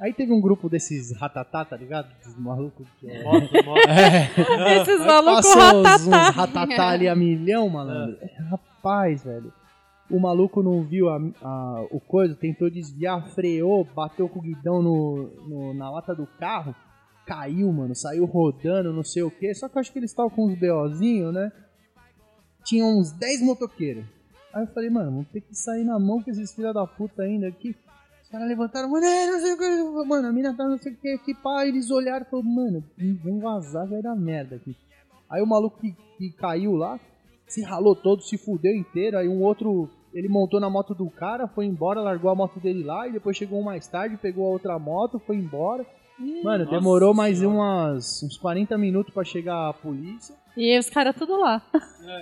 Aí 0.00 0.12
teve 0.12 0.32
um 0.32 0.40
grupo 0.40 0.68
desses 0.68 1.12
ratatá, 1.16 1.64
tá 1.64 1.76
ligado? 1.76 2.12
Dos 2.24 2.36
malucos 2.38 2.86
que 2.98 3.08
é... 3.10 3.22
Esses 4.80 5.00
Aí 5.00 5.06
malucos 5.06 5.46
passou 5.54 5.80
uns- 5.80 5.84
ratatá. 5.84 6.30
uns 6.30 6.34
ratatá 6.36 6.88
ali 6.90 7.08
a 7.08 7.14
milhão, 7.16 7.68
malandro. 7.68 8.18
Rapaz, 8.50 9.22
velho. 9.24 9.52
O 10.12 10.20
maluco 10.20 10.62
não 10.62 10.82
viu 10.82 11.08
a, 11.08 11.16
a- 11.42 11.86
o 11.90 11.98
coisa, 11.98 12.34
tentou 12.34 12.68
desviar, 12.70 13.28
freou, 13.30 13.82
bateu 13.84 14.28
com 14.28 14.38
o 14.38 14.42
guidão 14.42 14.82
no, 14.82 15.30
no- 15.48 15.74
na 15.74 15.90
lata 15.90 16.14
do 16.14 16.26
carro, 16.38 16.74
caiu, 17.26 17.72
mano, 17.72 17.94
saiu 17.94 18.24
rodando, 18.26 18.92
não 18.92 19.02
sei 19.02 19.22
o 19.22 19.30
que. 19.30 19.54
Só 19.54 19.68
que 19.68 19.76
eu 19.76 19.80
acho 19.80 19.90
que 19.92 19.98
eles 19.98 20.10
estavam 20.10 20.30
com 20.30 20.46
uns 20.46 20.58
BOzinhos, 20.58 21.32
né? 21.32 21.50
Tinha 22.64 22.84
uns 22.84 23.10
10 23.12 23.42
motoqueiros. 23.42 24.04
Aí 24.52 24.62
eu 24.64 24.66
falei, 24.68 24.90
mano, 24.90 25.10
vamos 25.10 25.28
ter 25.28 25.40
que 25.40 25.54
sair 25.54 25.82
na 25.84 25.98
mão 25.98 26.22
com 26.22 26.30
esses 26.30 26.52
filha 26.54 26.72
da 26.72 26.86
puta 26.86 27.22
ainda 27.22 27.48
aqui. 27.48 27.74
Os 28.22 28.28
caras 28.28 28.46
levantaram, 28.46 28.88
mano, 28.90 29.04
é, 29.06 29.26
não 29.26 29.40
sei 29.40 29.52
o 29.54 29.58
que, 29.58 30.06
mano, 30.08 30.28
a 30.28 30.32
mina 30.32 30.54
tá 30.54 30.68
não 30.68 30.78
sei 30.78 30.92
o 30.92 30.96
que 30.96 31.08
aqui, 31.08 31.34
pá. 31.34 31.66
Eles 31.66 31.90
olharam 31.90 32.26
e 32.26 32.30
falaram, 32.30 32.50
mano, 32.50 32.84
vamos 33.24 33.42
vazar, 33.42 33.88
vai 33.88 34.02
dar 34.02 34.14
merda 34.14 34.56
aqui. 34.56 34.76
Aí 35.30 35.40
o 35.42 35.46
maluco 35.46 35.78
que, 35.80 35.96
que 36.18 36.30
caiu 36.32 36.74
lá, 36.74 37.00
se 37.46 37.62
ralou 37.62 37.96
todo, 37.96 38.22
se 38.22 38.36
fudeu 38.36 38.74
inteiro. 38.76 39.16
Aí 39.18 39.26
um 39.28 39.42
outro, 39.42 39.88
ele 40.12 40.28
montou 40.28 40.60
na 40.60 40.68
moto 40.70 40.94
do 40.94 41.08
cara, 41.10 41.46
foi 41.48 41.64
embora, 41.66 42.00
largou 42.00 42.30
a 42.30 42.34
moto 42.34 42.60
dele 42.60 42.82
lá. 42.84 43.08
E 43.08 43.12
depois 43.12 43.36
chegou 43.36 43.60
um 43.60 43.64
mais 43.64 43.86
tarde, 43.88 44.16
pegou 44.16 44.46
a 44.46 44.50
outra 44.50 44.78
moto, 44.78 45.18
foi 45.18 45.36
embora. 45.36 45.86
Mano, 46.44 46.66
demorou 46.66 47.12
mais 47.14 47.42
umas, 47.42 48.22
uns 48.22 48.36
40 48.36 48.76
minutos 48.78 49.12
pra 49.12 49.24
chegar 49.24 49.68
a 49.70 49.72
polícia. 49.72 50.34
E 50.56 50.78
os 50.78 50.88
caras 50.90 51.16
tudo 51.16 51.36
lá. 51.38 51.62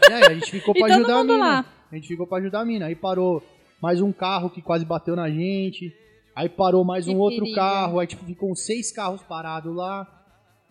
E 0.09 0.13
aí, 0.13 0.23
a 0.25 0.35
gente 0.35 0.51
ficou 0.51 0.75
E 0.77 0.79
pra 0.81 0.95
ajudar 0.95 1.19
a 1.21 1.25
mina. 1.25 1.37
lá. 1.39 1.65
A 1.91 1.95
gente 1.97 2.07
ficou 2.09 2.27
pra 2.27 2.39
ajudar 2.39 2.61
a 2.61 2.65
mina. 2.65 2.87
Aí 2.87 2.95
parou 2.95 3.43
mais 3.83 4.01
um 4.01 4.13
carro 4.13 4.49
que 4.51 4.63
quase 4.63 4.85
bateu 4.85 5.17
na 5.17 5.29
gente. 5.29 5.93
Aí 6.37 6.49
parou 6.49 6.85
mais 6.85 7.07
Que 7.07 7.11
um 7.15 7.19
outro 7.19 7.41
perigo. 7.41 7.57
carro. 7.57 7.99
Aí 7.99 8.07
tipo, 8.07 8.25
ficou 8.25 8.53
uns 8.53 8.65
seis 8.65 8.93
carros 8.93 9.23
parados 9.23 9.75
lá. 9.75 10.07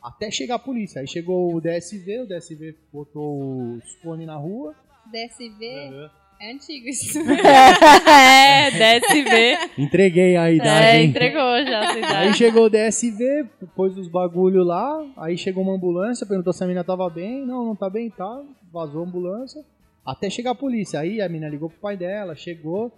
Até 0.01 0.31
chegar 0.31 0.55
a 0.55 0.59
polícia. 0.59 1.01
Aí 1.01 1.07
chegou 1.07 1.53
o 1.53 1.59
DSV, 1.59 2.21
o 2.21 2.27
DSV 2.27 2.75
botou 2.93 3.73
os 3.75 3.93
fones 4.01 4.25
na 4.25 4.37
rua. 4.37 4.73
DSV 5.11 6.09
é 6.39 6.53
antigo 6.53 6.87
isso. 6.87 7.19
é, 8.09 8.71
DSV. 8.71 9.73
Entreguei 9.77 10.37
a 10.37 10.49
idade. 10.51 10.85
É, 10.85 11.01
hein? 11.01 11.09
entregou 11.09 11.65
já 11.65 11.79
a 11.79 11.83
sua 11.83 11.93
Aí 11.93 11.99
idade. 11.99 12.37
chegou 12.37 12.65
o 12.65 12.69
DSV, 12.69 13.45
pôs 13.75 13.97
os 13.97 14.07
bagulho 14.07 14.63
lá, 14.63 15.05
aí 15.17 15.37
chegou 15.37 15.63
uma 15.63 15.73
ambulância, 15.73 16.25
perguntou 16.25 16.53
se 16.53 16.63
a 16.63 16.67
mina 16.67 16.83
tava 16.83 17.09
bem, 17.09 17.45
não, 17.45 17.65
não 17.65 17.75
tá 17.75 17.89
bem, 17.89 18.09
tá, 18.09 18.41
vazou 18.71 19.03
a 19.03 19.07
ambulância, 19.07 19.63
até 20.05 20.29
chegar 20.29 20.51
a 20.51 20.55
polícia. 20.55 20.99
Aí 20.99 21.21
a 21.21 21.27
mina 21.27 21.49
ligou 21.49 21.69
pro 21.69 21.79
pai 21.79 21.97
dela, 21.97 22.35
chegou. 22.35 22.91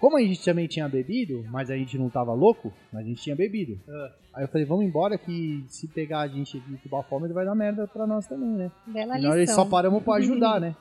Como 0.00 0.16
a 0.18 0.20
gente 0.20 0.44
também 0.44 0.66
tinha 0.66 0.88
bebido, 0.88 1.46
mas 1.50 1.70
a 1.70 1.76
gente 1.76 1.96
não 1.96 2.10
tava 2.10 2.34
louco, 2.34 2.72
mas 2.92 3.04
a 3.04 3.08
gente 3.08 3.22
tinha 3.22 3.36
bebido. 3.36 3.80
Aí 4.34 4.42
eu 4.44 4.48
falei, 4.48 4.66
vamos 4.66 4.84
embora 4.84 5.16
que 5.16 5.64
se 5.68 5.86
pegar 5.86 6.20
a 6.20 6.28
gente 6.28 6.58
aqui 6.58 6.76
com 6.82 6.88
bafômetro 6.88 7.32
vai 7.32 7.44
dar 7.46 7.54
merda 7.54 7.86
pra 7.86 8.06
nós 8.06 8.26
também, 8.26 8.50
né? 8.50 8.72
Bela 8.86 9.18
E 9.18 9.22
nós 9.22 9.50
só 9.52 9.64
paramos 9.64 10.02
pra 10.02 10.16
ajudar, 10.16 10.60
né? 10.60 10.74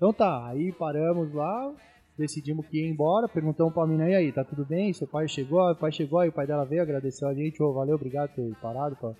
Então 0.00 0.14
tá, 0.14 0.46
aí 0.46 0.72
paramos 0.72 1.30
lá, 1.34 1.70
decidimos 2.16 2.66
que 2.66 2.78
ia 2.80 2.88
embora, 2.88 3.28
perguntamos 3.28 3.74
pra 3.74 3.86
mina, 3.86 4.08
e 4.08 4.14
aí, 4.14 4.32
tá 4.32 4.42
tudo 4.42 4.64
bem? 4.64 4.94
Seu 4.94 5.06
pai 5.06 5.28
chegou? 5.28 5.60
Aí 5.60 5.74
O 5.74 5.76
pai 5.76 5.92
chegou, 5.92 6.20
aí 6.20 6.30
o 6.30 6.32
pai 6.32 6.46
dela 6.46 6.64
veio, 6.64 6.80
agradeceu 6.80 7.28
a 7.28 7.34
gente, 7.34 7.62
ô, 7.62 7.70
valeu, 7.74 7.96
obrigado 7.96 8.30
por 8.30 8.36
ter 8.36 8.56
parado 8.62 8.96
pra 8.96 9.12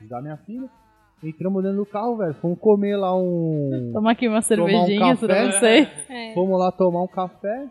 ajudar 0.00 0.20
minha 0.22 0.36
filha. 0.38 0.68
Entramos 1.22 1.62
dentro 1.62 1.78
do 1.78 1.86
carro, 1.86 2.16
velho, 2.16 2.34
fomos 2.34 2.58
comer 2.58 2.96
lá 2.96 3.16
um... 3.16 3.92
Toma 3.92 4.10
aqui 4.10 4.26
uma 4.26 4.42
Tomar 4.42 4.64
um 4.64 4.72
cervejinha 4.72 5.16
pra 5.16 5.28
café. 5.28 5.52
você. 5.52 6.12
É. 6.12 6.34
Fomos 6.34 6.58
lá 6.58 6.72
tomar 6.72 7.02
um 7.02 7.06
café, 7.06 7.68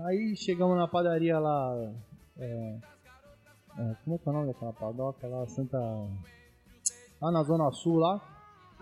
aí 0.00 0.36
chegamos 0.36 0.76
na 0.76 0.86
padaria 0.86 1.38
lá, 1.38 1.94
é, 2.38 2.76
é, 3.78 3.96
como 4.04 4.16
é 4.16 4.18
que 4.18 4.28
é 4.28 4.30
o 4.30 4.34
nome 4.34 4.48
daquela 4.48 4.74
padoca 4.74 5.26
lá, 5.26 5.46
Santa... 5.46 5.78
Lá 7.22 7.30
na 7.30 7.42
Zona 7.42 7.70
Sul 7.72 7.96
lá. 7.96 8.20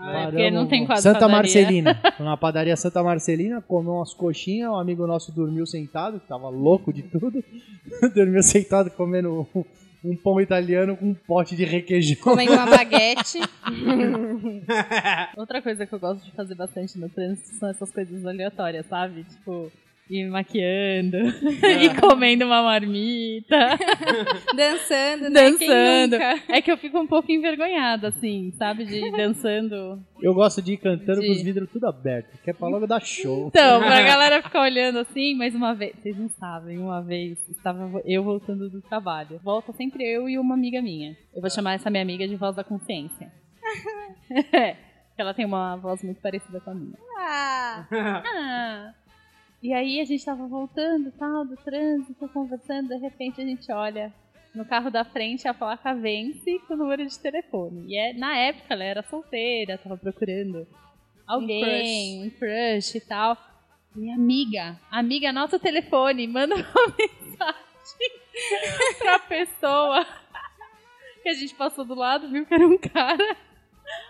É, 0.00 0.26
porque 0.26 0.50
não 0.50 0.66
tem 0.66 0.86
quase 0.86 1.02
Santa 1.02 1.20
padaria. 1.20 1.36
Marcelina. 1.36 2.00
Na 2.20 2.36
padaria 2.36 2.76
Santa 2.76 3.02
Marcelina, 3.02 3.60
comeu 3.60 3.94
umas 3.94 4.14
coxinhas, 4.14 4.70
um 4.70 4.76
amigo 4.76 5.06
nosso 5.06 5.32
dormiu 5.32 5.66
sentado, 5.66 6.20
que 6.20 6.26
tava 6.26 6.48
louco 6.48 6.92
de 6.92 7.02
tudo. 7.02 7.42
dormiu 8.14 8.42
sentado 8.42 8.90
comendo 8.90 9.48
um, 9.54 9.64
um 10.04 10.16
pão 10.16 10.40
italiano 10.40 10.96
com 10.96 11.06
um 11.06 11.14
pote 11.14 11.56
de 11.56 11.64
requeijão. 11.64 12.16
Comendo 12.22 12.52
uma 12.52 12.66
baguete. 12.66 13.40
Outra 15.36 15.60
coisa 15.60 15.84
que 15.86 15.92
eu 15.92 15.98
gosto 15.98 16.24
de 16.24 16.32
fazer 16.32 16.54
bastante 16.54 16.98
no 16.98 17.08
trânsito 17.08 17.48
são 17.58 17.68
essas 17.68 17.90
coisas 17.90 18.24
aleatórias, 18.24 18.86
sabe? 18.86 19.24
Tipo, 19.24 19.70
ir 20.10 20.28
maquiando, 20.30 21.16
ir 21.18 21.94
comendo 22.00 22.44
uma 22.46 22.62
marmita, 22.62 23.56
dançando, 24.56 25.30
né? 25.30 25.50
Quem 25.52 25.68
dançando. 25.68 26.12
nunca? 26.18 26.42
É 26.48 26.62
que 26.62 26.70
eu 26.72 26.76
fico 26.78 26.98
um 26.98 27.06
pouco 27.06 27.30
envergonhada, 27.30 28.08
assim, 28.08 28.52
sabe? 28.58 28.84
De 28.84 28.96
ir 28.96 29.12
dançando. 29.16 30.02
Eu 30.22 30.34
gosto 30.34 30.60
de 30.62 30.72
ir 30.72 30.76
cantando 30.78 31.20
De- 31.20 31.26
com 31.26 31.32
os 31.32 31.42
vidros 31.42 31.68
tudo 31.70 31.86
abertos, 31.86 32.40
que 32.40 32.50
é 32.50 32.52
pra 32.52 32.68
logo 32.68 32.86
dar 32.86 33.00
show. 33.00 33.48
Então, 33.48 33.80
pra 33.80 34.02
galera 34.02 34.42
ficar 34.42 34.62
olhando 34.62 34.98
assim, 34.98 35.34
mas 35.36 35.54
uma 35.54 35.74
vez, 35.74 35.94
vocês 36.02 36.16
não 36.18 36.28
sabem, 36.28 36.78
uma 36.78 37.02
vez 37.02 37.38
estava 37.48 38.00
eu 38.04 38.22
voltando 38.24 38.68
do 38.70 38.80
trabalho. 38.82 39.40
Volta 39.44 39.72
sempre 39.72 40.02
eu 40.04 40.28
e 40.28 40.38
uma 40.38 40.54
amiga 40.54 40.80
minha. 40.82 41.16
Eu 41.34 41.40
vou 41.40 41.50
chamar 41.50 41.74
essa 41.74 41.90
minha 41.90 42.02
amiga 42.02 42.26
de 42.26 42.34
voz 42.36 42.56
da 42.56 42.64
consciência. 42.64 43.30
É, 44.52 44.72
porque 44.72 45.20
ela 45.22 45.34
tem 45.34 45.44
uma 45.44 45.76
voz 45.76 46.02
muito 46.02 46.20
parecida 46.20 46.60
com 46.60 46.70
a 46.70 46.74
minha. 46.74 46.94
Ah, 47.18 47.86
Ah. 47.90 48.92
E 49.62 49.72
aí 49.72 50.00
a 50.00 50.04
gente 50.04 50.24
tava 50.24 50.46
voltando, 50.46 51.12
tal, 51.12 51.44
do 51.44 51.56
trânsito, 51.56 52.28
conversando, 52.28 52.88
de 52.88 52.96
repente 52.96 53.40
a 53.40 53.44
gente 53.44 53.70
olha 53.72 54.12
no 54.54 54.64
carro 54.64 54.90
da 54.90 55.04
frente 55.04 55.46
a 55.46 55.54
placa 55.54 55.94
vence 55.94 56.58
com 56.66 56.74
o 56.74 56.76
número 56.76 57.06
de 57.06 57.18
telefone. 57.18 57.84
E 57.86 57.96
é, 57.96 58.12
na 58.12 58.36
época 58.36 58.74
ela 58.74 58.84
era 58.84 59.02
solteira, 59.02 59.78
tava 59.78 59.96
procurando 59.96 60.66
alguém, 61.26 62.26
um 62.26 62.30
crush, 62.30 62.96
e 62.96 63.00
tal. 63.00 63.36
Minha 63.94 64.14
amiga, 64.14 64.78
amiga, 64.90 65.30
anota 65.30 65.56
o 65.56 65.60
telefone, 65.60 66.26
manda 66.26 66.54
uma 66.54 66.64
mensagem 66.98 68.10
pra 68.98 69.18
pessoa 69.18 70.06
que 71.22 71.28
a 71.28 71.34
gente 71.34 71.54
passou 71.54 71.84
do 71.84 71.94
lado, 71.94 72.28
viu 72.28 72.46
que 72.46 72.54
era 72.54 72.66
um 72.66 72.78
cara. 72.78 73.36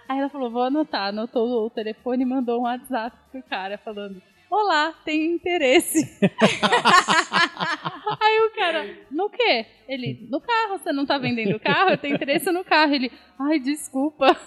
Aí 0.08 0.18
ela 0.18 0.28
falou, 0.28 0.50
vou 0.50 0.62
anotar. 0.62 1.08
Anotou 1.08 1.66
o 1.66 1.70
telefone 1.70 2.22
e 2.22 2.26
mandou 2.26 2.60
um 2.60 2.64
WhatsApp 2.64 3.16
pro 3.30 3.42
cara 3.42 3.78
falando, 3.78 4.22
olá, 4.50 4.94
tem 5.04 5.32
interesse. 5.34 5.98
Aí 8.20 8.40
o 8.40 8.50
cara, 8.56 8.86
no 9.10 9.28
quê? 9.30 9.66
Ele, 9.88 10.26
no 10.30 10.40
carro, 10.40 10.78
você 10.78 10.92
não 10.92 11.04
tá 11.06 11.18
vendendo 11.18 11.56
o 11.56 11.60
carro? 11.60 11.90
Eu 11.90 11.98
tenho 11.98 12.14
interesse 12.14 12.50
no 12.50 12.64
carro. 12.64 12.94
Ele, 12.94 13.10
ai, 13.38 13.58
desculpa. 13.58 14.36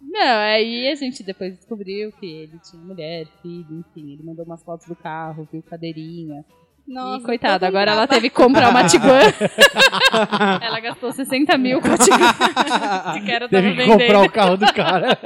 Não, 0.00 0.38
aí 0.38 0.88
a 0.90 0.94
gente 0.94 1.22
depois 1.22 1.54
descobriu 1.56 2.10
que 2.12 2.26
ele 2.26 2.58
tinha 2.58 2.82
mulher, 2.82 3.26
filho, 3.42 3.66
enfim. 3.80 4.12
Ele 4.12 4.22
mandou 4.22 4.44
umas 4.44 4.62
fotos 4.62 4.86
do 4.86 4.96
carro, 4.96 5.46
viu 5.52 5.62
cadeirinha. 5.62 6.44
nossa. 6.86 7.22
e 7.22 7.24
coitada, 7.24 7.66
agora 7.66 7.92
ela 7.92 8.06
teve 8.06 8.28
que 8.30 8.36
comprar 8.36 8.68
uma 8.70 8.84
Tiguan. 8.86 9.20
ela 10.60 10.80
gastou 10.80 11.12
60 11.12 11.56
mil 11.58 11.80
com 11.80 11.88
a 11.88 11.98
Tiguan. 11.98 13.20
que 13.24 13.30
era 13.30 13.48
tava 13.48 13.62
Teve 13.62 13.70
que 13.70 13.76
vendendo. 13.76 13.98
comprar 14.00 14.22
o 14.22 14.30
carro 14.30 14.56
do 14.56 14.72
cara. 14.72 15.18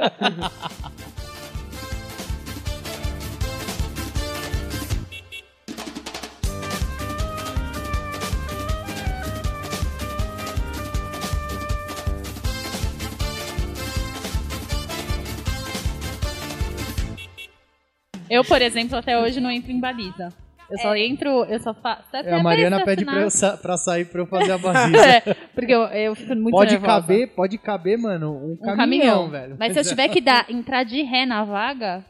Eu, 18.33 18.43
por 18.43 18.61
exemplo, 18.61 18.97
até 18.97 19.19
hoje 19.19 19.39
não 19.39 19.51
entro 19.51 19.71
em 19.71 19.79
baliza. 19.79 20.29
Eu 20.69 20.77
só 20.79 20.95
entro, 20.95 21.43
eu 21.45 21.59
só 21.59 21.73
faço. 21.73 22.03
É, 22.15 22.33
a 22.33 22.41
Mariana 22.41 22.83
pede 22.83 23.05
pra, 23.05 23.21
eu 23.21 23.29
sa- 23.29 23.57
pra 23.57 23.77
sair 23.77 24.05
pra 24.05 24.21
eu 24.21 24.25
fazer 24.25 24.53
a 24.53 24.57
baliza. 24.59 24.97
É, 25.05 25.21
porque 25.53 25.71
eu, 25.71 25.81
eu 25.83 26.15
fico 26.15 26.33
muito 26.35 26.51
pode 26.55 26.71
nervosa. 26.71 27.01
caber, 27.01 27.27
pode 27.35 27.57
caber, 27.57 27.97
mano, 27.97 28.31
um, 28.31 28.53
um 28.53 28.57
caminhão, 28.57 28.77
caminhão, 28.77 29.29
velho. 29.29 29.55
Mas 29.59 29.73
se 29.73 29.79
eu 29.79 29.83
tiver 29.83 30.07
que 30.07 30.21
dar, 30.21 30.45
entrar 30.51 30.83
de 30.83 31.01
ré 31.03 31.25
na 31.25 31.43
vaga, 31.43 32.03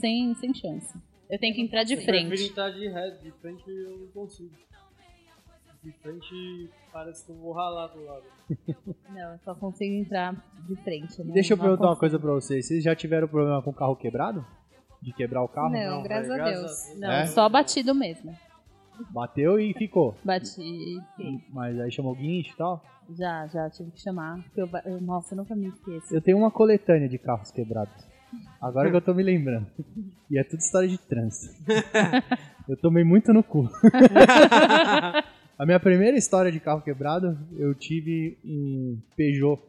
sem, 0.00 0.34
sem 0.34 0.54
chance. 0.54 0.94
Eu 1.28 1.38
tenho 1.38 1.54
que 1.54 1.62
entrar 1.62 1.82
de 1.84 1.94
Eu 1.94 2.02
frente. 2.02 2.44
entrar 2.44 2.70
de 2.70 2.86
ré, 2.86 3.10
de 3.22 3.32
frente 3.40 3.62
eu 3.66 3.98
não 3.98 4.06
consigo. 4.08 4.50
de 5.82 5.90
frente 6.02 6.70
parece 6.92 7.24
que 7.24 7.32
eu 7.32 7.36
vou 7.36 7.52
ralar 7.52 7.88
do 7.88 8.04
lado. 8.04 8.22
Não, 9.10 9.32
eu 9.32 9.38
só 9.44 9.54
consigo 9.54 9.94
entrar 9.94 10.34
de 10.68 10.76
frente. 10.76 11.18
Né? 11.24 11.32
Deixa 11.32 11.54
eu 11.54 11.58
perguntar 11.58 11.86
uma 11.86 11.96
coisa 11.96 12.18
pra 12.18 12.30
vocês. 12.30 12.66
Vocês 12.66 12.84
já 12.84 12.94
tiveram 12.94 13.26
problema 13.26 13.60
com 13.62 13.70
o 13.70 13.74
carro 13.74 13.96
quebrado? 13.96 14.44
De 15.04 15.12
quebrar 15.12 15.42
o 15.42 15.48
carro? 15.48 15.70
Não, 15.70 16.02
graças 16.02 16.30
a 16.30 16.36
graças 16.36 16.60
Deus. 16.60 16.82
a 16.82 16.86
Deus. 16.88 17.00
Não, 17.00 17.10
É? 17.12 17.26
só 17.26 17.48
batido 17.48 17.94
mesmo. 17.94 18.34
Bateu 19.10 19.58
e 19.60 19.74
ficou. 19.74 20.16
Bati. 20.24 20.98
Mas 21.50 21.78
aí 21.78 21.90
chamou 21.92 22.14
guincho 22.14 22.52
e 22.54 22.56
tal. 22.56 22.82
Já, 23.18 23.46
já 23.48 23.68
tive 23.68 23.90
que 23.90 24.00
chamar. 24.00 24.42
porque 24.44 24.60
Eu, 24.62 24.66
ba- 24.66 24.82
eu- 24.86 25.00
nossa, 25.00 25.34
eu 25.34 25.38
nunca 25.38 25.54
me 25.54 25.66
esqueço. 25.68 26.14
Eu 26.14 26.22
tenho 26.22 26.38
uma 26.38 26.50
coletânea 26.50 27.08
de 27.08 27.18
carros 27.18 27.50
quebrados. 27.50 27.92
Agora 28.60 28.88
que 28.90 28.96
eu 28.96 29.00
tô 29.02 29.12
me 29.12 29.22
lembrando. 29.22 29.66
E 30.30 30.38
é 30.38 30.42
tudo 30.42 30.60
história 30.60 30.88
de 30.88 30.96
trânsito. 30.98 31.54
Eu 32.66 32.76
tomei 32.78 33.04
muito 33.04 33.30
no 33.32 33.42
cu. 33.42 33.68
A 35.58 35.64
minha 35.66 35.78
primeira 35.78 36.16
história 36.16 36.50
de 36.50 36.58
carro 36.58 36.80
quebrado, 36.80 37.38
eu 37.58 37.74
tive 37.74 38.36
um 38.44 38.98
Peugeot 39.16 39.60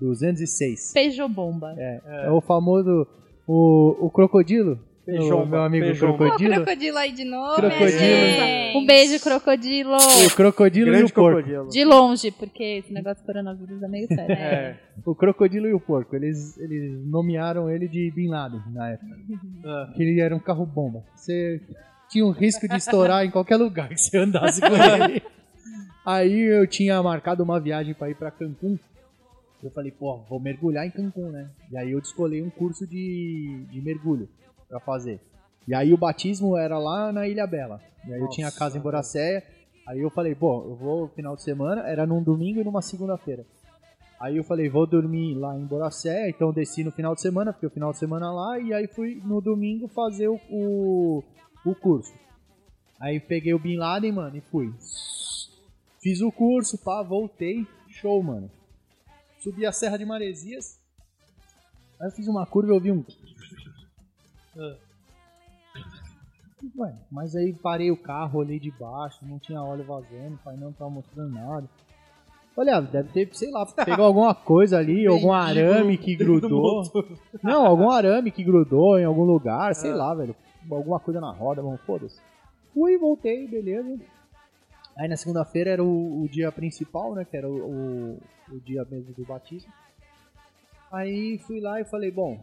206. 0.00 0.92
Peugeot 0.92 1.32
bomba. 1.32 1.74
É, 1.78 2.30
o 2.30 2.40
famoso. 2.40 3.06
O, 3.46 4.06
o 4.06 4.10
crocodilo. 4.10 4.78
Pejomba, 5.04 5.42
o 5.44 5.46
meu 5.46 5.62
amigo. 5.64 5.86
Ô, 5.86 5.94
crocodilo. 6.16 6.54
crocodilo 6.54 6.96
aí 6.96 7.12
de 7.12 7.24
novo, 7.26 7.56
Crocodilo. 7.56 7.90
minha 8.00 8.36
gente. 8.36 8.76
Um 8.78 8.86
beijo, 8.86 9.20
crocodilo. 9.22 9.96
O 9.96 10.30
crocodilo 10.34 10.88
e 10.88 10.90
Grande 10.92 11.12
o 11.12 11.14
porco. 11.14 11.36
crocodilo. 11.42 11.68
De 11.68 11.84
longe, 11.84 12.30
porque 12.30 12.64
esse 12.78 12.90
negócio 12.90 13.22
do 13.22 13.26
coronavírus 13.26 13.82
é 13.82 13.88
meio 13.88 14.06
sério. 14.08 14.28
né? 14.28 14.34
É. 14.40 14.76
O 15.04 15.14
crocodilo 15.14 15.66
e 15.68 15.74
o 15.74 15.78
porco. 15.80 16.16
Eles, 16.16 16.56
eles 16.58 17.06
nomearam 17.06 17.68
ele 17.70 17.86
de 17.86 18.10
Bin 18.12 18.28
Laden 18.28 18.62
na 18.72 18.92
época. 18.92 19.14
Ah. 19.66 19.92
Que 19.94 20.02
ele 20.02 20.20
era 20.22 20.34
um 20.34 20.38
carro 20.40 20.64
bomba. 20.64 21.04
Você 21.14 21.60
tinha 22.08 22.24
o 22.24 22.30
risco 22.30 22.66
de 22.66 22.76
estourar 22.76 23.26
em 23.26 23.30
qualquer 23.30 23.56
lugar 23.56 23.90
que 23.90 23.98
você 24.00 24.16
andasse 24.16 24.58
com 24.62 24.68
ele. 24.74 25.22
Aí 26.06 26.40
eu 26.40 26.66
tinha 26.66 27.02
marcado 27.02 27.42
uma 27.42 27.60
viagem 27.60 27.92
pra 27.92 28.08
ir 28.08 28.14
pra 28.14 28.30
Cancún. 28.30 28.78
Eu 29.64 29.70
falei, 29.70 29.90
pô, 29.90 30.18
vou 30.28 30.38
mergulhar 30.38 30.86
em 30.86 30.90
Cancún, 30.90 31.30
né? 31.30 31.50
E 31.72 31.76
aí 31.78 31.92
eu 31.92 32.00
descolei 32.00 32.42
um 32.42 32.50
curso 32.50 32.86
de, 32.86 33.64
de 33.70 33.80
mergulho 33.80 34.28
pra 34.68 34.78
fazer. 34.78 35.18
E 35.66 35.74
aí 35.74 35.90
o 35.94 35.96
batismo 35.96 36.54
era 36.54 36.78
lá 36.78 37.10
na 37.10 37.26
Ilha 37.26 37.46
Bela. 37.46 37.80
E 38.06 38.12
aí 38.12 38.20
eu 38.20 38.28
tinha 38.28 38.46
a 38.46 38.48
Nossa, 38.48 38.58
casa 38.58 38.76
em 38.76 38.80
Boracéia. 38.82 39.42
Aí 39.88 40.00
eu 40.00 40.10
falei, 40.10 40.34
pô, 40.34 40.62
eu 40.64 40.76
vou 40.76 41.08
final 41.08 41.34
de 41.34 41.42
semana, 41.42 41.80
era 41.88 42.06
num 42.06 42.22
domingo 42.22 42.60
e 42.60 42.64
numa 42.64 42.82
segunda-feira. 42.82 43.46
Aí 44.20 44.36
eu 44.36 44.44
falei, 44.44 44.68
vou 44.68 44.86
dormir 44.86 45.34
lá 45.34 45.56
em 45.58 45.64
Boracé, 45.64 46.28
então 46.28 46.52
desci 46.52 46.84
no 46.84 46.92
final 46.92 47.14
de 47.14 47.22
semana, 47.22 47.52
fiquei 47.52 47.68
o 47.68 47.72
final 47.72 47.92
de 47.92 47.98
semana 47.98 48.30
lá, 48.30 48.58
e 48.58 48.72
aí 48.72 48.86
fui 48.86 49.20
no 49.24 49.40
domingo 49.40 49.88
fazer 49.88 50.28
o, 50.28 50.38
o, 50.50 51.24
o 51.64 51.74
curso. 51.74 52.12
Aí 53.00 53.18
peguei 53.18 53.54
o 53.54 53.58
Bin 53.58 53.76
Laden, 53.76 54.12
mano, 54.12 54.36
e 54.36 54.40
fui. 54.42 54.72
Fiz 56.02 56.20
o 56.20 56.30
curso, 56.30 56.76
pá, 56.84 57.02
voltei, 57.02 57.66
show, 57.88 58.22
mano. 58.22 58.50
Subi 59.44 59.66
a 59.66 59.72
Serra 59.72 59.98
de 59.98 60.06
Maresias, 60.06 60.80
aí 62.00 62.08
eu 62.08 62.12
fiz 62.12 62.26
uma 62.26 62.46
curva 62.46 62.70
e 62.70 62.72
ouvi 62.72 62.90
um... 62.90 63.04
Ué, 66.78 66.94
mas 67.10 67.36
aí 67.36 67.52
parei 67.52 67.90
o 67.90 67.96
carro, 67.96 68.38
olhei 68.38 68.58
de 68.58 68.70
baixo, 68.70 69.18
não 69.20 69.38
tinha 69.38 69.62
óleo 69.62 69.84
vazando, 69.84 70.36
o 70.36 70.38
painel 70.38 70.68
não 70.68 70.72
tava 70.72 70.88
mostrando 70.88 71.34
nada. 71.34 71.68
Olha, 72.56 72.80
deve 72.80 73.10
ter, 73.10 73.28
sei 73.34 73.50
lá, 73.50 73.66
pegou 73.66 74.06
alguma 74.06 74.34
coisa 74.34 74.78
ali, 74.78 75.04
algum 75.06 75.30
arame 75.30 75.98
que 75.98 76.16
grudou. 76.16 76.82
Não, 77.42 77.66
algum 77.66 77.90
arame 77.90 78.30
que 78.30 78.42
grudou 78.42 78.98
em 78.98 79.04
algum 79.04 79.24
lugar, 79.24 79.74
sei 79.74 79.92
lá, 79.92 80.14
velho. 80.14 80.34
Alguma 80.70 80.98
coisa 80.98 81.20
na 81.20 81.30
roda, 81.30 81.60
vamos, 81.60 81.82
foda-se. 81.82 82.18
Fui, 82.72 82.96
voltei, 82.96 83.46
beleza. 83.46 84.00
Aí 84.96 85.06
na 85.06 85.18
segunda-feira 85.18 85.70
era 85.70 85.84
o, 85.84 86.22
o 86.22 86.28
dia 86.28 86.50
principal, 86.50 87.14
né? 87.14 87.26
Que 87.26 87.36
era 87.36 87.46
o, 87.46 87.56
o, 87.56 88.22
o 88.56 88.60
dia 88.60 88.84
mesmo 88.84 89.12
do 89.12 89.24
batismo. 89.24 89.72
Aí 90.92 91.38
fui 91.38 91.60
lá 91.60 91.80
e 91.80 91.84
falei, 91.84 92.10
bom, 92.10 92.42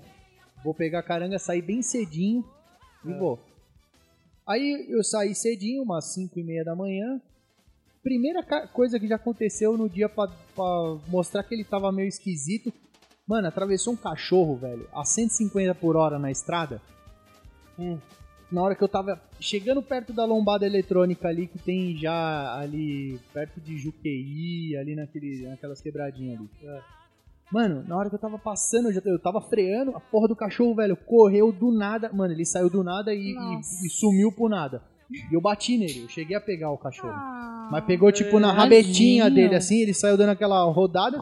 vou 0.64 0.74
pegar 0.74 1.03
caranga, 1.03 1.39
sair 1.39 1.62
bem 1.62 1.82
cedinho 1.82 2.43
e 3.05 3.14
vou. 3.14 3.39
Aí 4.45 4.88
eu 4.89 5.03
saí 5.03 5.34
cedinho, 5.34 5.84
umas 5.84 6.14
5 6.14 6.39
e 6.39 6.43
meia 6.43 6.64
da 6.64 6.76
manhã. 6.76 7.22
Primeira 8.03 8.43
coisa 8.68 8.99
que 8.99 9.07
já 9.07 9.16
aconteceu 9.16 9.78
no 9.78 9.88
dia 9.88 10.09
pra, 10.09 10.28
pra 10.55 10.97
mostrar 11.07 11.43
que 11.43 11.53
ele 11.53 11.64
tava 11.64 11.91
meio 11.91 12.07
esquisito. 12.07 12.74
Mano, 13.28 13.47
atravessou 13.47 13.93
um 13.93 13.97
cachorro, 13.97 14.57
velho, 14.57 14.89
a 14.91 15.05
150 15.05 15.74
por 15.76 15.95
hora 15.95 16.20
na 16.20 16.32
estrada. 16.32 16.82
Hum. 17.80 17.97
Na 18.52 18.62
hora 18.62 18.76
que 18.76 18.84
eu 18.84 18.88
tava 18.89 19.22
chegando 19.39 19.82
perto 19.82 20.12
da 20.12 20.26
lombada 20.26 20.66
eletrônica 20.66 21.28
ali, 21.28 21.47
que 21.47 21.58
tem 21.58 21.95
já 21.95 22.58
ali 22.60 23.18
perto 23.34 23.62
de 23.62 23.78
Juqueí, 23.78 24.76
ali 24.78 24.95
naquele, 24.95 25.47
naquelas 25.47 25.80
quebradinhas 25.80 26.39
ali. 26.39 26.49
Mano, 27.52 27.84
na 27.88 27.97
hora 27.97 28.10
que 28.10 28.16
eu 28.16 28.20
tava 28.20 28.38
passando, 28.38 28.89
eu, 28.89 28.93
já, 28.93 29.02
eu 29.06 29.20
tava 29.20 29.41
freando, 29.41 29.95
a 29.95 29.99
porra 29.99 30.28
do 30.28 30.36
cachorro, 30.36 30.74
velho, 30.76 30.95
correu 30.95 31.52
do 31.52 31.72
nada. 31.72 32.10
Mano, 32.14 32.34
ele 32.34 32.45
saiu 32.45 32.70
do 32.70 32.84
nada 32.84 33.14
e, 33.14 33.34
e- 33.34 33.86
e 33.86 33.89
sumiu 33.89 34.32
por 34.32 34.49
nada. 34.49 34.82
E 35.30 35.34
eu 35.36 35.41
bati 35.41 35.78
nele, 35.78 36.04
eu 36.04 36.10
cheguei 36.10 36.36
a 36.38 36.41
pegar 36.41 36.72
o 36.72 36.78
cachorro. 36.78 37.12
Ah, 37.14 37.68
Mas 37.72 37.84
pegou 37.86 38.10
tipo 38.12 38.39
na 38.39 38.52
rabetinha 38.54 39.30
dele 39.30 39.56
assim, 39.56 39.82
ele 39.82 39.93
saiu 39.93 40.16
dando 40.18 40.30
aquela 40.30 40.64
rodada 40.72 41.20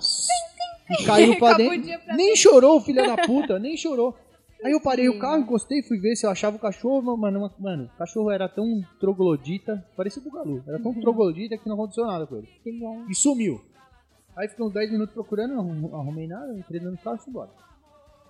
e 0.90 1.04
caiu 1.04 1.38
pra 1.40 1.54
dentro. 1.54 2.00
Pra 2.06 2.16
Nem 2.16 2.36
chorou, 2.36 2.80
filha 2.82 3.04
da 3.08 3.18
puta, 3.26 3.58
nem 3.60 3.76
chorou. 3.76 4.16
Aí 4.64 4.72
eu 4.74 4.82
parei 4.82 5.08
o 5.08 5.18
carro, 5.20 5.42
encostei, 5.42 5.82
fui 5.84 5.98
ver 6.00 6.16
se 6.18 6.26
eu 6.26 6.30
achava 6.30 6.58
o 6.58 6.60
cachorro, 6.60 7.16
mano, 7.16 7.50
mano, 7.60 7.86
o 7.86 7.98
cachorro 7.98 8.30
era 8.30 8.50
tão 8.50 8.82
troglodita, 9.00 9.86
parecia 9.96 10.22
o 10.22 10.30
Galu, 10.32 10.62
era 10.68 10.78
tão 10.82 10.94
troglodita 10.94 11.58
que 11.58 11.68
não 11.68 11.76
aconteceu 11.76 12.06
nada 12.06 12.28
com 12.28 12.36
ele. 12.36 12.48
que 12.62 12.72
bom. 12.78 13.06
E 13.10 13.16
sumiu. 13.16 13.62
Aí 14.36 14.48
fiquei 14.50 14.66
uns 14.66 14.74
10 14.74 14.92
minutos 14.92 15.14
procurando, 15.14 15.54
não 15.56 15.62
arrum- 15.62 15.96
arrumei 15.96 16.28
nada, 16.28 16.54
entrei 16.58 16.80
do 16.82 16.98
carro 16.98 17.16
e 17.16 17.20
fui 17.20 17.30
embora. 17.30 17.50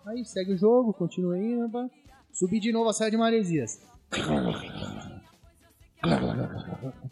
Aí 0.06 0.24
segue 0.24 0.54
o 0.54 0.58
jogo, 0.58 0.94
continuei 0.94 1.42
indo, 1.54 1.68
pá. 1.70 1.90
subi 2.32 2.60
de 2.60 2.72
novo 2.72 2.90
a 2.90 2.94
Serra 2.94 3.10
de 3.12 3.18
Maresias. 3.18 3.80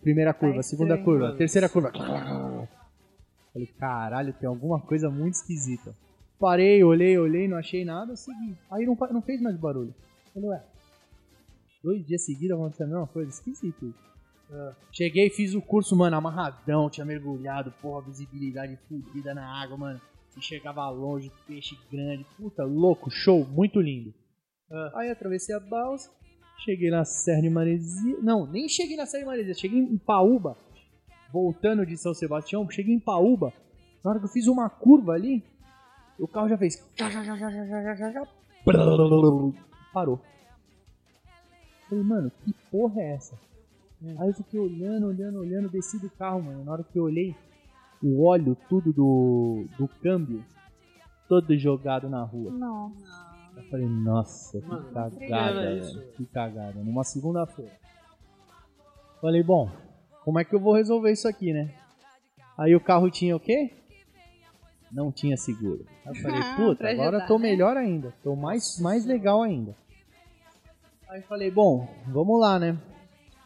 Primeira 0.01 0.33
curva, 0.33 0.63
segunda 0.63 0.95
estranho. 0.95 1.05
curva, 1.19 1.35
terceira 1.37 1.67
curva. 1.69 1.91
Falei, 3.51 3.67
caralho, 3.79 4.33
tem 4.33 4.47
alguma 4.47 4.79
coisa 4.79 5.09
muito 5.09 5.33
esquisita. 5.35 5.93
Parei, 6.39 6.83
olhei, 6.83 7.17
olhei, 7.17 7.47
não 7.47 7.57
achei 7.57 7.83
nada, 7.83 8.15
segui. 8.15 8.55
Aí 8.69 8.85
não, 8.85 8.95
não 9.11 9.21
fez 9.21 9.41
mais 9.41 9.57
barulho. 9.57 9.93
Falei, 10.33 10.49
ué, 10.49 10.63
dois 11.83 12.05
dias 12.05 12.25
seguidos 12.25 12.57
aconteceu 12.57 12.85
a 12.85 12.89
mesma 12.89 13.07
coisa, 13.07 13.29
esquisito 13.29 13.85
isso. 13.85 14.07
Cheguei, 14.91 15.29
fiz 15.29 15.53
o 15.53 15.61
curso, 15.61 15.95
mano, 15.95 16.15
amarradão, 16.15 16.89
tinha 16.89 17.05
mergulhado, 17.05 17.73
porra, 17.81 18.05
visibilidade 18.05 18.77
fodida 18.87 19.33
na 19.33 19.45
água, 19.61 19.77
mano. 19.77 20.01
E 20.37 20.41
chegava 20.41 20.87
longe, 20.89 21.31
peixe 21.47 21.75
grande, 21.91 22.23
puta, 22.37 22.63
louco, 22.63 23.09
show, 23.09 23.43
muito 23.45 23.81
lindo. 23.81 24.13
Aí 24.93 25.09
atravessei 25.09 25.55
a 25.55 25.59
balsa, 25.59 26.11
cheguei 26.63 26.91
na 26.91 27.03
Serra 27.03 27.41
de 27.41 27.49
Maresia. 27.49 28.17
Não, 28.21 28.45
nem 28.45 28.69
cheguei 28.69 28.95
na 28.95 29.07
Serra 29.07 29.23
de 29.23 29.27
Maresia, 29.27 29.53
cheguei 29.55 29.79
em 29.79 29.97
Paúba, 29.97 30.55
voltando 31.33 31.85
de 31.85 31.97
São 31.97 32.13
Sebastião, 32.13 32.69
cheguei 32.69 32.93
em 32.93 32.99
Paúba. 32.99 33.51
Na 34.03 34.11
hora 34.11 34.19
que 34.19 34.25
eu 34.25 34.29
fiz 34.29 34.47
uma 34.47 34.69
curva 34.69 35.13
ali, 35.13 35.43
o 36.19 36.27
carro 36.27 36.49
já 36.49 36.57
fez. 36.57 36.77
Parou. 39.93 40.19
Falei, 41.89 42.03
mano, 42.03 42.31
que 42.43 42.53
porra 42.69 43.01
é 43.01 43.13
essa? 43.13 43.35
Aí 44.19 44.27
eu 44.27 44.33
fiquei 44.33 44.59
olhando, 44.59 45.07
olhando, 45.07 45.39
olhando, 45.39 45.69
desci 45.69 45.99
do 45.99 46.09
carro, 46.09 46.41
mano. 46.43 46.63
Na 46.63 46.73
hora 46.73 46.83
que 46.83 46.97
eu 46.99 47.03
olhei, 47.03 47.35
o 48.03 48.23
óleo 48.25 48.55
tudo 48.69 48.93
do, 48.93 49.65
do 49.77 49.87
câmbio, 49.87 50.43
todo 51.27 51.57
jogado 51.57 52.09
na 52.09 52.23
rua. 52.23 52.51
Nossa. 52.51 53.27
Eu 53.55 53.63
falei, 53.69 53.87
nossa, 53.87 54.61
que 54.61 54.67
Mano, 54.67 54.83
cagada, 54.91 55.15
que 55.17 55.33
era 55.33 55.53
velho. 55.53 55.79
isso? 55.79 56.01
Que 56.15 56.25
cagada. 56.27 56.79
Numa 56.83 57.03
segunda-feira. 57.03 57.71
Falei, 59.19 59.41
bom, 59.41 59.67
como 60.23 60.37
é 60.37 60.45
que 60.45 60.53
eu 60.53 60.59
vou 60.59 60.73
resolver 60.73 61.11
isso 61.11 61.27
aqui, 61.27 61.51
né? 61.51 61.73
Aí 62.55 62.75
o 62.75 62.79
carro 62.79 63.09
tinha 63.09 63.35
o 63.35 63.39
quê? 63.39 63.71
Não 64.91 65.11
tinha 65.11 65.35
seguro. 65.37 65.85
Aí 66.05 66.15
eu 66.15 66.21
falei, 66.21 66.39
Ah, 66.41 66.55
puta, 66.55 66.89
agora 66.89 67.17
ajudar, 67.17 67.27
tô 67.27 67.37
né? 67.39 67.49
melhor 67.49 67.75
ainda. 67.77 68.13
Tô 68.23 68.35
mais, 68.35 68.79
mais 68.79 69.05
legal 69.05 69.43
ainda. 69.43 69.75
Aí 71.09 71.21
falei, 71.21 71.49
bom, 71.51 71.87
vamos 72.07 72.39
lá, 72.39 72.57
né? 72.59 72.77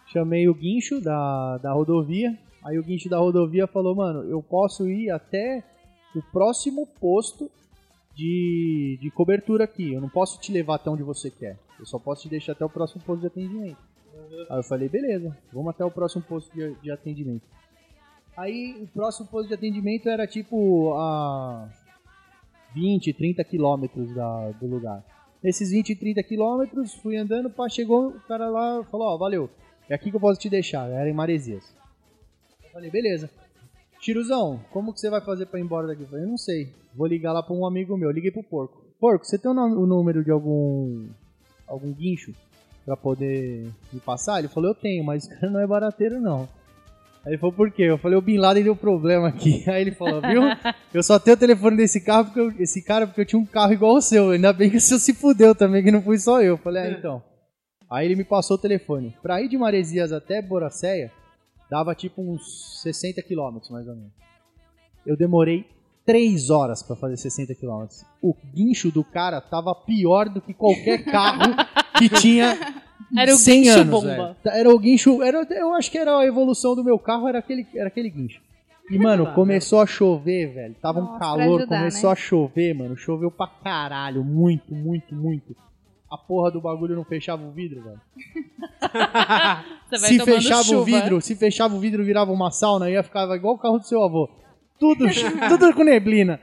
Chamei 0.07 0.47
o 0.47 0.53
guincho 0.53 0.99
da, 1.01 1.57
da 1.57 1.71
rodovia. 1.71 2.37
Aí 2.63 2.77
o 2.77 2.83
guincho 2.83 3.09
da 3.09 3.17
rodovia 3.17 3.65
falou, 3.67 3.95
mano, 3.95 4.23
eu 4.29 4.41
posso 4.41 4.87
ir 4.89 5.09
até 5.09 5.63
o 6.15 6.21
próximo 6.21 6.85
posto 6.99 7.49
de, 8.15 8.99
de 9.01 9.09
cobertura 9.11 9.63
aqui. 9.63 9.93
Eu 9.93 10.01
não 10.01 10.09
posso 10.09 10.39
te 10.39 10.51
levar 10.51 10.75
até 10.75 10.89
onde 10.89 11.01
você 11.03 11.31
quer. 11.31 11.57
Eu 11.79 11.85
só 11.85 11.97
posso 11.97 12.23
te 12.23 12.29
deixar 12.29 12.51
até 12.51 12.63
o 12.65 12.69
próximo 12.69 13.01
posto 13.03 13.21
de 13.21 13.27
atendimento. 13.27 13.77
Aí 14.49 14.59
eu 14.59 14.63
falei, 14.63 14.89
beleza, 14.89 15.35
vamos 15.51 15.69
até 15.69 15.83
o 15.85 15.89
próximo 15.91 16.21
posto 16.23 16.53
de, 16.53 16.75
de 16.75 16.91
atendimento. 16.91 17.43
Aí 18.41 18.75
o 18.81 18.87
próximo 18.87 19.27
posto 19.27 19.49
de 19.49 19.53
atendimento 19.53 20.09
era 20.09 20.25
tipo 20.25 20.95
a 20.95 21.69
20, 22.73 23.13
30 23.13 23.43
quilômetros 23.43 24.09
do 24.59 24.65
lugar. 24.65 25.03
Nesses 25.43 25.69
20, 25.69 25.95
30 25.95 26.23
quilômetros, 26.23 26.95
fui 26.95 27.17
andando, 27.17 27.51
pá, 27.51 27.69
chegou 27.69 28.07
o 28.07 28.19
cara 28.21 28.49
lá 28.49 28.83
falou, 28.85 29.09
ó, 29.09 29.17
valeu, 29.17 29.47
é 29.87 29.93
aqui 29.93 30.09
que 30.09 30.15
eu 30.15 30.19
posso 30.19 30.39
te 30.39 30.49
deixar, 30.49 30.89
era 30.89 31.07
em 31.07 31.13
Maresias. 31.13 31.71
Falei, 32.73 32.89
beleza. 32.89 33.29
Tiruzão, 33.99 34.59
como 34.71 34.91
que 34.91 34.99
você 34.99 35.11
vai 35.11 35.21
fazer 35.21 35.45
pra 35.45 35.59
ir 35.59 35.63
embora 35.63 35.85
daqui? 35.85 36.01
Eu 36.01 36.07
falei, 36.07 36.25
não 36.25 36.37
sei. 36.37 36.73
Vou 36.95 37.05
ligar 37.05 37.33
lá 37.33 37.43
pra 37.43 37.53
um 37.53 37.63
amigo 37.63 37.95
meu. 37.95 38.09
Liguei 38.09 38.31
pro 38.31 38.41
Porco. 38.41 38.81
Porco, 38.99 39.23
você 39.23 39.37
tem 39.37 39.51
o 39.51 39.85
número 39.85 40.23
de 40.23 40.31
algum 40.31 41.09
algum 41.67 41.93
guincho 41.93 42.33
pra 42.85 42.97
poder 42.97 43.71
me 43.93 43.99
passar? 43.99 44.39
Ele 44.39 44.47
falou, 44.47 44.71
eu 44.71 44.75
tenho, 44.75 45.03
mas 45.03 45.27
cara 45.27 45.45
não 45.51 45.59
é 45.59 45.67
barateiro 45.67 46.19
não. 46.19 46.49
Aí 47.23 47.33
ele 47.33 47.37
falou, 47.37 47.53
por 47.53 47.69
quê? 47.71 47.83
Eu 47.83 47.97
falei, 47.99 48.17
o 48.17 48.21
Bin 48.21 48.37
Laden 48.37 48.63
deu 48.63 48.75
problema 48.75 49.27
aqui. 49.27 49.63
Aí 49.69 49.81
ele 49.81 49.91
falou, 49.91 50.21
viu? 50.21 50.41
Eu 50.93 51.03
só 51.03 51.19
tenho 51.19 51.35
o 51.35 51.39
telefone 51.39 51.77
desse 51.77 52.01
carro 52.01 52.25
porque 52.25 52.39
eu- 52.39 52.53
esse 52.59 52.81
cara 52.81 53.05
porque 53.05 53.21
eu 53.21 53.25
tinha 53.25 53.39
um 53.39 53.45
carro 53.45 53.73
igual 53.73 53.93
o 53.95 54.01
seu. 54.01 54.31
Ainda 54.31 54.51
bem 54.51 54.69
que 54.71 54.77
o 54.77 54.81
seu 54.81 54.97
se 54.97 55.13
fudeu 55.13 55.53
também, 55.53 55.83
que 55.83 55.91
não 55.91 56.01
fui 56.01 56.17
só 56.17 56.41
eu. 56.41 56.53
Eu 56.53 56.57
falei, 56.57 56.83
ah, 56.83 56.89
então. 56.97 57.23
Aí 57.89 58.07
ele 58.07 58.15
me 58.15 58.23
passou 58.23 58.55
o 58.57 58.59
telefone. 58.59 59.15
Pra 59.21 59.41
ir 59.41 59.49
de 59.49 59.57
Maresias 59.57 60.11
até 60.11 60.41
Boracéia, 60.41 61.11
dava 61.69 61.93
tipo 61.93 62.21
uns 62.23 62.81
60 62.81 63.21
quilômetros, 63.21 63.69
mais 63.69 63.87
ou 63.87 63.95
menos. 63.95 64.11
Eu 65.05 65.15
demorei 65.15 65.65
3 66.05 66.49
horas 66.49 66.81
pra 66.81 66.95
fazer 66.95 67.17
60 67.17 67.53
quilômetros. 67.53 68.03
O 68.21 68.33
guincho 68.55 68.91
do 68.91 69.03
cara 69.03 69.39
tava 69.39 69.75
pior 69.75 70.27
do 70.27 70.41
que 70.41 70.53
qualquer 70.55 71.03
carro 71.05 71.53
que 71.97 72.09
tinha 72.09 72.80
Era 73.17 73.33
o 73.33 73.37
100 73.37 73.61
guincho 73.61 73.79
anos, 73.79 73.89
bomba. 73.89 74.37
velho. 74.43 74.57
Era 74.57 74.69
o 74.69 74.79
guincho, 74.79 75.21
era, 75.21 75.47
eu 75.51 75.73
acho 75.73 75.91
que 75.91 75.97
era 75.97 76.17
a 76.17 76.25
evolução 76.25 76.75
do 76.75 76.83
meu 76.83 76.97
carro, 76.99 77.27
era 77.27 77.39
aquele, 77.39 77.65
era 77.75 77.87
aquele 77.87 78.09
guincho. 78.09 78.41
E, 78.89 78.97
mano, 78.99 79.33
começou 79.33 79.79
a 79.79 79.85
chover, 79.85 80.53
velho. 80.53 80.75
Tava 80.81 80.99
um 80.99 81.03
Nossa, 81.03 81.17
pra 81.17 81.27
calor, 81.27 81.59
ajudar, 81.59 81.77
começou 81.77 82.09
né? 82.09 82.13
a 82.13 82.15
chover, 82.15 82.73
mano. 82.75 82.97
Choveu 82.97 83.31
pra 83.31 83.47
caralho. 83.47 84.23
Muito, 84.23 84.75
muito, 84.75 85.15
muito. 85.15 85.55
A 86.09 86.17
porra 86.17 86.51
do 86.51 86.59
bagulho 86.59 86.93
não 86.93 87.05
fechava 87.05 87.41
o 87.41 87.51
vidro, 87.51 87.81
velho. 87.81 88.01
Se 89.95 90.19
fechava 90.19 90.63
chuva. 90.63 90.81
o 90.81 90.83
vidro, 90.83 91.21
se 91.21 91.35
fechava 91.35 91.75
o 91.75 91.79
vidro, 91.79 92.03
virava 92.03 92.31
uma 92.31 92.49
sauna, 92.51 92.89
ia 92.89 93.03
ficar 93.03 93.33
igual 93.35 93.55
o 93.55 93.57
carro 93.57 93.77
do 93.77 93.85
seu 93.85 94.01
avô. 94.03 94.29
Tudo, 94.79 95.05
tudo 95.47 95.73
com 95.73 95.83
neblina. 95.83 96.39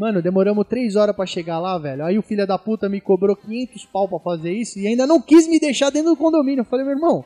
Mano, 0.00 0.22
demoramos 0.22 0.66
três 0.66 0.96
horas 0.96 1.14
pra 1.14 1.26
chegar 1.26 1.58
lá, 1.58 1.76
velho. 1.76 2.02
Aí 2.02 2.18
o 2.18 2.22
filho 2.22 2.46
da 2.46 2.56
puta 2.56 2.88
me 2.88 3.02
cobrou 3.02 3.36
500 3.36 3.84
pau 3.84 4.08
pra 4.08 4.18
fazer 4.18 4.50
isso 4.50 4.78
e 4.78 4.86
ainda 4.86 5.06
não 5.06 5.20
quis 5.20 5.46
me 5.46 5.60
deixar 5.60 5.90
dentro 5.90 6.12
do 6.12 6.16
condomínio. 6.16 6.62
Eu 6.62 6.64
falei, 6.64 6.86
meu 6.86 6.94
irmão, 6.94 7.22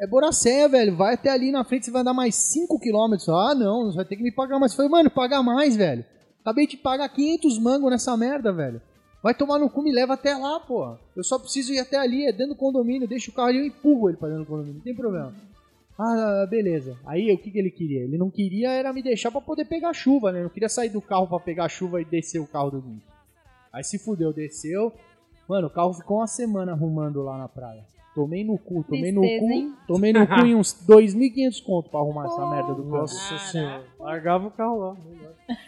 é 0.00 0.04
Boracéia, 0.04 0.68
velho. 0.68 0.96
Vai 0.96 1.14
até 1.14 1.30
ali 1.30 1.52
na 1.52 1.62
frente, 1.62 1.84
você 1.84 1.92
vai 1.92 2.00
andar 2.00 2.12
mais 2.12 2.34
5 2.34 2.76
quilômetros. 2.80 3.28
Ah, 3.28 3.54
não, 3.54 3.84
você 3.84 3.94
vai 3.94 4.04
ter 4.04 4.16
que 4.16 4.24
me 4.24 4.32
pagar 4.32 4.58
mais. 4.58 4.72
Eu 4.72 4.76
falei, 4.78 4.90
mano, 4.90 5.08
pagar 5.08 5.44
mais, 5.44 5.76
velho. 5.76 6.04
Acabei 6.40 6.66
de 6.66 6.76
pagar 6.76 7.08
500 7.08 7.56
mangos 7.60 7.88
nessa 7.88 8.16
merda, 8.16 8.52
velho. 8.52 8.82
Vai 9.22 9.32
tomar 9.32 9.60
no 9.60 9.70
cu, 9.70 9.80
me 9.80 9.92
leva 9.92 10.14
até 10.14 10.36
lá, 10.36 10.58
pô. 10.58 10.96
Eu 11.14 11.22
só 11.22 11.38
preciso 11.38 11.72
ir 11.72 11.78
até 11.78 11.96
ali, 11.96 12.26
é 12.26 12.32
dentro 12.32 12.54
do 12.54 12.58
condomínio. 12.58 13.06
Deixa 13.06 13.30
o 13.30 13.32
carro 13.32 13.50
ali, 13.50 13.58
eu 13.58 13.66
empurro 13.66 14.08
ele 14.08 14.18
pra 14.18 14.26
dentro 14.26 14.42
do 14.42 14.48
condomínio. 14.48 14.78
Não 14.78 14.82
tem 14.82 14.94
problema. 14.96 15.32
Ah, 15.98 16.46
beleza. 16.50 16.96
Aí 17.06 17.32
o 17.32 17.38
que, 17.38 17.50
que 17.50 17.58
ele 17.58 17.70
queria? 17.70 18.02
Ele 18.02 18.18
não 18.18 18.30
queria 18.30 18.70
era 18.70 18.92
me 18.92 19.02
deixar 19.02 19.30
pra 19.30 19.40
poder 19.40 19.64
pegar 19.66 19.92
chuva, 19.92 20.32
né? 20.32 20.42
Não 20.42 20.48
queria 20.50 20.68
sair 20.68 20.88
do 20.88 21.00
carro 21.00 21.26
pra 21.28 21.38
pegar 21.38 21.68
chuva 21.68 22.00
e 22.00 22.04
descer 22.04 22.40
o 22.40 22.46
carro 22.46 22.70
do 22.70 22.80
guincho. 22.80 23.06
Aí 23.72 23.84
se 23.84 23.98
fudeu, 23.98 24.32
desceu. 24.32 24.92
Mano, 25.48 25.66
o 25.68 25.70
carro 25.70 25.92
ficou 25.94 26.18
uma 26.18 26.26
semana 26.26 26.72
arrumando 26.72 27.22
lá 27.22 27.38
na 27.38 27.48
praia. 27.48 27.84
Tomei 28.14 28.44
no 28.44 28.56
cu, 28.56 28.84
tomei 28.84 29.10
no 29.10 29.22
Tristeza, 29.22 29.44
cu, 29.44 29.50
hein? 29.50 29.74
tomei 29.88 30.12
no 30.12 30.24
cu 30.24 30.46
em 30.46 30.54
uns 30.54 30.72
2.500 30.86 31.64
conto 31.64 31.90
pra 31.90 31.98
arrumar 31.98 32.26
essa 32.26 32.46
merda 32.48 32.72
do 32.72 32.84
carro. 32.84 32.98
Nossa 32.98 33.38
senhora. 33.38 33.84
Largava 33.98 34.46
o 34.46 34.50
carro 34.52 34.78
lá. 34.78 34.96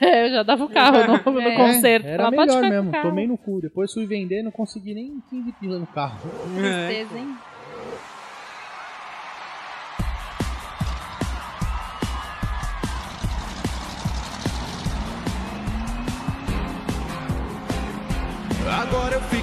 É, 0.01 0.27
eu 0.27 0.31
já 0.31 0.43
dava 0.45 0.64
o 0.64 0.68
carro 0.68 0.97
no, 1.24 1.33
no 1.33 1.41
É, 1.41 1.57
concerto. 1.57 2.07
Era 2.07 2.31
melhor 2.31 2.62
mesmo, 2.62 2.93
tomei 3.03 3.27
no 3.27 3.37
cu. 3.37 3.61
Depois 3.61 3.93
fui 3.93 4.07
vender, 4.07 4.43
não 4.43 4.53
consegui 4.53 4.95
nem 4.95 5.20
15 5.29 5.53
pila 5.53 5.79
no 5.79 5.87
carro. 5.89 6.20
Tristeza, 6.55 7.18
hein? 7.18 7.37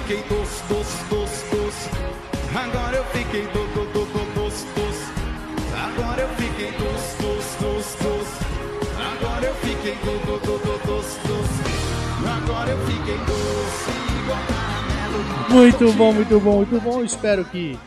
Fiquei 0.06 0.22
doce, 0.28 0.62
doce, 0.68 1.04
doce, 1.08 1.56
doce. 1.56 1.90
Agora 2.54 2.96
eu 2.96 3.04
fiquei 3.06 3.42
do, 3.46 3.66
do, 3.72 3.86
do, 3.86 4.04
do, 4.04 4.34
doce, 4.34 4.66
doce. 4.76 5.04
Agora 5.74 6.20
eu 6.20 6.28
fiquei 6.28 6.70
doce, 6.72 7.22
doce, 7.22 7.62
doce, 7.62 8.04
doce. 8.04 8.44
Agora 8.98 9.46
eu 9.46 9.54
fiquei 9.54 9.94
do, 9.94 10.26
do, 10.26 10.38
do, 10.40 10.58
do, 10.58 10.86
doce, 10.86 11.18
doce. 11.26 11.62
Agora 12.26 12.70
eu 12.70 12.78
fiquei 12.86 13.16
doce, 13.16 13.90
igual 14.22 14.38
caramelo. 14.46 15.54
Muito 15.54 15.92
bom, 15.94 16.12
muito 16.12 16.40
bom, 16.40 16.56
muito 16.56 16.80
bom. 16.80 17.02
Espero 17.02 17.44
que 17.46 17.78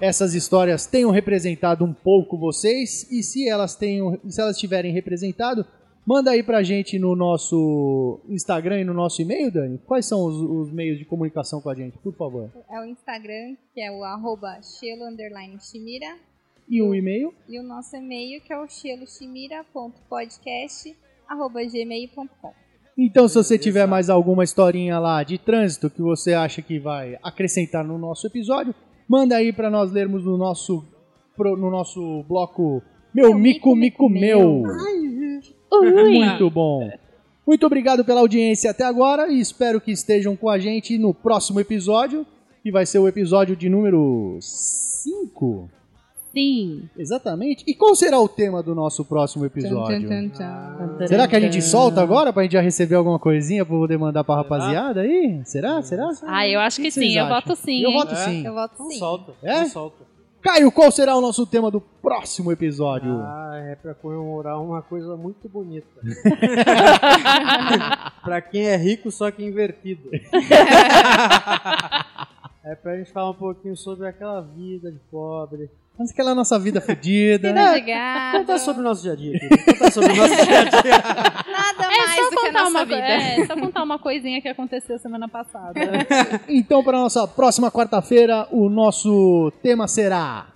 essas 0.00 0.34
histórias 0.34 0.86
tenham 0.86 1.10
representado 1.10 1.82
um 1.82 1.94
pouco 1.94 2.36
vocês. 2.36 3.10
E 3.10 3.22
se 3.22 3.48
elas 3.48 3.74
tenham, 3.74 4.20
se 4.28 4.38
elas 4.38 4.58
tiverem 4.58 4.92
representado, 4.92 5.64
manda 6.06 6.30
aí 6.30 6.42
pra 6.42 6.62
gente 6.62 6.98
no 6.98 7.16
nosso 7.16 8.20
Instagram 8.28 8.80
e 8.80 8.84
no 8.84 8.94
nosso 8.94 9.20
e-mail, 9.22 9.50
Dani. 9.50 9.78
Quais 9.86 10.06
são 10.06 10.24
os, 10.24 10.36
os 10.36 10.72
meios 10.72 10.98
de 10.98 11.04
comunicação 11.04 11.60
com 11.60 11.70
a 11.70 11.74
gente, 11.74 11.98
por 11.98 12.14
favor? 12.14 12.50
É 12.70 12.80
o 12.80 12.84
Instagram, 12.84 13.56
que 13.74 13.80
é 13.80 13.90
o 13.90 14.04
arroba 14.04 14.60
Shelo 14.62 15.04
underline 15.06 15.58
Shimira. 15.60 16.16
E 16.68 16.80
o 16.80 16.94
e-mail? 16.94 17.34
E 17.48 17.58
o 17.58 17.62
nosso 17.62 17.94
e-mail, 17.94 18.40
que 18.40 18.50
é 18.52 18.58
o 18.58 18.66
sheloshimira.podcast 18.66 20.96
arroba 21.28 21.60
gmail.com. 21.64 22.52
Então, 22.96 23.26
se 23.28 23.34
você 23.34 23.58
tiver 23.58 23.86
mais 23.86 24.08
alguma 24.08 24.44
historinha 24.44 24.98
lá 24.98 25.22
de 25.24 25.36
trânsito 25.36 25.90
que 25.90 26.00
você 26.00 26.32
acha 26.32 26.62
que 26.62 26.78
vai 26.78 27.18
acrescentar 27.22 27.84
no 27.84 27.98
nosso 27.98 28.26
episódio, 28.26 28.74
manda 29.08 29.36
aí 29.36 29.52
pra 29.52 29.68
nós 29.68 29.90
lermos 29.90 30.24
no 30.24 30.38
nosso, 30.38 30.86
pro- 31.36 31.56
no 31.56 31.70
nosso 31.70 32.22
bloco 32.28 32.80
Meu 33.12 33.34
Mico 33.36 33.74
Mico 33.74 34.08
Meu. 34.08 34.62
Muito 35.82 36.50
bom. 36.50 36.90
Muito 37.46 37.66
obrigado 37.66 38.04
pela 38.04 38.20
audiência 38.20 38.70
até 38.70 38.84
agora 38.84 39.28
e 39.28 39.38
espero 39.38 39.80
que 39.80 39.92
estejam 39.92 40.34
com 40.34 40.48
a 40.48 40.58
gente 40.58 40.96
no 40.96 41.12
próximo 41.12 41.60
episódio, 41.60 42.26
que 42.62 42.70
vai 42.72 42.86
ser 42.86 42.98
o 42.98 43.06
episódio 43.06 43.54
de 43.54 43.68
número 43.68 44.38
5. 44.40 45.68
Sim. 46.32 46.88
Exatamente. 46.98 47.62
E 47.64 47.74
qual 47.74 47.94
será 47.94 48.18
o 48.18 48.28
tema 48.28 48.60
do 48.60 48.74
nosso 48.74 49.04
próximo 49.04 49.44
episódio? 49.46 50.00
Tchan, 50.00 50.28
tchan, 50.28 50.96
tchan. 50.98 51.06
Será 51.06 51.28
que 51.28 51.36
a 51.36 51.40
gente 51.40 51.62
solta 51.62 52.02
agora 52.02 52.32
pra 52.32 52.42
gente 52.42 52.52
já 52.52 52.60
receber 52.60 52.96
alguma 52.96 53.20
coisinha 53.20 53.64
pra 53.64 53.76
poder 53.76 53.96
mandar 53.98 54.24
pra 54.24 54.34
rapaziada 54.36 55.02
aí? 55.02 55.40
Será? 55.44 55.80
Será? 55.82 56.10
Ah, 56.26 56.48
eu 56.48 56.58
acho 56.58 56.80
O 56.80 56.84
que 56.84 56.90
vocês 56.90 57.12
sim, 57.12 57.18
eu 57.18 57.28
voto 57.28 57.54
sim, 57.54 57.82
Eu 57.84 57.92
voto 57.92 58.16
sim. 58.16 58.46
Eu 58.46 58.54
voto 58.54 58.74
Não 58.80 58.90
sim. 58.90 58.98
solta. 58.98 59.32
É? 59.44 59.60
Não 59.60 59.68
solta. 59.68 60.13
Caio, 60.44 60.70
qual 60.70 60.92
será 60.92 61.16
o 61.16 61.22
nosso 61.22 61.46
tema 61.46 61.70
do 61.70 61.80
próximo 61.80 62.52
episódio? 62.52 63.18
Ah, 63.22 63.62
é 63.64 63.74
pra 63.76 63.94
comemorar 63.94 64.60
uma 64.60 64.82
coisa 64.82 65.16
muito 65.16 65.48
bonita. 65.48 65.88
pra 68.22 68.42
quem 68.42 68.66
é 68.66 68.76
rico, 68.76 69.10
só 69.10 69.30
que 69.30 69.42
invertido. 69.42 70.10
é 72.62 72.74
pra 72.74 72.98
gente 72.98 73.10
falar 73.10 73.30
um 73.30 73.34
pouquinho 73.34 73.74
sobre 73.74 74.06
aquela 74.06 74.42
vida 74.42 74.92
de 74.92 74.98
pobre. 75.10 75.70
Mas 75.96 76.10
aquela 76.10 76.34
nossa 76.34 76.58
vida 76.58 76.80
fodida. 76.80 77.48
Vida 77.48 77.72
de 77.74 77.80
gado. 77.82 78.38
Contar 78.38 78.58
sobre 78.58 78.80
o 78.80 78.84
nosso 78.84 79.02
dia 79.02 79.12
a 79.12 79.16
dia. 79.16 79.38
Contar 79.64 79.92
sobre 79.92 80.12
o 80.12 80.16
nosso 80.16 80.44
dia 80.44 80.60
a 80.60 80.64
dia. 80.64 80.92
Nada 81.52 81.84
É 81.84 81.98
mais 81.98 82.14
só 82.16 82.24
do 82.24 82.30
que 82.30 82.36
a 82.36 82.46
contar 82.46 82.52
nossa 82.52 82.70
uma 82.70 82.84
vida. 82.84 82.96
É, 82.96 83.46
só 83.46 83.54
contar 83.54 83.82
uma 83.84 83.98
coisinha 83.98 84.42
que 84.42 84.48
aconteceu 84.48 84.98
semana 84.98 85.28
passada. 85.28 85.74
Então, 86.48 86.82
para 86.82 86.98
nossa 86.98 87.26
próxima 87.28 87.70
quarta-feira, 87.70 88.48
o 88.50 88.68
nosso 88.68 89.52
tema 89.62 89.86
será 89.86 90.46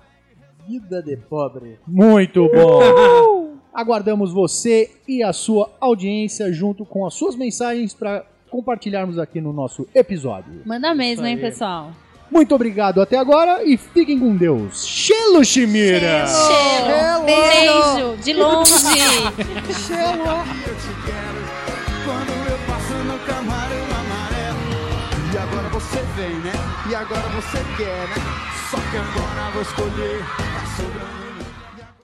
Vida 0.66 1.02
de 1.02 1.16
pobre. 1.16 1.78
muito 1.86 2.48
bom. 2.48 3.56
Aguardamos 3.72 4.32
você 4.32 4.90
e 5.06 5.22
a 5.22 5.32
sua 5.32 5.70
audiência 5.80 6.52
junto 6.52 6.84
com 6.84 7.06
as 7.06 7.14
suas 7.14 7.36
mensagens 7.36 7.94
para 7.94 8.24
compartilharmos 8.50 9.18
aqui 9.18 9.40
no 9.40 9.52
nosso 9.52 9.86
episódio. 9.94 10.62
Manda 10.66 10.94
mesmo, 10.94 11.24
hein, 11.26 11.38
pessoal? 11.38 11.92
Muito 12.30 12.54
obrigado 12.54 13.00
até 13.00 13.18
agora 13.18 13.64
e 13.64 13.76
fiquem 13.76 14.18
com 14.18 14.36
Deus. 14.36 14.86
Chelo 14.86 15.44
Chimira! 15.44 16.26
Cheiro. 16.26 17.24
Beijo. 17.24 18.16
De 18.22 18.32
longe. 18.34 18.72
Eu 18.72 18.78
te 18.78 19.84
quero 21.04 21.38
quando 22.04 22.30
eu 22.50 22.58
passo 22.66 22.94
no 23.04 23.18
camarão 23.20 23.84
amarelo. 23.84 24.68
E 25.32 25.38
agora 25.38 25.68
você 25.68 26.02
vem, 26.16 26.34
né? 26.36 26.52
E 26.90 26.94
agora 26.94 27.28
você 27.30 27.58
quer, 27.76 28.08
né? 28.08 28.14
Só 28.70 28.76
que 28.76 28.96
agora 28.96 29.46
eu 29.46 29.52
vou 29.52 29.62
escolher. 29.62 30.24
Sobrando 30.76 31.17